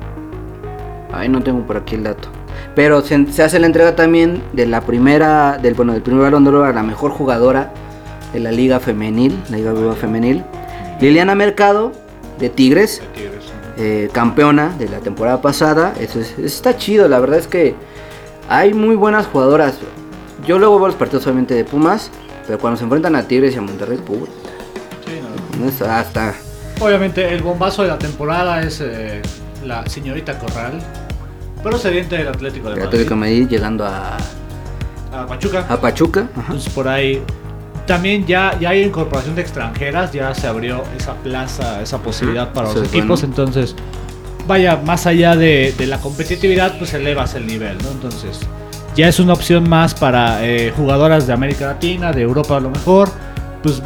Ay, 1.13 1.29
no 1.29 1.41
tengo 1.43 1.61
por 1.65 1.77
aquí 1.77 1.95
el 1.95 2.03
dato. 2.03 2.29
Pero 2.75 3.01
se, 3.01 3.31
se 3.31 3.43
hace 3.43 3.59
la 3.59 3.67
entrega 3.67 3.95
también 3.95 4.41
de 4.53 4.65
la 4.65 4.81
primera. 4.81 5.57
Del, 5.61 5.73
bueno, 5.73 5.93
del 5.93 6.01
primer 6.01 6.23
balón 6.23 6.43
de 6.43 6.49
oro 6.49 6.63
a 6.65 6.71
la 6.73 6.83
mejor 6.83 7.11
jugadora 7.11 7.71
de 8.33 8.39
la 8.39 8.51
Liga 8.51 8.79
Femenil. 8.79 9.37
La 9.49 9.57
Liga 9.57 9.73
Viva 9.73 9.93
Femenil. 9.95 10.43
Liliana 10.99 11.35
Mercado, 11.35 11.91
de 12.39 12.49
Tigres. 12.49 13.01
eh, 13.77 14.09
campeona 14.11 14.69
de 14.77 14.89
la 14.89 14.99
temporada 14.99 15.41
pasada. 15.41 15.93
Eso 15.99 16.19
es- 16.19 16.37
está 16.37 16.77
chido, 16.77 17.07
la 17.07 17.19
verdad 17.19 17.39
es 17.39 17.47
que 17.47 17.73
hay 18.49 18.73
muy 18.73 18.95
buenas 18.95 19.25
jugadoras. 19.27 19.75
Yo 20.45 20.59
luego 20.59 20.77
veo 20.77 20.87
los 20.87 20.95
partidos 20.95 21.25
obviamente 21.25 21.53
de 21.55 21.63
Pumas, 21.65 22.11
pero 22.45 22.59
cuando 22.59 22.77
se 22.77 22.83
enfrentan 22.83 23.15
a 23.15 23.23
Tigres 23.27 23.55
y 23.55 23.57
a 23.57 23.61
Monterrey, 23.61 23.97
puta, 23.97 24.29
¿no? 25.59 25.67
Es 25.67 25.81
hasta 25.81 26.33
Obviamente 26.81 27.33
el 27.33 27.43
bombazo 27.43 27.83
de 27.83 27.89
la 27.89 27.99
temporada 27.99 28.61
es 28.61 28.81
eh, 28.81 29.21
la 29.63 29.85
señorita 29.85 30.39
Corral, 30.39 30.79
procedente 31.61 32.17
del 32.17 32.27
Atlético 32.27 32.69
de 32.69 32.73
el 32.73 32.79
Madrid. 32.79 32.87
Atlético 32.87 33.09
de 33.13 33.19
Madrid 33.19 33.47
llegando 33.47 33.85
a, 33.85 34.17
A 35.13 35.27
Pachuca. 35.27 35.65
a 35.69 35.79
Pachuca. 35.79 36.27
Ajá. 36.33 36.41
Entonces 36.47 36.73
por 36.73 36.87
ahí 36.87 37.21
también 37.85 38.25
ya, 38.25 38.57
ya 38.59 38.69
hay 38.69 38.83
incorporación 38.83 39.35
de 39.35 39.41
extranjeras, 39.41 40.11
ya 40.11 40.33
se 40.33 40.47
abrió 40.47 40.83
esa 40.97 41.13
plaza, 41.15 41.81
esa 41.81 41.99
posibilidad 41.99 42.51
para 42.51 42.73
los 42.73 42.87
equipos, 42.87 43.21
bueno. 43.21 43.25
entonces 43.25 43.75
vaya, 44.47 44.77
más 44.77 45.05
allá 45.05 45.35
de, 45.35 45.73
de 45.77 45.85
la 45.87 45.99
competitividad, 45.99 46.77
pues 46.79 46.93
elevas 46.95 47.35
el 47.35 47.45
nivel, 47.45 47.77
¿no? 47.83 47.91
Entonces 47.91 48.39
ya 48.95 49.07
es 49.07 49.19
una 49.19 49.33
opción 49.33 49.69
más 49.69 49.93
para 49.93 50.45
eh, 50.45 50.73
jugadoras 50.75 51.27
de 51.27 51.33
América 51.33 51.67
Latina, 51.67 52.11
de 52.11 52.21
Europa 52.21 52.57
a 52.57 52.59
lo 52.59 52.69
mejor, 52.69 53.09
pues 53.63 53.81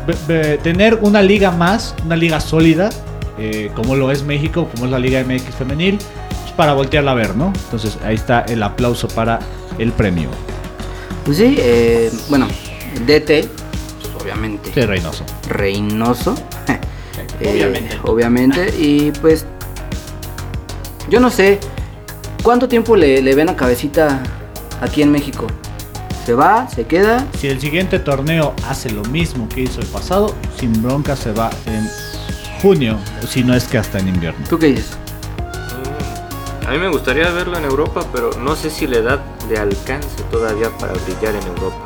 tener 0.64 1.00
una 1.02 1.22
liga 1.22 1.52
más, 1.52 1.96
una 2.06 2.16
liga 2.16 2.40
sólida, 2.40 2.90
eh, 3.38 3.70
como 3.76 3.96
lo 3.96 4.12
es 4.12 4.24
México, 4.24 4.70
como 4.74 4.86
es 4.86 4.92
la 4.92 5.00
Liga 5.00 5.22
MX 5.24 5.56
femenil, 5.56 5.98
pues 5.98 6.54
para 6.56 6.74
voltearla 6.74 7.12
a 7.12 7.16
ver, 7.16 7.36
¿no? 7.36 7.52
Entonces 7.66 7.98
ahí 8.04 8.16
está 8.16 8.42
el 8.42 8.64
aplauso 8.64 9.08
para 9.10 9.40
el 9.78 9.92
premio. 9.92 10.30
Pues 11.26 11.38
sí, 11.38 11.56
eh, 11.58 12.12
bueno, 12.30 12.48
DT, 13.06 13.28
pues, 13.28 14.22
obviamente. 14.22 14.72
Sí, 14.74 14.82
Reynoso. 14.82 15.26
Reynoso. 15.50 16.36
Eh, 17.42 17.52
obviamente. 17.52 18.00
obviamente. 18.04 18.74
Y 18.80 19.12
pues, 19.20 19.46
yo 21.10 21.20
no 21.20 21.30
sé, 21.30 21.60
¿cuánto 22.44 22.70
tiempo 22.70 22.96
le, 22.96 23.22
le 23.22 23.36
ven 23.36 23.50
a 23.50 23.58
cabecita 23.58 24.24
aquí 24.80 25.02
en 25.02 25.12
México? 25.12 25.46
¿Se 26.26 26.34
va? 26.34 26.68
¿Se 26.68 26.86
queda? 26.86 27.24
Si 27.38 27.48
el 27.48 27.60
siguiente 27.62 28.00
torneo 28.00 28.54
hace 28.68 28.90
lo 28.90 29.04
mismo 29.04 29.48
que 29.48 29.62
hizo 29.62 29.80
el 29.80 29.88
pasado, 29.88 30.34
sin 30.60 30.82
bronca 30.82 31.16
se 31.16 31.32
va 31.32 31.52
en 31.68 31.88
junio, 32.62 32.98
si 33.30 33.44
no 33.44 33.54
es 33.54 33.66
que 33.66 33.78
hasta 33.78 34.00
en 34.00 34.08
invierno. 34.08 34.44
¿Tú 34.50 34.58
qué 34.58 34.68
dices? 34.68 34.98
Mm, 36.64 36.68
A 36.68 36.72
mí 36.72 36.80
me 36.80 36.90
gustaría 36.90 37.30
verlo 37.30 37.58
en 37.58 37.66
Europa, 37.66 38.02
pero 38.12 38.32
no 38.40 38.56
sé 38.56 38.72
si 38.72 38.88
la 38.88 38.98
edad 38.98 39.20
le 39.50 39.60
alcance 39.60 40.24
todavía 40.32 40.70
para 40.80 40.94
brillar 40.94 41.36
en 41.36 41.48
Europa. 41.48 41.86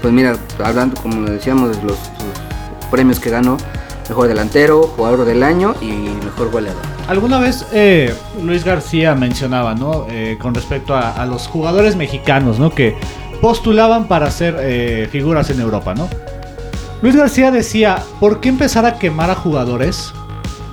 Pues 0.00 0.14
mira, 0.14 0.36
hablando 0.62 1.00
como 1.00 1.28
decíamos 1.28 1.76
de 1.76 1.82
los, 1.82 1.98
los 1.98 2.86
premios 2.90 3.20
que 3.20 3.28
ganó, 3.28 3.58
mejor 4.08 4.28
delantero, 4.28 4.82
jugador 4.96 5.24
del 5.24 5.42
año 5.42 5.74
y 5.80 5.92
mejor 6.24 6.50
goleador. 6.50 6.82
Alguna 7.08 7.38
vez 7.38 7.66
eh, 7.72 8.14
Luis 8.42 8.64
García 8.64 9.14
mencionaba, 9.14 9.74
¿no? 9.74 10.06
Eh, 10.10 10.38
con 10.40 10.54
respecto 10.54 10.94
a, 10.94 11.24
los 11.26 11.46
jugadores 11.46 11.96
mexicanos, 11.96 12.58
¿no? 12.58 12.70
Que 12.70 12.96
postulaban 13.40 14.08
para 14.08 14.30
ser 14.30 14.56
eh, 14.60 15.08
figuras 15.10 15.50
en 15.50 15.60
Europa, 15.60 15.94
¿no? 15.94 16.08
Luis 17.02 17.16
García 17.16 17.50
decía, 17.50 18.02
¿por 18.20 18.40
qué 18.40 18.48
empezar 18.48 18.86
a 18.86 18.98
quemar 18.98 19.30
a 19.30 19.34
jugadores 19.34 20.12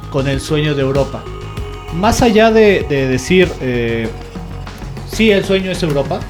con 0.10 0.28
el 0.28 0.40
sueño 0.40 0.76
de 0.76 0.82
Europa? 0.82 1.24
Más 1.94 2.22
allá 2.22 2.52
de, 2.52 2.86
de 2.88 3.08
decir, 3.08 3.52
sí, 5.12 5.30
el 5.30 5.44
sueño 5.44 5.72
es 5.72 5.84
Europa, 5.84 6.22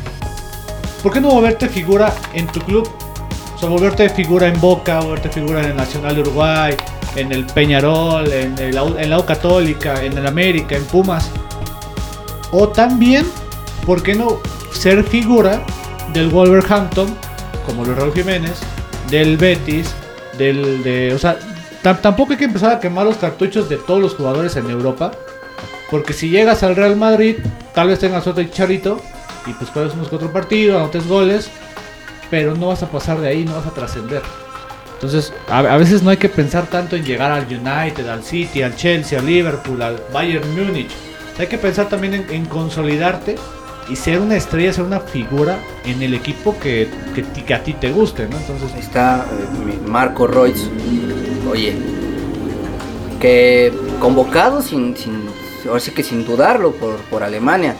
¿por 1.03 1.13
qué 1.13 1.21
no 1.21 1.29
volverte 1.29 1.69
figura 1.69 2.11
en 2.33 2.47
tu 2.47 2.59
club? 2.61 2.89
O 3.61 3.65
sea, 3.65 3.69
volverte 3.69 4.09
figura 4.09 4.47
en 4.47 4.59
Boca, 4.59 5.01
volverte 5.01 5.29
figura 5.29 5.59
en 5.59 5.67
el 5.67 5.75
Nacional 5.75 6.15
de 6.15 6.21
Uruguay, 6.21 6.75
en 7.15 7.31
el 7.31 7.45
Peñarol, 7.45 8.25
en, 8.33 8.57
el, 8.57 8.75
en 8.75 9.09
la 9.11 9.19
U 9.19 9.23
Católica, 9.23 10.03
en 10.03 10.17
el 10.17 10.25
América, 10.25 10.75
en 10.75 10.83
Pumas. 10.85 11.29
O 12.51 12.69
también, 12.69 13.27
¿por 13.85 14.01
qué 14.01 14.15
no 14.15 14.39
ser 14.73 15.03
figura 15.03 15.61
del 16.11 16.29
Wolverhampton, 16.29 17.15
como 17.67 17.85
Luis 17.85 17.97
Raúl 17.97 18.13
Jiménez, 18.13 18.53
del 19.11 19.37
Betis, 19.37 19.93
del 20.39 20.81
de, 20.81 21.13
o 21.13 21.19
sea, 21.19 21.37
tam- 21.83 22.01
tampoco 22.01 22.31
hay 22.31 22.39
que 22.39 22.45
empezar 22.45 22.71
a 22.71 22.79
quemar 22.79 23.05
los 23.05 23.17
cartuchos 23.17 23.69
de 23.69 23.77
todos 23.77 24.01
los 24.01 24.15
jugadores 24.15 24.55
en 24.55 24.71
Europa, 24.71 25.11
porque 25.91 26.13
si 26.13 26.29
llegas 26.29 26.63
al 26.63 26.75
Real 26.75 26.95
Madrid, 26.95 27.35
tal 27.75 27.89
vez 27.89 27.99
tengas 27.99 28.25
otro 28.25 28.43
charito 28.45 28.99
y 29.45 29.53
pues 29.53 29.69
juegas 29.69 29.93
unos 29.93 30.07
cuatro 30.07 30.33
partidos, 30.33 30.77
anotes 30.81 31.07
goles, 31.07 31.51
pero 32.31 32.55
no 32.55 32.69
vas 32.69 32.81
a 32.81 32.89
pasar 32.89 33.19
de 33.19 33.27
ahí, 33.27 33.45
no 33.45 33.53
vas 33.53 33.67
a 33.67 33.71
trascender. 33.71 34.23
Entonces, 34.93 35.33
a, 35.49 35.59
a 35.59 35.77
veces 35.77 36.01
no 36.01 36.09
hay 36.09 36.17
que 36.17 36.29
pensar 36.29 36.65
tanto 36.67 36.95
en 36.95 37.03
llegar 37.03 37.31
al 37.31 37.45
United, 37.45 38.07
al 38.07 38.23
City, 38.23 38.63
al 38.63 38.75
Chelsea, 38.75 39.19
al 39.19 39.25
Liverpool, 39.27 39.81
al 39.81 40.01
Bayern 40.13 40.49
Múnich. 40.55 40.91
Hay 41.37 41.47
que 41.47 41.57
pensar 41.57 41.89
también 41.89 42.25
en, 42.29 42.45
consolidarte 42.45 43.35
y 43.89 43.95
ser 43.95 44.19
una 44.19 44.35
estrella, 44.35 44.71
ser 44.71 44.83
una 44.83 44.99
figura 44.99 45.57
en 45.85 46.01
el 46.03 46.13
equipo 46.13 46.55
que, 46.59 46.87
que, 47.15 47.53
a 47.53 47.63
ti 47.63 47.73
te 47.73 47.91
guste. 47.91 48.23
Entonces, 48.23 48.71
está 48.79 49.25
eh, 49.25 49.79
Marco 49.87 50.27
Reus. 50.27 50.69
Oye, 51.49 51.75
que 53.19 53.73
convocado 53.99 54.61
sin, 54.61 54.95
sin, 54.95 55.23
ahora 55.67 55.79
sí 55.79 55.91
que 55.91 56.03
sin 56.03 56.25
dudarlo 56.25 56.73
por, 56.73 56.97
por 57.09 57.23
Alemania. 57.23 57.75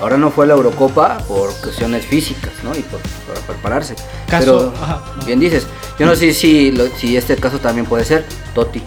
Ahora 0.00 0.16
no 0.16 0.30
fue 0.30 0.44
a 0.46 0.48
la 0.48 0.54
Eurocopa 0.54 1.18
por 1.28 1.52
cuestiones 1.60 2.06
físicas, 2.06 2.52
¿no? 2.62 2.70
Y 2.74 2.80
por, 2.80 3.00
para 3.00 3.46
prepararse. 3.46 3.94
Caso- 4.28 4.72
Pero, 4.72 4.82
ajá. 4.82 5.02
bien 5.26 5.38
dices, 5.40 5.66
yo 5.98 6.06
no 6.06 6.16
sé 6.16 6.32
si, 6.32 6.72
lo- 6.72 6.88
si 6.96 7.16
este 7.16 7.36
caso 7.36 7.58
también 7.58 7.86
puede 7.86 8.04
ser 8.04 8.24
Totti. 8.54 8.82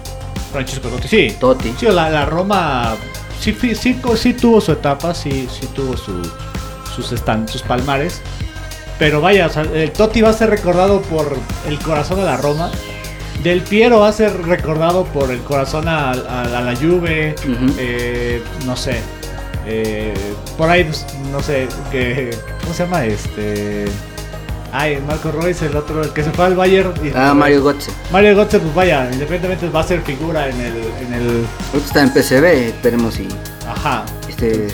Francisco 0.51 0.87
Totti, 0.89 1.07
sí. 1.07 1.35
Totti. 1.39 1.73
Sí, 1.79 1.85
la, 1.87 2.09
la 2.09 2.25
Roma 2.25 2.95
sí, 3.39 3.55
sí, 3.75 3.95
co- 3.95 4.17
sí 4.17 4.33
tuvo 4.33 4.59
su 4.61 4.71
etapa, 4.71 5.13
sí, 5.13 5.47
sí 5.51 5.67
tuvo 5.75 5.95
su, 5.97 6.13
sus, 6.95 7.11
estan- 7.11 7.47
sus 7.47 7.61
palmares. 7.61 8.21
Pero 8.99 9.21
vaya, 9.21 9.47
o 9.47 9.49
sea, 9.49 9.63
el 9.63 9.91
Totti 9.91 10.21
va 10.21 10.29
a 10.29 10.33
ser 10.33 10.49
recordado 10.49 11.01
por 11.01 11.35
el 11.67 11.79
corazón 11.79 12.17
de 12.19 12.25
la 12.25 12.37
Roma. 12.37 12.71
Del 13.43 13.61
Piero 13.61 13.99
va 13.99 14.07
a 14.09 14.13
ser 14.13 14.41
recordado 14.45 15.03
por 15.05 15.29
el 15.31 15.41
corazón 15.41 15.87
a, 15.87 16.11
a- 16.11 16.57
a 16.57 16.61
la 16.61 16.75
Juve. 16.75 17.35
Eh, 17.77 18.41
no 18.65 18.75
sé. 18.75 19.01
Eh, 19.65 20.13
por 20.57 20.69
ahí, 20.69 20.83
pues, 20.83 21.05
no 21.31 21.41
sé. 21.41 21.67
Que, 21.91 22.35
¿Cómo 22.61 22.73
se 22.73 22.83
llama? 22.83 23.05
Este. 23.05 23.85
Ay, 24.75 24.99
Marco 25.05 25.31
Royce, 25.31 25.67
el 25.67 25.75
otro, 25.75 26.01
el 26.03 26.11
que 26.13 26.23
se 26.23 26.31
fue 26.31 26.45
al 26.45 26.55
Bayern. 26.55 26.93
y- 27.05 27.11
Ah, 27.15 27.33
Mario 27.35 27.63
Götze. 27.63 27.91
Mario 28.11 28.35
Götze, 28.35 28.57
pues 28.59 28.73
vaya, 28.73 29.03
independientemente 29.11 29.69
va 29.69 29.81
a 29.81 29.83
ser 29.83 30.01
figura 30.01 30.47
en 30.49 30.59
el, 30.59 30.73
en 31.05 31.13
el 31.13 31.45
está 31.77 32.01
en 32.01 32.09
PCB, 32.11 32.69
esperemos 32.69 33.13
si 33.13 33.27
Ajá. 33.67 34.03
este, 34.27 34.69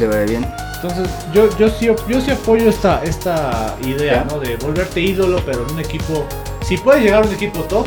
le 0.00 0.06
vaya 0.08 0.22
bien. 0.24 0.46
Entonces, 0.82 1.08
yo, 1.32 1.48
yo, 1.56 1.68
sí, 1.70 1.88
yo 2.08 2.20
sí 2.20 2.30
apoyo 2.32 2.68
esta, 2.68 3.00
esta 3.04 3.76
idea. 3.86 4.26
¿no? 4.28 4.40
De 4.40 4.56
volverte 4.56 5.00
ídolo, 5.00 5.40
pero 5.46 5.64
en 5.66 5.72
un 5.74 5.80
equipo. 5.80 6.26
Si 6.66 6.76
puedes 6.76 7.02
llegar 7.04 7.22
a 7.22 7.26
un 7.26 7.32
equipo 7.32 7.60
top, 7.60 7.86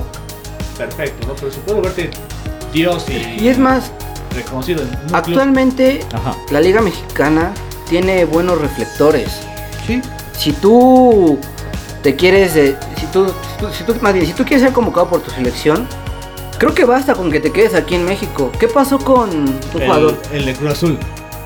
perfecto, 0.77 1.27
¿no? 1.27 1.33
Pero 1.35 1.51
si 1.51 1.59
puedes 1.59 1.75
volverte 1.81 2.09
Dios 2.71 3.05
y, 3.09 3.43
Y 3.43 3.47
es 3.49 3.57
más, 3.57 3.91
reconocido 4.37 4.83
actualmente 5.13 5.99
Ajá. 6.13 6.35
la 6.51 6.61
Liga 6.61 6.81
Mexicana 6.81 7.53
tiene 7.89 8.25
buenos 8.25 8.59
reflectores. 8.61 9.29
Sí. 9.85 10.01
Si 10.37 10.51
tú 10.53 11.39
te 12.03 12.15
quieres, 12.15 12.55
eh, 12.55 12.75
si 12.99 13.05
tú, 13.07 13.27
si 13.27 13.57
tú, 13.59 13.67
si 13.73 13.83
tú- 13.83 13.95
más 14.01 14.13
bien, 14.13 14.25
si 14.25 14.33
tú 14.33 14.43
quieres 14.43 14.61
ser 14.63 14.73
convocado 14.73 15.09
por 15.09 15.21
tu 15.21 15.31
selección, 15.31 15.87
creo 16.57 16.73
que 16.73 16.85
basta 16.85 17.13
con 17.15 17.31
que 17.31 17.39
te 17.39 17.51
quedes 17.51 17.73
aquí 17.75 17.95
en 17.95 18.05
México. 18.05 18.51
¿Qué 18.59 18.67
pasó 18.67 18.99
con 18.99 19.45
tu 19.71 19.79
jugador? 19.79 20.21
El, 20.31 20.39
el 20.39 20.45
de 20.45 20.53
Cruz 20.55 20.71
Azul. 20.71 20.97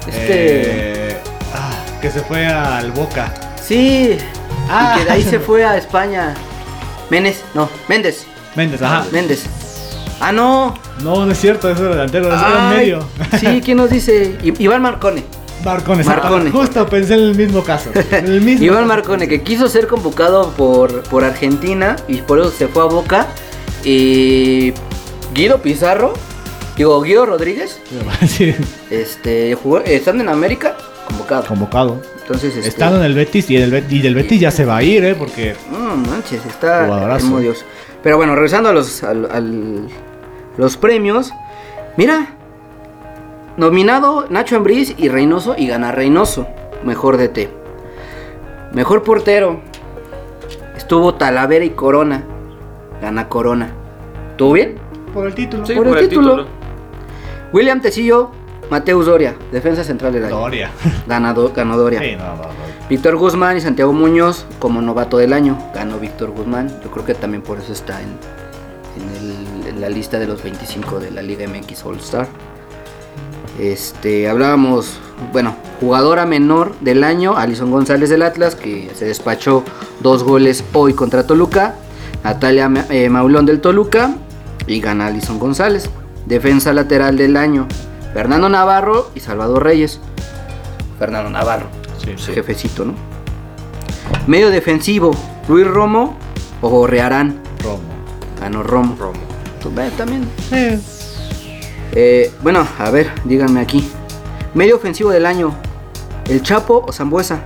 Este- 0.08 1.10
Eh, 1.12 1.18
ah, 1.54 1.72
que 2.02 2.10
se 2.12 2.22
fue 2.22 2.46
al 2.48 2.92
Boca. 2.92 3.32
Sí, 3.64 4.18
Ah. 4.70 4.96
y 4.96 5.00
que 5.00 5.06
de 5.06 5.12
ahí 5.12 5.24
se 5.24 5.40
fue 5.40 5.64
a 5.64 5.78
España. 5.78 6.34
Méndez, 7.10 7.42
no, 7.54 7.70
Méndez, 7.88 8.26
Méndez, 8.56 8.82
ajá. 8.82 9.06
Méndez. 9.12 9.44
Ah, 10.22 10.32
no. 10.32 10.76
No, 11.04 11.26
no 11.26 11.32
es 11.32 11.40
cierto, 11.40 11.70
eso 11.70 11.84
es 11.86 11.90
delantero, 11.90 12.28
eso 12.28 12.36
era 12.38 12.70
Ay, 12.70 12.78
medio. 12.78 13.00
Sí, 13.40 13.62
¿quién 13.66 13.78
nos 13.78 13.90
dice? 13.90 14.38
I- 14.44 14.54
Iván 14.64 14.82
Marcone. 14.82 15.24
Marcone, 15.66 16.04
Marcone. 16.04 16.50
Justo 16.52 16.88
pensé 16.88 17.14
en 17.16 17.20
el 17.22 17.36
mismo 17.36 17.64
caso. 17.64 17.90
en 17.94 18.26
el 18.26 18.42
mismo 18.42 18.64
Iván 18.66 18.78
caso. 18.84 18.88
Marcone, 18.88 19.28
que 19.28 19.42
quiso 19.42 19.68
ser 19.68 19.88
convocado 19.88 20.52
por, 20.52 21.04
por 21.04 21.24
Argentina 21.24 21.96
y 22.08 22.18
por 22.18 22.40
eso 22.40 22.52
se 22.52 22.68
fue 22.68 22.84
a 22.84 22.86
Boca. 22.86 23.28
Y 23.84 24.74
Guido 25.34 25.60
Pizarro, 25.62 26.14
digo 26.78 27.02
Guido 27.02 27.26
Rodríguez, 27.26 27.80
Sí, 28.28 28.54
este, 28.90 29.56
jugó, 29.56 29.80
estando 29.80 30.24
en 30.24 30.30
América, 30.30 30.76
convocado. 31.08 31.46
convocado. 31.48 32.02
Entonces, 32.22 32.56
este, 32.56 32.70
Estando 32.70 32.98
en 33.00 33.04
el 33.06 33.14
Betis 33.16 33.50
y, 33.50 33.58
el, 33.58 33.72
Bet- 33.72 33.92
y 33.92 34.02
del 34.02 34.16
Betis 34.16 34.40
ya 34.40 34.52
se 34.52 34.66
va 34.66 34.78
a 34.78 34.84
ir, 34.84 35.04
¿eh? 35.04 35.16
Porque 35.16 35.56
No 35.72 35.96
manches, 35.98 36.46
está 36.46 36.86
Jugadorazo. 36.86 37.40
Dios. 37.40 37.66
Pero 38.04 38.18
bueno, 38.18 38.36
regresando 38.36 38.70
a 38.70 38.74
los, 38.74 39.04
al- 39.04 39.30
al- 39.32 39.88
los 40.58 40.78
premios. 40.78 41.32
Mira, 41.98 42.28
nominado 43.58 44.28
Nacho 44.30 44.56
Ambriz 44.56 44.96
y 44.98 45.10
Reynoso 45.10 45.56
y 45.58 45.68
gana 45.68 45.92
Reynoso, 45.92 46.48
mejor 46.84 47.18
DT. 47.18 47.50
Mejor 48.74 49.04
portero. 49.04 49.60
Estuvo 50.76 51.16
Talavera 51.16 51.66
y 51.66 51.72
Corona. 51.72 52.24
Gana 53.02 53.28
Corona. 53.28 53.72
¿Tuvo 54.38 54.54
bien? 54.54 54.92
por 55.14 55.28
el 55.28 55.36
título. 55.36 55.66
Sí, 55.66 55.74
Por 55.74 55.88
el 55.88 56.08
título. 56.08 56.46
William 57.54 57.82
Tecillo, 57.82 58.32
Mateus 58.70 59.06
Doria, 59.06 59.36
defensa 59.52 59.84
central 59.84 60.14
del 60.14 60.26
año. 60.26 60.38
Doria. 60.38 60.72
Ganado, 61.08 61.52
ganó 61.54 61.78
Doria. 61.78 62.00
Sí, 62.00 62.16
no, 62.16 62.24
no, 62.24 62.44
no. 62.44 62.50
Víctor 62.90 63.18
Guzmán 63.18 63.58
y 63.58 63.62
Santiago 63.62 63.92
Muñoz 63.94 64.46
como 64.60 64.82
novato 64.82 65.18
del 65.18 65.34
año. 65.34 65.58
Ganó 65.74 66.00
Víctor 66.00 66.32
Guzmán. 66.32 66.70
Yo 66.84 66.92
creo 66.92 67.06
que 67.06 67.14
también 67.14 67.42
por 67.42 67.58
eso 67.58 67.74
está 67.74 68.02
en 68.02 68.18
la 69.82 69.90
lista 69.90 70.20
de 70.20 70.28
los 70.28 70.42
25 70.44 71.00
de 71.00 71.12
la 71.12 71.22
Liga 71.22 71.46
MX 71.48 71.86
All 71.86 71.98
Star. 71.98 72.28
Este, 73.60 74.30
hablábamos, 74.30 74.98
bueno, 75.34 75.56
jugadora 75.80 76.26
menor 76.26 76.74
del 76.80 77.04
año, 77.04 77.36
Alison 77.36 77.72
González 77.72 78.10
del 78.10 78.22
Atlas, 78.22 78.56
que 78.56 78.92
se 78.96 79.06
despachó 79.06 79.64
dos 80.00 80.24
goles 80.24 80.64
hoy 80.74 80.94
contra 80.94 81.26
Toluca. 81.28 81.76
Natalia 82.24 82.72
eh, 82.90 83.10
Maulón 83.10 83.46
del 83.48 83.60
Toluca 83.60 84.16
y 84.68 84.80
gana 84.80 85.08
Alison 85.08 85.40
González. 85.40 85.90
Defensa 86.28 86.72
lateral 86.74 87.18
del 87.18 87.36
año, 87.36 87.68
Fernando 88.14 88.48
Navarro 88.48 89.10
y 89.16 89.20
Salvador 89.20 89.64
Reyes. 89.64 90.00
Fernando 91.00 91.32
Navarro, 91.32 91.66
Sí, 91.98 92.12
sí. 92.16 92.32
jefecito, 92.34 92.86
¿no? 92.86 92.94
Medio 94.28 94.52
defensivo, 94.52 95.12
Luis 95.48 95.66
Romo 95.66 96.16
o 96.62 96.70
Gorrearán. 96.70 97.42
Romo. 97.64 97.80
Ganó 98.40 98.62
Romo. 98.62 98.96
Romo. 99.00 99.31
Tú 99.62 99.72
ve 99.74 99.90
también. 99.98 100.28
Eh, 101.94 102.32
bueno, 102.42 102.68
a 102.80 102.90
ver, 102.90 103.12
díganme 103.26 103.60
aquí. 103.62 103.90
Medio 104.54 104.76
ofensivo 104.78 105.10
del 105.12 105.26
año, 105.26 105.54
¿el 106.30 106.42
Chapo 106.42 106.84
o 106.88 106.92
Zambuesa? 106.92 107.40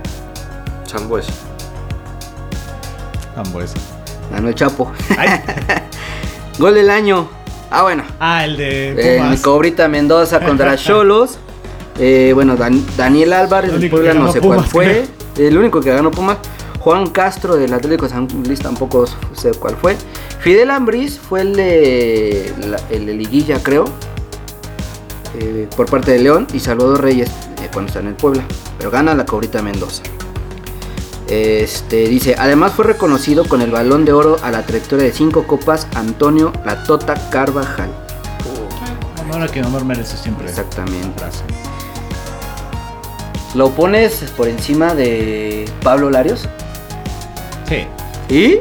Zambuesa. 0.88 1.32
Ambuesa. 3.36 3.74
Ganó 4.32 4.48
el 4.48 4.54
Chapo. 4.54 4.90
Ay. 5.16 5.28
Gol 6.58 6.74
del 6.74 6.90
año. 6.90 7.28
Ah, 7.70 7.82
bueno. 7.82 8.04
Ah, 8.18 8.44
el 8.44 8.56
de 8.56 9.16
Eh, 9.16 9.18
Pumas. 9.18 9.40
cobrita 9.40 9.88
Mendoza 9.88 10.40
contra 10.40 10.76
Cholos. 10.76 11.38
Eh, 11.98 12.32
bueno, 12.34 12.56
Dan- 12.56 12.84
Daniel 12.96 13.32
Álvarez 13.32 13.72
El 13.72 13.80
del 13.80 13.90
Puebla, 13.90 14.14
no 14.14 14.32
sé 14.32 14.40
cuál 14.40 14.64
fue. 14.64 15.06
El 15.36 15.56
único 15.58 15.80
que 15.80 15.90
ganó 15.92 16.10
Pumas. 16.10 16.38
Juan 16.80 17.08
Castro 17.10 17.56
del 17.56 17.74
Atlético 17.74 18.04
de 18.04 18.10
San 18.12 18.28
Luis 18.46 18.60
tampoco 18.60 19.06
sé 19.34 19.50
cuál 19.58 19.76
fue. 19.76 19.96
Fidel 20.40 20.70
Ambriz 20.70 21.18
fue 21.18 21.40
el 21.40 21.56
de, 21.56 22.52
el 22.90 23.06
de 23.06 23.14
Liguilla, 23.14 23.60
creo. 23.62 23.84
eh, 25.38 25.68
por 25.76 25.90
parte 25.90 26.12
de 26.12 26.20
León. 26.20 26.46
Y 26.52 26.60
Salvador 26.60 27.02
Reyes 27.02 27.30
eh, 27.62 27.68
cuando 27.72 27.88
está 27.88 28.00
en 28.00 28.08
el 28.08 28.14
Puebla. 28.14 28.44
Pero 28.78 28.90
gana 28.90 29.14
la 29.14 29.26
cobrita 29.26 29.60
Mendoza. 29.62 30.02
Este 31.28 32.06
dice, 32.06 32.36
además 32.38 32.72
fue 32.74 32.84
reconocido 32.84 33.44
con 33.48 33.60
el 33.60 33.72
balón 33.72 34.04
de 34.04 34.12
oro 34.12 34.36
a 34.44 34.52
la 34.52 34.62
trayectoria 34.64 35.06
de 35.06 35.12
cinco 35.12 35.44
copas 35.44 35.88
Antonio 35.94 36.52
La 36.64 36.84
Tota 36.84 37.14
Carvajal. 37.30 37.90
Honor 39.22 39.42
a 39.42 39.48
quien 39.48 39.64
honor 39.64 39.84
merece 39.84 40.16
siempre. 40.16 40.48
Exactamente. 40.48 41.24
¿Lo 43.54 43.70
pones 43.70 44.22
por 44.36 44.46
encima 44.46 44.94
de 44.94 45.68
Pablo 45.82 46.10
Larios? 46.10 46.46
Sí. 47.68 47.86
Y 48.32 48.58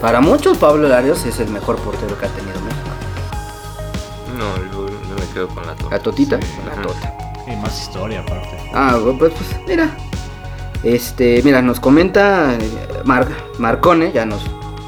para 0.00 0.20
muchos 0.20 0.58
Pablo 0.58 0.88
Larios 0.88 1.24
es 1.24 1.38
el 1.40 1.48
mejor 1.48 1.76
portero 1.76 2.18
que 2.18 2.26
ha 2.26 2.28
tenido 2.28 2.58
México. 2.60 2.82
No, 4.36 4.56
yo 4.72 4.90
no 5.08 5.14
me 5.14 5.32
quedo 5.32 5.48
con 5.48 5.62
la 5.66 5.72
La 5.72 5.76
torta. 5.76 5.98
Totita, 6.00 6.38
Sí. 6.40 6.46
la 6.66 6.72
Ajá. 6.72 6.82
Tota. 6.82 7.14
Y 7.50 7.56
más 7.56 7.80
historia 7.80 8.20
aparte. 8.20 8.58
Ah, 8.74 8.98
pues, 9.18 9.32
pues 9.32 9.34
mira. 9.66 9.88
Este, 10.82 11.40
mira, 11.42 11.62
nos 11.62 11.80
comenta 11.80 12.54
eh, 12.54 12.70
Mar- 13.04 13.28
Marcone, 13.58 14.12
ya 14.12 14.26
nos 14.26 14.42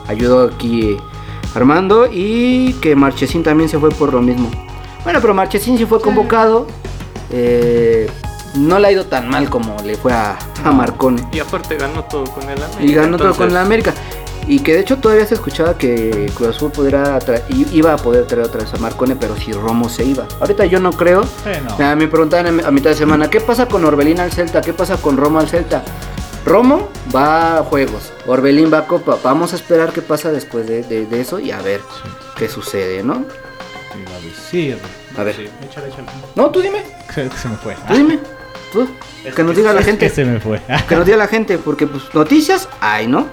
ayudó 0.07 0.49
aquí 0.55 0.93
eh, 0.93 0.97
Armando 1.55 2.07
y 2.13 2.75
que 2.75 2.95
Marchesín 2.95 3.43
también 3.43 3.69
se 3.69 3.79
fue 3.79 3.89
por 3.91 4.13
lo 4.13 4.21
mismo. 4.21 4.51
Bueno, 5.05 5.21
pero 5.21 5.33
Marchesín 5.35 5.79
sí 5.79 5.87
fue 5.87 6.01
convocado. 6.01 6.67
eh, 7.31 8.09
no 8.55 8.79
le 8.79 8.89
ha 8.89 8.93
ido 8.93 9.05
tan 9.07 9.29
mal 9.29 9.51
como 9.51 9.77
le 9.85 9.95
fue 9.97 10.13
a, 10.13 10.39
a 10.65 10.71
Marcone. 10.73 11.23
Y 11.33 11.39
aparte 11.39 11.77
ganó 11.77 12.05
todo 12.05 12.25
con 12.25 12.45
el 12.45 12.63
América. 12.63 12.83
Y 12.83 12.95
ganó 12.95 13.17
todo 13.19 13.35
con 13.35 13.53
la 13.53 13.61
América. 13.63 13.93
Y 14.49 14.61
que 14.61 14.73
de 14.75 14.81
hecho 14.81 14.97
todavía 14.97 15.27
se 15.27 15.35
escuchaba 15.35 15.77
que 15.77 16.31
Cruz 16.35 16.57
Azul 16.57 16.73
i- 17.51 17.67
iba 17.73 17.93
a 17.93 17.97
poder 17.99 18.27
traer 18.27 18.47
otra 18.47 18.63
vez 18.63 18.73
a 18.73 18.79
Marcone, 18.79 19.15
pero 19.15 19.37
si 19.37 19.53
Romo 19.53 19.89
se 19.91 20.05
iba. 20.05 20.27
Ahorita 20.41 20.65
yo 20.65 20.81
no 20.81 20.91
creo. 20.93 21.23
Sí, 21.25 21.51
no. 21.79 21.85
A 21.87 21.95
mí 21.95 22.05
me 22.07 22.09
preguntaban 22.11 22.65
a 22.65 22.71
mitad 22.71 22.91
de 22.91 22.97
semana, 22.97 23.29
¿qué 23.29 23.41
pasa 23.41 23.67
con 23.67 23.85
Orbelín 23.85 24.21
al 24.21 24.33
Celta? 24.33 24.63
¿Qué 24.63 24.73
pasa 24.73 24.97
con 24.97 25.17
Romo 25.19 25.39
al 25.39 25.49
Celta? 25.49 25.83
Romo 26.47 26.89
va 27.15 27.59
a 27.59 27.63
juegos, 27.65 28.11
Orbelín 28.27 28.73
va 28.73 28.79
a 28.79 28.87
Copa. 28.87 29.19
Vamos 29.23 29.53
a 29.53 29.57
esperar 29.57 29.93
qué 29.93 30.01
pasa 30.01 30.33
después 30.33 30.67
de, 30.67 30.83
de- 30.83 31.05
de 31.05 31.21
eso 31.21 31.39
y 31.39 31.51
a 31.51 31.61
ver 31.61 31.81
qué 32.37 32.49
sucede, 32.49 33.03
¿no? 33.03 33.25
Iba 34.01 34.17
a 34.17 34.21
decir. 34.21 34.79
A 35.19 35.25
ver. 35.25 35.35
Sí, 35.37 35.49
échale, 35.69 35.89
échale. 35.89 36.07
No, 36.37 36.51
tú 36.51 36.61
dime, 36.63 36.85
Se, 37.15 37.29
se 37.31 37.49
me 37.49 37.57
fue. 37.57 37.75
tú 37.87 37.95
dime. 37.95 38.19
Tú, 38.73 38.89
Es 39.25 39.35
que 39.35 39.43
nos 39.43 39.57
diga 39.57 39.73
la 39.75 39.83
gente. 39.83 40.09
Que 40.09 40.15
se 40.15 40.25
me 40.25 40.41
fue. 40.41 40.61
que 40.89 40.97
nos 40.97 41.05
diga 41.05 41.19
la 41.19 41.27
gente, 41.27 41.59
porque 41.59 41.87
pues 41.87 42.05
noticias 42.15 42.69
hay, 42.81 43.07
¿no? 43.07 43.27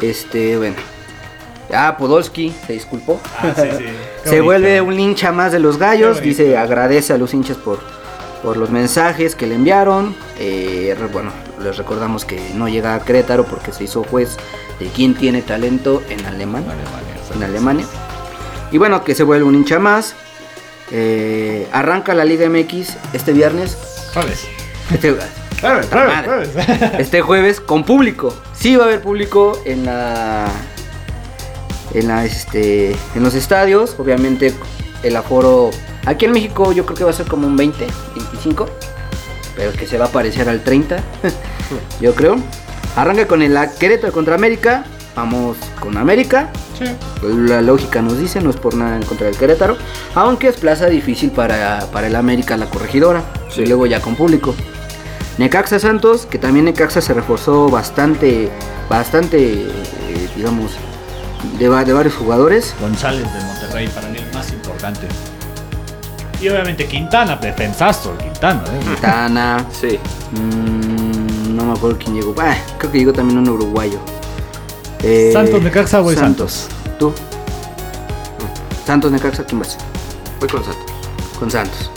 Este, 0.00 0.56
bueno. 0.56 0.76
Ah, 1.72 1.96
Podolski 1.96 2.54
se 2.66 2.74
disculpó. 2.74 3.20
Ah, 3.38 3.52
sí, 3.56 3.68
sí. 3.78 3.84
Qué 4.24 4.30
se 4.30 4.40
vuelve 4.40 4.80
un 4.80 4.98
hincha 4.98 5.32
más 5.32 5.52
de 5.52 5.58
los 5.58 5.78
gallos. 5.78 6.20
Dice, 6.20 6.56
agradece 6.56 7.12
a 7.12 7.18
los 7.18 7.34
hinchas 7.34 7.56
por, 7.56 7.80
por 8.42 8.56
los 8.56 8.70
mensajes 8.70 9.34
que 9.34 9.46
le 9.46 9.54
enviaron. 9.54 10.14
Eh, 10.38 10.96
bueno, 11.12 11.32
les 11.62 11.76
recordamos 11.76 12.24
que 12.24 12.40
no 12.54 12.68
llega 12.68 12.94
a 12.94 13.04
Querétaro 13.04 13.44
porque 13.44 13.72
se 13.72 13.84
hizo 13.84 14.04
juez 14.04 14.36
de 14.78 14.86
quién 14.88 15.14
tiene 15.14 15.42
talento 15.42 16.02
en 16.08 16.24
Alemania. 16.26 16.72
En 17.34 17.42
Alemania. 17.42 17.86
Y 18.70 18.78
bueno, 18.78 19.04
que 19.04 19.14
se 19.14 19.22
vuelve 19.22 19.44
un 19.44 19.54
hincha 19.54 19.78
más. 19.78 20.14
Eh, 20.90 21.66
arranca 21.72 22.14
la 22.14 22.24
Liga 22.24 22.48
MX 22.48 22.96
este 23.12 23.32
viernes. 23.32 23.78
Jueves. 24.12 24.46
Este, 24.92 25.16
jueves. 25.60 25.88
este 26.98 27.22
jueves 27.22 27.60
con 27.60 27.84
público. 27.84 28.34
Sí 28.62 28.76
va 28.76 28.84
a 28.84 28.86
haber 28.86 29.00
público 29.00 29.60
en 29.64 29.84
la 29.84 30.46
en 31.94 32.06
la 32.06 32.24
este 32.24 32.92
en 32.92 33.22
los 33.24 33.34
estadios, 33.34 33.96
obviamente 33.98 34.54
el 35.02 35.16
aforo 35.16 35.70
aquí 36.06 36.26
en 36.26 36.30
México 36.30 36.70
yo 36.70 36.86
creo 36.86 36.96
que 36.96 37.02
va 37.02 37.10
a 37.10 37.12
ser 37.12 37.26
como 37.26 37.48
un 37.48 37.56
20, 37.56 37.84
25, 38.14 38.68
pero 39.56 39.72
que 39.72 39.84
se 39.84 39.98
va 39.98 40.04
a 40.04 40.08
parecer 40.08 40.48
al 40.48 40.62
30. 40.62 41.02
yo 42.00 42.14
creo. 42.14 42.36
Arranca 42.94 43.26
con 43.26 43.42
el 43.42 43.58
Querétaro 43.80 44.12
contra 44.12 44.36
América. 44.36 44.84
Vamos 45.16 45.56
con 45.80 45.96
América. 45.98 46.52
Sí. 46.78 46.84
La 47.26 47.62
lógica 47.62 48.00
nos 48.00 48.16
dice, 48.16 48.40
no 48.40 48.50
es 48.50 48.56
por 48.56 48.76
nada 48.76 48.94
en 48.94 49.02
contra 49.02 49.26
del 49.26 49.36
Querétaro, 49.36 49.76
aunque 50.14 50.46
es 50.46 50.56
plaza 50.56 50.86
difícil 50.86 51.32
para, 51.32 51.88
para 51.92 52.06
el 52.06 52.14
América 52.14 52.56
la 52.56 52.66
corregidora, 52.66 53.24
y 53.56 53.66
luego 53.66 53.86
ya 53.86 54.00
con 54.00 54.14
público. 54.14 54.54
Necaxa 55.38 55.78
Santos, 55.78 56.26
que 56.26 56.38
también 56.38 56.66
Necaxa 56.66 57.00
se 57.00 57.14
reforzó 57.14 57.68
bastante, 57.68 58.50
bastante, 58.88 59.62
eh, 59.62 60.28
digamos, 60.36 60.72
de, 61.58 61.68
de 61.68 61.92
varios 61.92 62.14
jugadores. 62.14 62.74
González 62.80 63.24
de 63.32 63.40
Monterrey 63.40 63.88
para 63.88 64.08
mí 64.08 64.18
el 64.18 64.34
más 64.34 64.50
importante. 64.52 65.06
Y 66.40 66.48
obviamente 66.48 66.86
Quintana, 66.86 67.36
defensazo, 67.36 68.16
Quintana. 68.18 68.62
¿eh? 68.66 68.96
Tana, 69.00 69.64
Sí. 69.80 69.98
mm, 70.32 71.56
no 71.56 71.64
me 71.64 71.72
acuerdo 71.72 71.98
quién 71.98 72.16
llegó, 72.16 72.34
ah, 72.38 72.56
creo 72.78 72.92
que 72.92 72.98
llegó 72.98 73.12
también 73.12 73.38
un 73.38 73.48
uruguayo. 73.48 73.98
Eh, 75.02 75.30
Santos, 75.32 75.62
Necaxa, 75.62 76.00
voy 76.00 76.14
Santos. 76.14 76.68
¿Tú? 76.98 77.12
Santos, 78.86 79.10
Necaxa, 79.12 79.44
¿quién 79.44 79.60
vas? 79.60 79.78
Voy 80.40 80.48
con 80.48 80.64
Santos. 80.64 80.84
Con 81.38 81.50
Santos. 81.50 81.90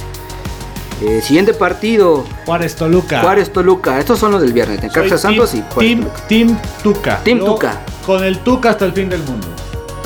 Eh, 1.01 1.21
siguiente 1.21 1.53
partido, 1.53 2.25
Juárez 2.45 2.75
Toluca. 2.75 3.21
Juárez 3.21 3.51
Toluca. 3.51 3.99
Estos 3.99 4.17
son 4.19 4.31
los 4.31 4.41
del 4.41 4.53
viernes. 4.53 4.81
Necaxa 4.81 5.17
Santos 5.17 5.53
y 5.53 5.61
team, 5.61 5.69
Juárez 5.73 6.27
team, 6.27 6.47
Toluca. 6.47 6.57
team 6.57 6.57
Tuca. 6.83 7.19
Team 7.23 7.39
Yo 7.39 7.45
Tuca. 7.45 7.81
Con 8.05 8.23
el 8.23 8.39
Tuca 8.39 8.69
hasta 8.71 8.85
el 8.85 8.93
fin 8.93 9.09
del 9.09 9.21
mundo. 9.23 9.47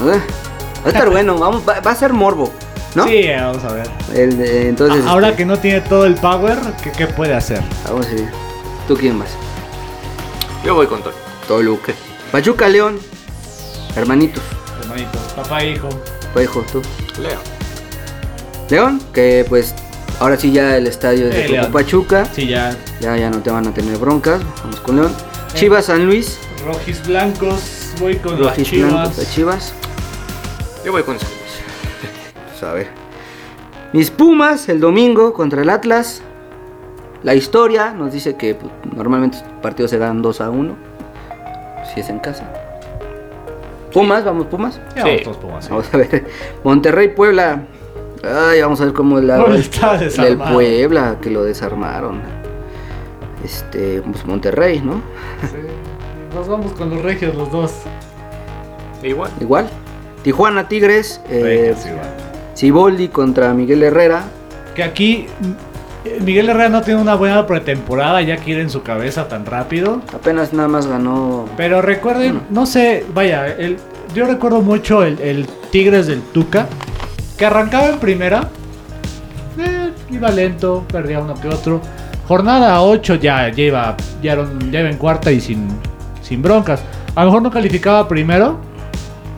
Eh, 0.02 0.20
Va 0.82 0.86
a 0.86 0.90
estar 0.90 1.10
bueno, 1.12 1.38
vamos, 1.38 1.62
va, 1.68 1.80
va 1.82 1.92
a 1.92 1.96
ser 1.96 2.12
morbo, 2.14 2.52
¿no? 2.96 3.04
Sí, 3.06 3.28
vamos 3.40 3.64
a 3.64 3.74
ver. 3.74 3.90
El 4.16 4.38
de- 4.38 4.70
entonces, 4.70 5.06
Ahora 5.06 5.28
este, 5.28 5.38
que 5.40 5.46
no 5.46 5.58
tiene 5.60 5.82
todo 5.82 6.06
el 6.06 6.16
power, 6.16 6.58
¿qué, 6.84 6.92
qué 6.92 7.06
puede 7.08 7.36
hacer? 7.36 7.62
Vamos 7.88 8.08
a 8.08 8.10
ver. 8.12 8.30
¿Tú 8.88 8.96
quién 8.96 9.16
más? 9.18 9.30
Yo 10.66 10.74
voy 10.74 10.88
con 10.88 11.04
Tony. 11.04 11.16
Toluca. 11.48 11.94
Pachuca 12.32 12.68
León. 12.68 13.00
Hermanitos. 13.96 14.42
Hermanitos, 14.82 15.22
papá 15.36 15.62
e 15.62 15.72
hijo. 15.72 15.90
Pues, 16.34 16.46
hijo, 16.46 16.64
tú. 16.72 16.82
Leo. 17.22 17.40
León, 18.70 19.02
que 19.14 19.46
pues 19.50 19.74
ahora 20.20 20.38
sí 20.38 20.51
ya 20.51 20.78
el 20.78 20.88
estadio 20.88 21.28
es 21.28 21.36
de 21.49 21.55
Eh. 21.57 21.70
Pachuca. 21.72 22.26
Sí, 22.34 22.47
ya. 22.47 22.76
Ya, 22.99 23.17
ya 23.17 23.30
no 23.30 23.39
te 23.39 23.49
van 23.51 23.67
a 23.67 23.74
tener 23.74 23.97
broncas. 23.97 24.41
Vamos 24.63 24.80
con 24.82 24.95
León. 24.97 25.13
Chivas 25.53 25.86
San 25.86 26.05
Luis. 26.05 26.39
Rojis 26.65 27.05
blancos, 27.07 27.93
voy 27.99 28.17
con 28.17 28.34
las 28.41 28.51
Rojis 28.51 28.70
chivas. 28.70 28.91
Blancos, 28.91 29.17
las 29.17 29.34
Chivas. 29.34 29.74
Yo 30.86 30.91
voy 30.91 31.03
con 31.03 31.17
San 31.20 31.30
Luis. 31.30 31.39
Pues 32.49 32.63
a 32.63 32.74
ver. 32.74 32.88
Mis 33.93 34.11
Pumas 34.11 34.70
el 34.70 34.80
domingo 34.80 35.34
contra 35.34 35.61
el 35.61 35.70
Atlas. 35.70 36.22
La 37.24 37.34
historia 37.36 37.91
nos 37.91 38.13
dice 38.13 38.36
que 38.36 38.55
pues, 38.55 38.72
normalmente 38.95 39.38
partidos 39.61 39.91
se 39.91 39.97
dan 39.97 40.22
2 40.22 40.41
a 40.41 40.49
1. 40.49 40.76
Si 41.93 42.01
es 42.01 42.09
en 42.09 42.20
casa. 42.20 42.49
Pumas, 43.91 44.24
vamos 44.24 44.45
Pumas. 44.47 44.76
Sí. 44.93 44.99
vamos 45.01 45.22
todos 45.24 45.38
Pumas, 45.38 45.65
sí. 45.65 45.72
Vamos 45.72 45.88
a 45.93 45.97
ver. 45.97 46.28
Monterrey 46.63 47.07
Puebla. 47.09 47.63
Ay, 48.24 48.61
vamos 48.61 48.82
a 48.82 48.86
ver 48.86 48.93
cómo 48.93 49.20
está 49.20 49.97
del. 49.97 50.38
Puebla 50.38 51.17
que 51.22 51.30
lo 51.30 51.43
desarmaron. 51.43 52.22
Este, 53.43 54.01
pues 54.01 54.26
Monterrey, 54.26 54.82
¿no? 54.82 55.01
Sí. 55.41 55.57
Nos 56.36 56.47
vamos 56.47 56.74
con 56.74 56.89
los 56.89 57.01
regios 57.01 57.36
los 57.36 57.51
dos. 57.51 57.72
Igual. 59.01 59.32
Igual. 59.39 59.70
Tijuana 60.24 60.67
Tigres, 60.67 61.22
eh. 61.30 61.74
Siboldi 62.53 63.07
contra 63.07 63.53
Miguel 63.53 63.84
Herrera. 63.84 64.24
Que 64.76 64.84
aquí 64.84 65.28
mm, 65.39 66.24
Miguel 66.26 66.49
Herrera 66.49 66.70
no 66.70 66.82
tiene 66.82 67.01
una 67.01 67.15
buena 67.15 67.47
pretemporada, 67.47 68.22
ya 68.22 68.38
quiere 68.38 68.61
en 68.61 68.70
su 68.70 68.84
cabeza 68.84 69.28
tan 69.30 69.45
rápido. 69.45 70.01
Apenas 70.13 70.51
nada 70.53 70.67
más 70.67 70.88
ganó. 70.88 71.45
Pero 71.55 71.82
recuerden, 71.82 72.41
no 72.49 72.65
sé, 72.65 73.05
vaya, 73.13 73.47
el, 73.47 73.78
yo 74.13 74.26
recuerdo 74.26 74.61
mucho 74.61 75.03
el, 75.03 75.20
el 75.22 75.47
Tigres 75.72 76.07
del 76.07 76.22
Tuca, 76.22 76.67
que 77.40 77.46
arrancaba 77.46 77.88
en 77.90 78.00
primera, 78.00 78.50
eh, 79.58 79.92
iba 80.12 80.30
lento, 80.30 80.86
perdía 80.92 81.20
uno 81.20 81.34
que 81.36 81.48
otro. 81.48 81.82
Jornada 82.28 82.82
8 82.82 83.16
ya, 83.16 83.50
ya, 83.50 83.64
iba, 83.64 83.96
ya, 84.22 84.34
era 84.34 84.42
un- 84.44 84.72
ya 84.72 84.82
iba 84.82 84.90
en 84.90 84.98
cuarta 84.98 85.32
y 85.32 85.40
sin, 85.42 85.68
sin 86.22 86.42
broncas. 86.42 86.82
A 87.16 87.22
lo 87.22 87.28
mejor 87.28 87.42
no 87.42 87.50
calificaba 87.52 88.08
primero, 88.08 88.58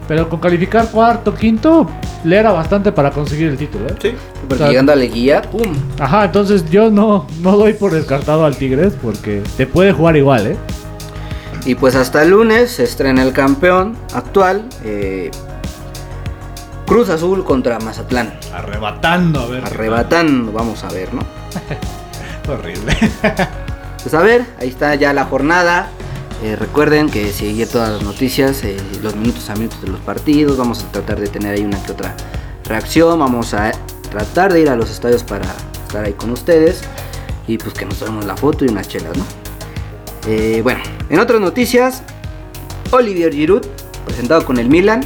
pero 0.07 0.27
con 0.27 0.39
calificar 0.39 0.87
cuarto, 0.89 1.33
quinto, 1.33 1.87
le 2.25 2.35
era 2.37 2.51
bastante 2.51 2.91
para 2.91 3.11
conseguir 3.11 3.47
el 3.49 3.57
título. 3.57 3.87
¿eh? 3.87 3.95
Sí. 4.01 4.13
Porque 4.41 4.55
O 4.55 4.57
sea, 4.57 4.67
llegando 4.67 4.91
a 4.91 4.95
la 4.95 5.01
liguilla, 5.03 5.41
¡pum! 5.43 5.73
Ajá, 5.99 6.25
entonces 6.25 6.69
yo 6.69 6.89
no, 6.91 7.27
no 7.41 7.55
doy 7.55 7.73
por 7.73 7.93
descartado 7.93 8.45
al 8.45 8.57
Tigres 8.57 8.93
porque 9.01 9.41
te 9.57 9.65
puede 9.67 9.93
jugar 9.93 10.17
igual, 10.17 10.47
¿eh? 10.47 10.57
Y 11.65 11.75
pues 11.75 11.95
hasta 11.95 12.23
el 12.23 12.31
lunes 12.31 12.71
se 12.71 12.83
estrena 12.83 13.21
el 13.23 13.31
campeón 13.33 13.95
actual. 14.13 14.65
eh, 14.83 15.29
Cruz 16.91 17.07
Azul 17.07 17.45
contra 17.45 17.79
Mazatlán. 17.79 18.33
Arrebatando, 18.53 19.39
a 19.39 19.45
ver. 19.45 19.63
Arrebatando, 19.63 20.51
vamos 20.51 20.83
a 20.83 20.89
ver, 20.89 21.13
¿no? 21.13 21.21
Horrible. 22.51 22.97
Pues 24.03 24.13
a 24.13 24.21
ver, 24.21 24.45
ahí 24.59 24.67
está 24.67 24.95
ya 24.95 25.13
la 25.13 25.23
jornada. 25.23 25.87
Eh, 26.43 26.57
recuerden 26.57 27.09
que 27.09 27.31
seguir 27.31 27.69
todas 27.69 27.91
las 27.91 28.03
noticias, 28.03 28.61
eh, 28.65 28.75
los 29.01 29.15
minutos 29.15 29.49
a 29.49 29.53
minutos 29.53 29.79
de 29.81 29.87
los 29.87 30.01
partidos. 30.01 30.57
Vamos 30.57 30.83
a 30.83 30.91
tratar 30.91 31.17
de 31.17 31.27
tener 31.27 31.53
ahí 31.53 31.63
una 31.63 31.81
que 31.81 31.93
otra 31.93 32.13
reacción. 32.65 33.19
Vamos 33.19 33.53
a 33.53 33.71
tratar 34.09 34.51
de 34.51 34.59
ir 34.59 34.69
a 34.69 34.75
los 34.75 34.89
estadios 34.89 35.23
para 35.23 35.45
estar 35.87 36.03
ahí 36.03 36.13
con 36.13 36.31
ustedes. 36.31 36.81
Y 37.47 37.57
pues 37.57 37.73
que 37.73 37.85
nos 37.85 37.99
tomemos 37.99 38.25
la 38.25 38.35
foto 38.35 38.65
y 38.65 38.67
unas 38.67 38.89
chelas, 38.89 39.15
¿no? 39.15 39.23
Eh, 40.27 40.59
bueno, 40.61 40.81
en 41.09 41.19
otras 41.19 41.39
noticias, 41.39 42.03
Olivier 42.89 43.31
Giroud, 43.31 43.65
presentado 44.05 44.43
con 44.43 44.57
el 44.57 44.67
Milan, 44.67 45.05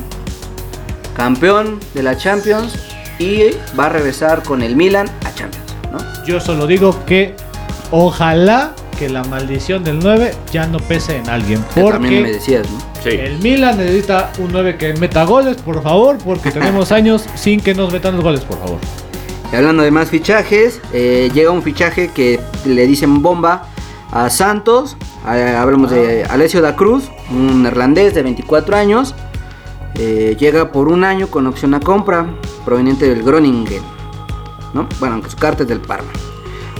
campeón 1.16 1.80
de 1.94 2.04
la 2.04 2.18
Champions. 2.18 2.74
Y 3.18 3.52
va 3.80 3.86
a 3.86 3.90
regresar 3.90 4.44
con 4.44 4.62
el 4.62 4.76
Milan 4.76 5.08
a 5.24 5.34
Champions, 5.34 5.74
¿no? 5.92 6.26
Yo 6.26 6.42
solo 6.42 6.68
digo 6.68 7.06
que 7.06 7.34
ojalá 7.92 8.74
que 9.00 9.10
la 9.10 9.24
maldición 9.24 9.84
del 9.84 10.00
9 10.00 10.34
ya 10.52 10.68
no 10.68 10.80
pese 10.80 11.18
en 11.18 11.30
alguien. 11.30 11.64
Que 11.74 11.82
también 11.84 12.14
me 12.14 12.20
Porque 12.20 12.34
decías, 12.34 12.70
¿no? 12.70 12.80
Sí. 13.04 13.10
el 13.12 13.40
Milan 13.40 13.78
necesita 13.78 14.32
un 14.40 14.52
9 14.52 14.78
que 14.78 14.94
meta 14.96 15.24
goles, 15.24 15.58
por 15.58 15.82
favor. 15.82 16.18
Porque 16.18 16.52
tenemos 16.52 16.92
años 16.92 17.26
sin 17.36 17.60
que 17.62 17.74
nos 17.74 17.92
metan 17.92 18.16
los 18.16 18.24
goles, 18.24 18.42
por 18.42 18.58
favor. 18.60 18.80
Y 19.52 19.56
hablando 19.56 19.84
de 19.84 19.92
más 19.92 20.10
fichajes, 20.10 20.82
eh, 20.92 21.30
llega 21.34 21.52
un 21.52 21.64
fichaje 21.64 22.10
que 22.10 22.40
le 22.66 22.88
dicen 22.88 23.22
bomba 23.22 23.68
a 24.12 24.30
Santos. 24.30 24.98
Eh, 25.32 25.56
hablamos 25.58 25.92
de 25.92 26.26
Alessio 26.26 26.62
da 26.62 26.76
Cruz, 26.76 27.10
un 27.30 27.64
neerlandés 27.64 28.14
de 28.14 28.24
24 28.24 28.76
años. 28.76 29.16
Eh, 29.98 30.36
llega 30.40 30.72
por 30.72 30.88
un 30.90 31.04
año 31.04 31.28
con 31.28 31.48
opción 31.48 31.74
a 31.74 31.80
compra, 31.80 32.26
proveniente 32.66 33.08
del 33.08 33.24
Groningen. 33.24 33.82
¿no? 34.74 34.88
Bueno, 35.00 35.16
aunque 35.16 35.30
su 35.30 35.38
carta 35.38 35.64
es 35.64 35.70
del 35.70 35.80
Parma. 35.80 36.12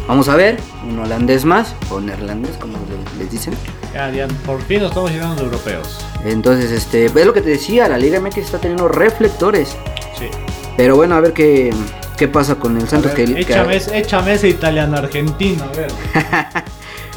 Vamos 0.08 0.28
a 0.30 0.36
ver, 0.36 0.60
un 0.88 1.00
holandés 1.00 1.46
más, 1.46 1.74
o 1.90 2.00
neerlandés, 2.00 2.58
como 2.58 2.74
le- 2.78 3.24
les 3.24 3.32
dicen. 3.32 3.56
Ya, 3.94 4.12
ya, 4.12 4.28
por 4.46 4.62
fin 4.62 4.82
nos 4.82 4.90
estamos 4.90 5.10
llegando 5.12 5.42
a 5.42 5.46
europeos. 5.46 6.06
Entonces, 6.26 6.72
este, 6.72 7.06
es 7.06 7.26
lo 7.26 7.34
que 7.34 7.42
te 7.42 7.50
decía, 7.50 7.88
la 7.88 7.98
Liga 7.98 8.20
MX 8.20 8.38
está 8.40 8.60
teniendo 8.60 8.88
reflectores. 8.88 9.76
Sí. 10.20 10.26
Pero 10.78 10.96
bueno, 10.98 11.16
a 11.16 11.22
ver 11.22 11.32
qué, 11.34 11.74
qué 12.18 12.28
pasa 12.28 12.56
con 12.56 12.76
el 12.78 12.88
Santos. 12.88 13.16
ver, 13.16 13.26
que, 13.28 13.34
que- 13.36 13.42
échame, 13.54 13.78
ese- 13.78 13.98
échame 13.98 14.34
ese 14.34 14.50
italiano 14.50 14.98
argentino, 14.98 15.64
a 15.64 15.68
ver. 15.76 15.88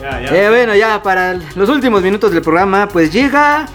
ya, 0.00 0.20
ya. 0.22 0.28
Eh, 0.44 0.48
bueno, 0.48 0.74
ya 0.76 1.02
para 1.02 1.34
los 1.56 1.68
últimos 1.68 2.00
minutos 2.02 2.30
del 2.32 2.40
programa, 2.42 2.88
pues 2.88 3.12
llega 3.12 3.66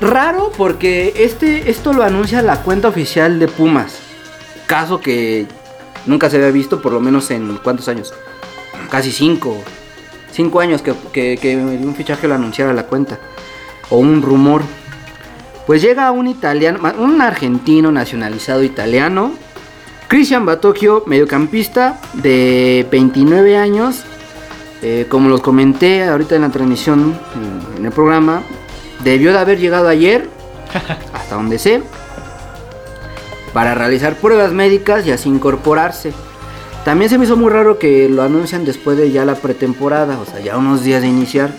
raro 0.00 0.50
porque 0.56 1.12
este, 1.16 1.70
esto 1.70 1.92
lo 1.92 2.02
anuncia 2.02 2.42
la 2.42 2.62
cuenta 2.62 2.88
oficial 2.88 3.38
de 3.38 3.48
Pumas. 3.48 3.98
Caso 4.66 5.00
que 5.00 5.46
nunca 6.06 6.30
se 6.30 6.36
había 6.36 6.50
visto, 6.50 6.80
por 6.80 6.92
lo 6.92 7.00
menos 7.00 7.30
en 7.30 7.58
cuántos 7.62 7.88
años. 7.88 8.12
Casi 8.90 9.12
cinco. 9.12 9.56
Cinco 10.32 10.60
años 10.60 10.80
que, 10.82 10.94
que- 11.12 11.38
que 11.40 11.56
un 11.56 11.94
fichaje 11.94 12.28
lo 12.28 12.34
anunciara 12.34 12.72
la 12.72 12.84
cuenta. 12.84 13.18
O 13.90 13.98
un 13.98 14.22
rumor. 14.22 14.62
Pues 15.66 15.82
llega 15.82 16.10
un 16.12 16.26
italiano, 16.28 16.80
un 16.98 17.20
argentino 17.20 17.92
nacionalizado 17.92 18.62
italiano. 18.62 19.32
Cristian 20.08 20.44
Batocchio, 20.44 21.04
mediocampista 21.06 22.00
de 22.14 22.84
29 22.90 23.56
años, 23.56 24.02
eh, 24.82 25.06
como 25.08 25.28
los 25.28 25.40
comenté 25.40 26.02
ahorita 26.04 26.34
en 26.34 26.42
la 26.42 26.48
transmisión, 26.48 27.14
en, 27.36 27.78
en 27.78 27.86
el 27.86 27.92
programa, 27.92 28.42
debió 29.04 29.32
de 29.32 29.38
haber 29.38 29.58
llegado 29.58 29.88
ayer, 29.88 30.28
hasta 31.12 31.34
donde 31.34 31.58
sé, 31.58 31.82
para 33.52 33.74
realizar 33.74 34.14
pruebas 34.16 34.52
médicas 34.52 35.06
y 35.06 35.12
así 35.12 35.28
incorporarse. 35.28 36.12
También 36.84 37.10
se 37.10 37.18
me 37.18 37.24
hizo 37.24 37.36
muy 37.36 37.50
raro 37.50 37.78
que 37.78 38.08
lo 38.08 38.22
anuncian 38.22 38.64
después 38.64 38.96
de 38.96 39.10
ya 39.10 39.24
la 39.24 39.34
pretemporada, 39.34 40.18
o 40.18 40.24
sea, 40.24 40.40
ya 40.40 40.56
unos 40.56 40.82
días 40.82 41.02
de 41.02 41.08
iniciar. 41.08 41.50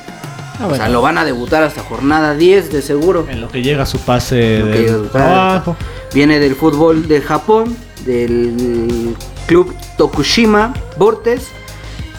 Ah, 0.60 0.68
O 0.68 0.76
sea, 0.76 0.90
lo 0.90 1.02
van 1.02 1.18
a 1.18 1.26
debutar 1.26 1.64
hasta 1.64 1.82
jornada 1.82 2.34
10 2.36 2.72
de 2.72 2.82
seguro. 2.82 3.26
En 3.30 3.42
lo 3.42 3.50
que 3.50 3.62
llega 3.62 3.86
su 3.86 4.00
pase 4.00 4.60
Lo 4.60 4.66
que 4.72 4.80
llega 4.80 4.94
su 4.94 5.06
trabajo. 5.08 5.76
Viene 6.14 6.40
del 6.40 6.56
fútbol 6.56 7.08
de 7.08 7.22
Japón, 7.22 7.76
del 8.06 9.16
club 9.48 9.74
Tokushima 9.98 10.74
Vortes. 10.98 11.48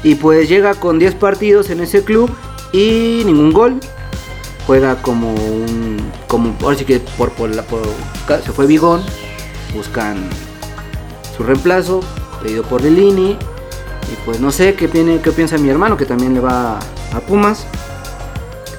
Y 0.04 0.16
pues 0.16 0.48
llega 0.48 0.74
con 0.74 0.98
10 0.98 1.14
partidos 1.14 1.70
en 1.70 1.80
ese 1.80 2.02
club 2.02 2.30
y 2.72 3.22
ningún 3.24 3.52
gol. 3.52 3.78
Juega 4.66 5.00
como 5.02 5.32
un. 5.34 6.10
Como, 6.28 6.54
ahora 6.62 6.76
sí 6.78 6.84
que 6.84 7.00
por, 7.00 7.30
por 7.32 7.50
la, 7.54 7.62
por- 7.62 7.82
se 8.44 8.52
fue 8.52 8.66
Bigón. 8.66 9.02
Buscan 9.74 10.28
su 11.36 11.42
reemplazo, 11.42 12.00
pedido 12.42 12.62
por 12.62 12.82
Delini. 12.82 13.32
Y 13.32 14.14
pues 14.24 14.40
no 14.40 14.52
sé 14.52 14.74
qué, 14.74 14.86
viene, 14.88 15.20
qué 15.20 15.32
piensa 15.32 15.56
mi 15.58 15.68
hermano, 15.70 15.96
que 15.96 16.04
también 16.04 16.34
le 16.34 16.40
va 16.40 16.78
a 17.12 17.20
Pumas. 17.26 17.64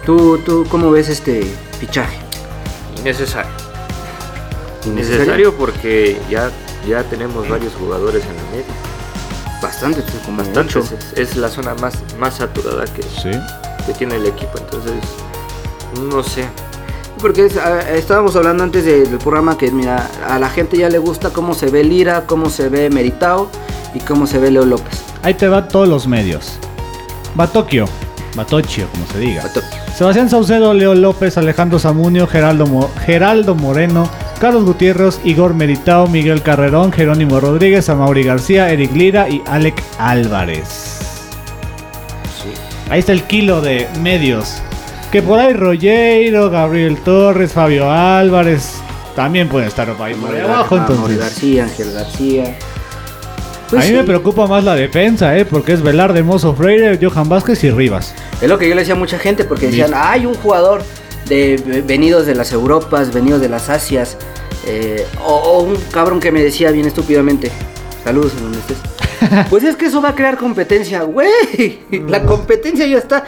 ¿Tú, 0.05 0.37
tú 0.45 0.65
cómo 0.69 0.91
ves 0.91 1.09
este 1.09 1.43
fichaje? 1.79 2.17
Innecesario. 2.99 3.51
Necesario 4.93 5.53
porque 5.55 6.19
ya, 6.29 6.51
ya 6.87 7.03
tenemos 7.03 7.47
varios 7.47 7.73
jugadores 7.73 8.23
en 8.25 8.35
la 8.35 8.43
media. 8.51 8.65
Bastante, 9.61 10.03
como 10.25 10.37
Bastantes. 10.43 10.91
Es, 11.15 11.31
es 11.31 11.37
la 11.37 11.47
zona 11.49 11.73
más, 11.75 11.93
más 12.19 12.35
saturada 12.35 12.83
que, 12.85 13.01
Sí. 13.01 13.31
que 13.85 13.93
tiene 13.93 14.15
el 14.17 14.25
equipo. 14.25 14.57
Entonces, 14.57 14.93
no 16.01 16.23
sé. 16.23 16.45
Porque 17.19 17.45
es, 17.45 17.53
estábamos 17.93 18.35
hablando 18.35 18.63
antes 18.63 18.83
de- 18.85 19.05
del 19.05 19.17
programa 19.19 19.57
que, 19.57 19.71
mira, 19.71 20.09
a 20.27 20.37
la 20.39 20.49
gente 20.49 20.77
ya 20.77 20.89
le 20.89 20.97
gusta 20.97 21.29
cómo 21.29 21.53
se 21.53 21.67
ve 21.69 21.83
Lira, 21.83 22.23
cómo 22.25 22.49
se 22.49 22.69
ve 22.69 22.89
Meritao 22.89 23.49
y 23.93 23.99
cómo 23.99 24.27
se 24.27 24.39
ve 24.39 24.51
Leo 24.51 24.65
López. 24.65 25.01
Ahí 25.21 25.33
te 25.33 25.47
va 25.47 25.67
todos 25.67 25.87
los 25.87 26.07
medios. 26.07 26.57
Batocchio. 27.35 27.85
Batocchio, 28.35 28.87
como 28.89 29.05
se 29.07 29.19
diga. 29.19 29.43
Sebastián 29.95 30.27
Saucedo, 30.29 30.73
Leo 30.73 30.95
López, 30.95 31.37
Alejandro 31.37 31.77
Zamunio, 31.79 32.25
Geraldo, 32.27 32.65
Mo- 32.65 32.89
Geraldo 33.05 33.53
Moreno, 33.53 34.09
Carlos 34.41 34.65
Gutiérrez, 34.65 35.19
Igor 35.23 35.53
Meritao, 35.53 36.07
Miguel 36.07 36.41
Carrerón, 36.41 36.91
Jerónimo 36.91 37.39
Rodríguez, 37.39 37.87
Amauri 37.89 38.23
García, 38.23 38.71
Eric 38.71 38.91
Lira 38.93 39.29
y 39.29 39.41
Alec 39.45 39.81
Álvarez. 39.99 40.99
Ahí 42.89 42.99
está 42.99 43.11
el 43.11 43.23
kilo 43.23 43.61
de 43.61 43.87
medios. 44.01 44.61
Que 45.13 45.21
por 45.21 45.37
ahí 45.37 45.53
Rollero, 45.53 46.49
Gabriel 46.49 46.97
Torres, 46.97 47.53
Fabio 47.53 47.91
Álvarez 47.91 48.77
también 49.15 49.47
pueden 49.47 49.67
estar 49.67 49.87
ahí 49.87 50.15
por 50.15 50.33
ahí 50.33 50.41
abajo. 50.41 50.73
Ah, 50.75 50.79
Mauri 50.79 50.93
Entonces, 50.93 51.19
García, 51.19 51.63
Ángel 51.65 51.93
García. 51.93 52.43
a 52.45 53.69
Pues 53.69 53.83
mí 53.83 53.89
sí, 53.89 53.93
me 53.93 54.03
preocupa 54.05 54.47
más 54.47 54.63
la 54.63 54.73
defensa, 54.73 55.37
¿eh? 55.37 55.45
porque 55.45 55.73
es 55.73 55.83
Velarde, 55.83 56.23
Mozo 56.23 56.55
Freire, 56.55 56.97
Johan 56.99 57.29
Vázquez 57.29 57.63
y 57.63 57.69
Rivas. 57.69 58.15
Es 58.41 58.49
lo 58.49 58.57
que 58.57 58.67
yo 58.67 58.73
le 58.73 58.81
decía 58.81 58.95
a 58.95 58.97
mucha 58.97 59.19
gente 59.19 59.43
porque 59.43 59.67
decían, 59.67 59.91
hay 59.93 60.25
un 60.25 60.33
jugador 60.33 60.81
de 61.27 61.83
venidos 61.85 62.25
de 62.25 62.33
las 62.33 62.51
Europas, 62.51 63.13
venidos 63.13 63.39
de 63.39 63.49
las 63.49 63.69
Asias, 63.69 64.17
eh, 64.65 65.05
o, 65.23 65.31
o 65.31 65.61
un 65.61 65.75
cabrón 65.91 66.19
que 66.21 66.31
me 66.31 66.41
decía 66.41 66.71
bien 66.71 66.87
estúpidamente, 66.87 67.51
saludos 68.03 68.33
en 68.35 68.45
donde 68.45 68.57
estés. 68.57 68.77
pues 69.49 69.63
es 69.63 69.75
que 69.75 69.85
eso 69.85 70.01
va 70.01 70.09
a 70.09 70.15
crear 70.15 70.37
competencia, 70.37 71.03
güey. 71.03 71.79
La 72.07 72.23
competencia 72.23 72.85
ya 72.85 72.97
está. 72.97 73.23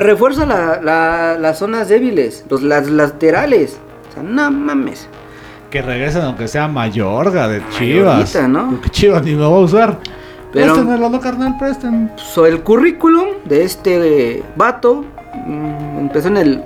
Refuerza 0.00 0.46
la- 0.46 0.80
la- 0.82 1.36
las 1.38 1.58
zonas 1.58 1.88
débiles, 1.88 2.44
los, 2.48 2.62
las 2.62 2.88
laterales. 2.90 3.78
O 4.10 4.14
sea, 4.14 4.22
no 4.22 4.50
mames. 4.50 5.08
Que 5.70 5.82
regresen 5.82 6.22
aunque 6.22 6.48
sea 6.48 6.66
Mayorga 6.68 7.46
de 7.48 7.62
Chivas. 7.70 8.34
¿no? 8.48 8.70
Porque 8.70 8.88
Chivas 8.90 9.22
ni 9.22 9.32
lo 9.32 9.50
va 9.50 9.56
a 9.58 9.60
usar. 9.60 9.98
Pero- 10.52 10.72
Préstenmelo, 10.72 11.10
no 11.10 11.20
carnal, 11.20 11.56
presten. 11.58 12.10
So, 12.16 12.46
el 12.46 12.62
currículum 12.62 13.26
de 13.44 13.64
este 13.64 14.42
vato 14.56 15.04
mm, 15.46 15.98
empezó 15.98 16.28
en 16.28 16.36
el 16.38 16.62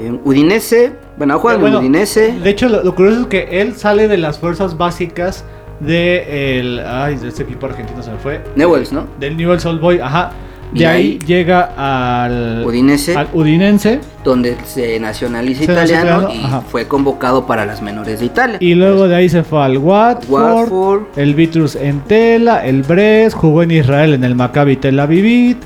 en 0.00 0.20
Udinese, 0.24 0.92
Bueno, 1.16 1.38
juega 1.38 1.56
en 1.56 1.60
Bueno, 1.60 1.78
Udinese. 1.80 2.32
De 2.42 2.50
hecho, 2.50 2.68
lo, 2.68 2.82
lo 2.82 2.94
curioso 2.94 3.22
es 3.22 3.26
que 3.26 3.60
él 3.60 3.74
sale 3.76 4.08
de 4.08 4.16
las 4.16 4.38
fuerzas 4.38 4.76
básicas 4.78 5.44
de 5.80 6.58
el, 6.60 6.80
ay, 6.86 7.16
de 7.16 7.28
este 7.28 7.42
equipo 7.42 7.66
argentino 7.66 8.02
se 8.02 8.10
me 8.12 8.18
fue. 8.18 8.40
Newells, 8.56 8.92
¿no? 8.92 9.06
Del 9.18 9.36
Newell's 9.36 9.66
Old 9.66 9.80
Boy, 9.80 9.98
ajá. 10.00 10.30
De 10.72 10.86
ahí, 10.86 11.18
ahí- 11.20 11.26
llega 11.26 11.72
al 11.76 12.64
Udinese. 12.66 13.16
al 13.16 13.28
Udinense 13.32 14.00
Donde 14.24 14.56
se 14.64 14.98
nacionaliza 15.00 15.64
Se 15.64 15.72
italiano 15.72 16.28
y 16.32 16.44
ajá. 16.44 16.60
fue 16.62 16.86
convocado 16.88 17.46
para 17.46 17.66
las 17.66 17.82
menores 17.82 18.20
de 18.20 18.26
Italia. 18.26 18.56
y 18.60 18.74
luego 18.74 19.06
de 19.08 19.14
ahí 19.16 19.28
se 19.28 19.42
fue 19.42 19.62
al 19.62 19.78
Watford, 19.78 20.30
Watford. 20.30 21.02
el 21.16 21.34
Vitrus 21.34 21.76
Entela, 21.76 22.64
el 22.66 22.82
Brest, 22.82 23.36
jugó 23.36 23.62
en 23.62 23.70
Israel 23.72 24.14
en 24.14 24.24
el 24.24 24.34
Maccabi 24.34 24.76
Tel 24.76 24.98
Aviv, 25.00 25.56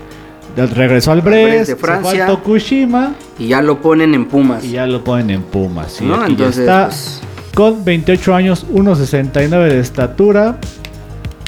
regresó 0.75 1.13
al 1.13 1.21
Brest 1.21 1.59
de 1.59 1.65
se 1.67 1.77
fue 1.77 1.91
al 1.93 2.01
Francia. 2.01 2.27
Tokushima 2.27 3.15
Y 3.39 3.49
ya 3.49 3.61
lo 3.63 3.81
ponen 3.83 4.15
en 4.15 4.25
Pumas. 4.25 4.65
y 4.65 4.71
ya 4.73 4.87
lo 4.87 5.05
ponen 5.05 5.31
en 5.31 5.43
Pumas. 5.43 6.01
Y 6.01 6.05
¿no? 6.05 6.25
Entonces, 6.27 6.59
está. 6.61 6.87
pues, 6.87 7.21
Con 7.55 7.85
28 7.85 8.35
años, 8.35 8.67
1.69 8.71 9.69
de 9.73 9.81
estatura. 9.81 10.59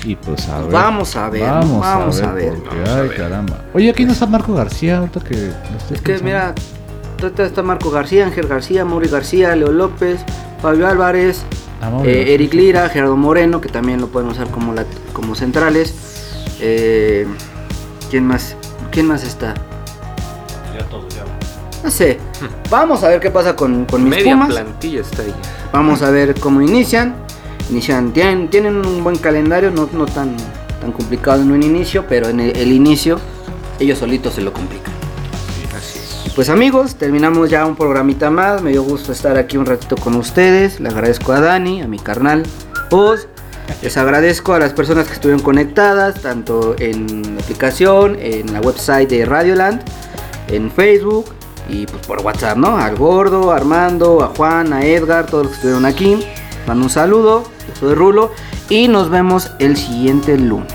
Y 0.05 0.15
pues 0.17 0.49
a 0.49 0.61
ver. 0.61 0.71
Vamos 0.73 1.17
a 1.17 1.29
ver, 1.29 1.43
Vamos, 1.43 1.81
vamos 1.81 2.23
a 2.23 2.33
ver. 2.33 2.55
porque, 2.55 2.69
Vamos 2.77 2.89
a 2.89 2.97
ay, 3.01 3.09
ver. 3.09 3.17
caramba. 3.17 3.59
Oye, 3.75 3.91
aquí 3.91 4.05
no 4.05 4.13
está 4.13 4.27
Marco 4.27 4.55
García, 4.55 4.99
ahorita 4.99 5.21
que. 5.21 5.51
es 5.93 6.01
que 6.01 6.19
mira, 6.21 6.55
ahorita 7.21 7.45
está 7.45 7.63
Marco 7.63 7.91
García, 7.91 8.25
Ángel 8.27 8.47
García, 8.47 8.85
Mauri 8.85 9.09
García, 9.09 9.55
Leo 9.57 9.73
López, 9.73 10.21
Fabio 10.63 10.87
Álvarez, 10.89 11.43
Ah, 11.81 11.93
eh. 12.05 12.35
Eric 12.35 12.55
Lira, 12.55 12.89
Gerardo 12.89 13.17
Moreno, 13.17 13.61
que 13.61 13.69
también 13.69 14.01
lo 14.01 14.09
pueden 14.09 14.29
usar 14.31 14.49
como, 14.51 14.75
como 15.13 15.35
centrales. 15.37 15.95
Eh, 16.61 17.27
¿Quién 18.11 18.27
más? 18.27 18.57
¿Quién 18.91 19.07
más 19.07 19.23
está? 19.23 19.55
Ya 20.77 20.85
todos, 20.89 21.15
ya. 21.15 21.23
No 21.85 21.91
sé. 21.91 22.19
Vamos 22.71 23.05
a 23.05 23.09
ver 23.09 23.21
qué 23.21 23.31
pasa 23.31 23.55
con, 23.55 23.85
con 23.85 24.03
mis 24.03 24.11
Media 24.11 24.33
Pumas. 24.33 24.49
plantilla 24.49 25.01
está 25.03 25.23
ahí. 25.23 25.35
Vamos 25.73 26.03
a 26.03 26.11
ver 26.11 26.35
cómo 26.41 26.61
inician. 26.63 27.15
Inician, 27.71 28.13
tienen, 28.13 28.49
tienen 28.49 28.77
un 28.77 29.05
buen 29.05 29.17
calendario, 29.17 29.71
no, 29.71 29.89
no 29.93 30.07
tan, 30.07 30.37
tan 30.81 30.93
complicado 30.93 31.43
en 31.43 31.53
un 31.53 31.63
inicio, 31.63 32.07
pero 32.09 32.29
en 32.29 32.41
el, 32.41 32.57
el 32.57 32.73
inicio 32.73 33.19
ellos 33.79 33.99
solitos 33.99 34.35
se 34.35 34.41
lo 34.41 34.53
complican. 34.53 34.93
Así 35.77 35.99
es. 35.99 36.27
Y 36.27 36.31
Pues 36.31 36.49
amigos, 36.49 36.97
terminamos 36.97 37.51
ya 37.51 37.67
un 37.67 37.77
programita 37.77 38.31
más. 38.31 38.63
Me 38.63 38.71
dio 38.71 38.83
gusto 38.83 39.13
estar 39.13 39.37
aquí 39.37 39.57
un 39.57 39.67
ratito 39.67 39.97
con 39.97 40.17
ustedes. 40.17 40.81
Le 40.81 40.89
agradezco 40.89 41.33
a 41.33 41.41
Dani, 41.41 41.83
a 41.83 41.89
mi 41.89 41.99
carnal 41.99 42.45
Oz. 42.91 43.29
Les 43.83 43.97
agradezco 43.97 44.55
a 44.55 44.59
las 44.59 44.73
personas 44.73 45.07
que 45.07 45.13
estuvieron 45.13 45.43
conectadas, 45.43 46.23
tanto 46.23 46.75
en 46.79 47.37
la 47.37 47.43
aplicación, 47.43 48.17
en 48.19 48.53
la 48.53 48.61
website 48.61 49.09
de 49.11 49.25
Radioland, 49.25 49.83
en 50.49 50.71
Facebook 50.71 51.27
y 51.69 51.87
pues 51.87 52.05
por 52.07 52.21
WhatsApp, 52.23 52.57
¿no? 52.57 52.79
Al 52.79 52.97
Gordo, 52.97 53.53
a 53.53 53.57
Armando, 53.57 54.23
a 54.25 54.29
Juan, 54.29 54.73
a 54.73 54.85
Edgar, 54.85 55.27
todos 55.27 55.45
los 55.45 55.51
que 55.51 55.57
estuvieron 55.57 55.85
aquí. 55.85 56.27
Mando 56.69 56.85
un 56.85 56.91
saludo, 56.91 57.51
yo 57.67 57.75
soy 57.81 57.95
Rulo 57.95 58.31
y 58.69 58.89
nos 58.89 59.09
vemos 59.09 59.51
el 59.59 59.75
siguiente 59.75 60.37
lunes. 60.37 60.71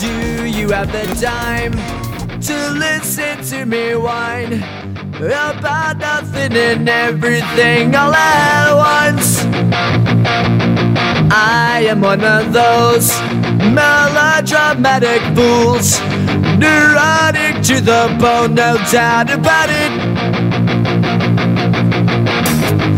Do 0.00 0.46
you 0.46 0.70
have 0.70 0.92
the 0.92 1.04
time 1.20 1.72
to 2.40 2.70
listen 2.78 3.42
to 3.50 3.66
me 3.66 3.96
whine 3.96 4.62
about 5.18 5.98
nothing 5.98 6.56
and 6.56 6.88
everything 6.88 7.96
all 7.96 8.14
at 8.14 8.72
once? 8.72 9.44
I 11.28 11.88
am 11.88 12.00
one 12.00 12.24
of 12.24 12.52
those 12.52 13.12
melodramatic 13.74 15.22
fools, 15.34 16.00
neurotic 16.56 17.60
to 17.64 17.80
the 17.80 18.16
bone, 18.20 18.54
no 18.54 18.76
doubt 18.92 19.28
about 19.32 19.70
it. 19.70 20.24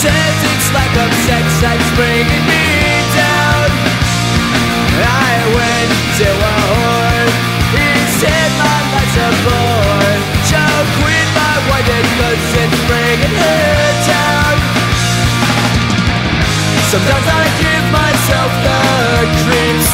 Says 0.00 0.36
it's 0.48 0.72
like 0.72 0.96
sex 1.28 1.44
that's 1.60 1.90
bringing 1.92 2.44
me 2.48 2.64
down. 3.12 3.68
I 4.96 5.32
went 5.52 5.92
to 6.16 6.24
a 6.24 6.54
whore. 6.72 7.28
He 7.76 7.84
said 8.16 8.50
my 8.56 8.78
life's 8.96 9.16
a 9.20 9.28
bore. 9.44 10.16
Choke 10.48 10.94
with 11.04 11.28
my 11.36 11.56
white 11.68 11.84
cause 12.16 12.48
it's 12.64 12.80
bringing 12.88 13.36
her 13.44 13.92
down. 14.08 14.56
Sometimes 16.88 17.28
I 17.28 17.44
give 17.60 17.84
myself 17.92 18.50
the 18.64 18.80
creeps. 19.44 19.88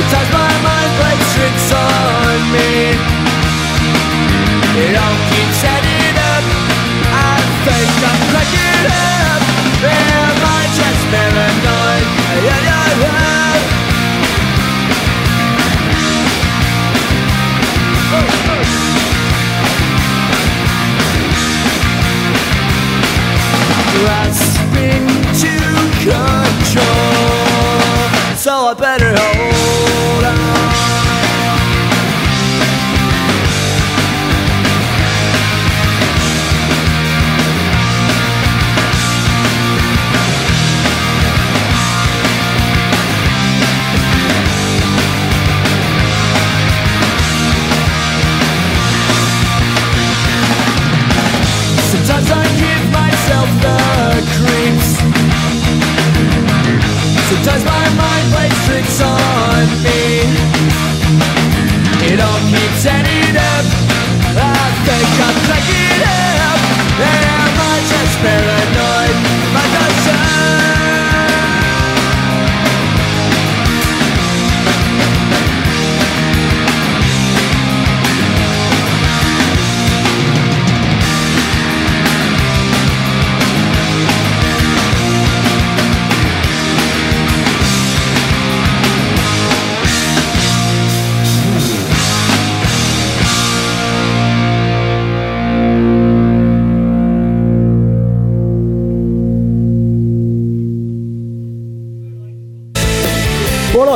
Sometimes 0.00 0.30
my 0.32 0.52
mind 0.64 0.90
plays 0.96 1.26
tricks 1.36 1.68
on 1.76 2.40
me. 2.56 2.96
It 4.80 4.96
all 4.96 5.16
keeps. 5.28 5.60
I 5.60 5.79
just 8.00 8.32
like 8.32 8.48
it 8.54 8.90
happened. 8.90 9.39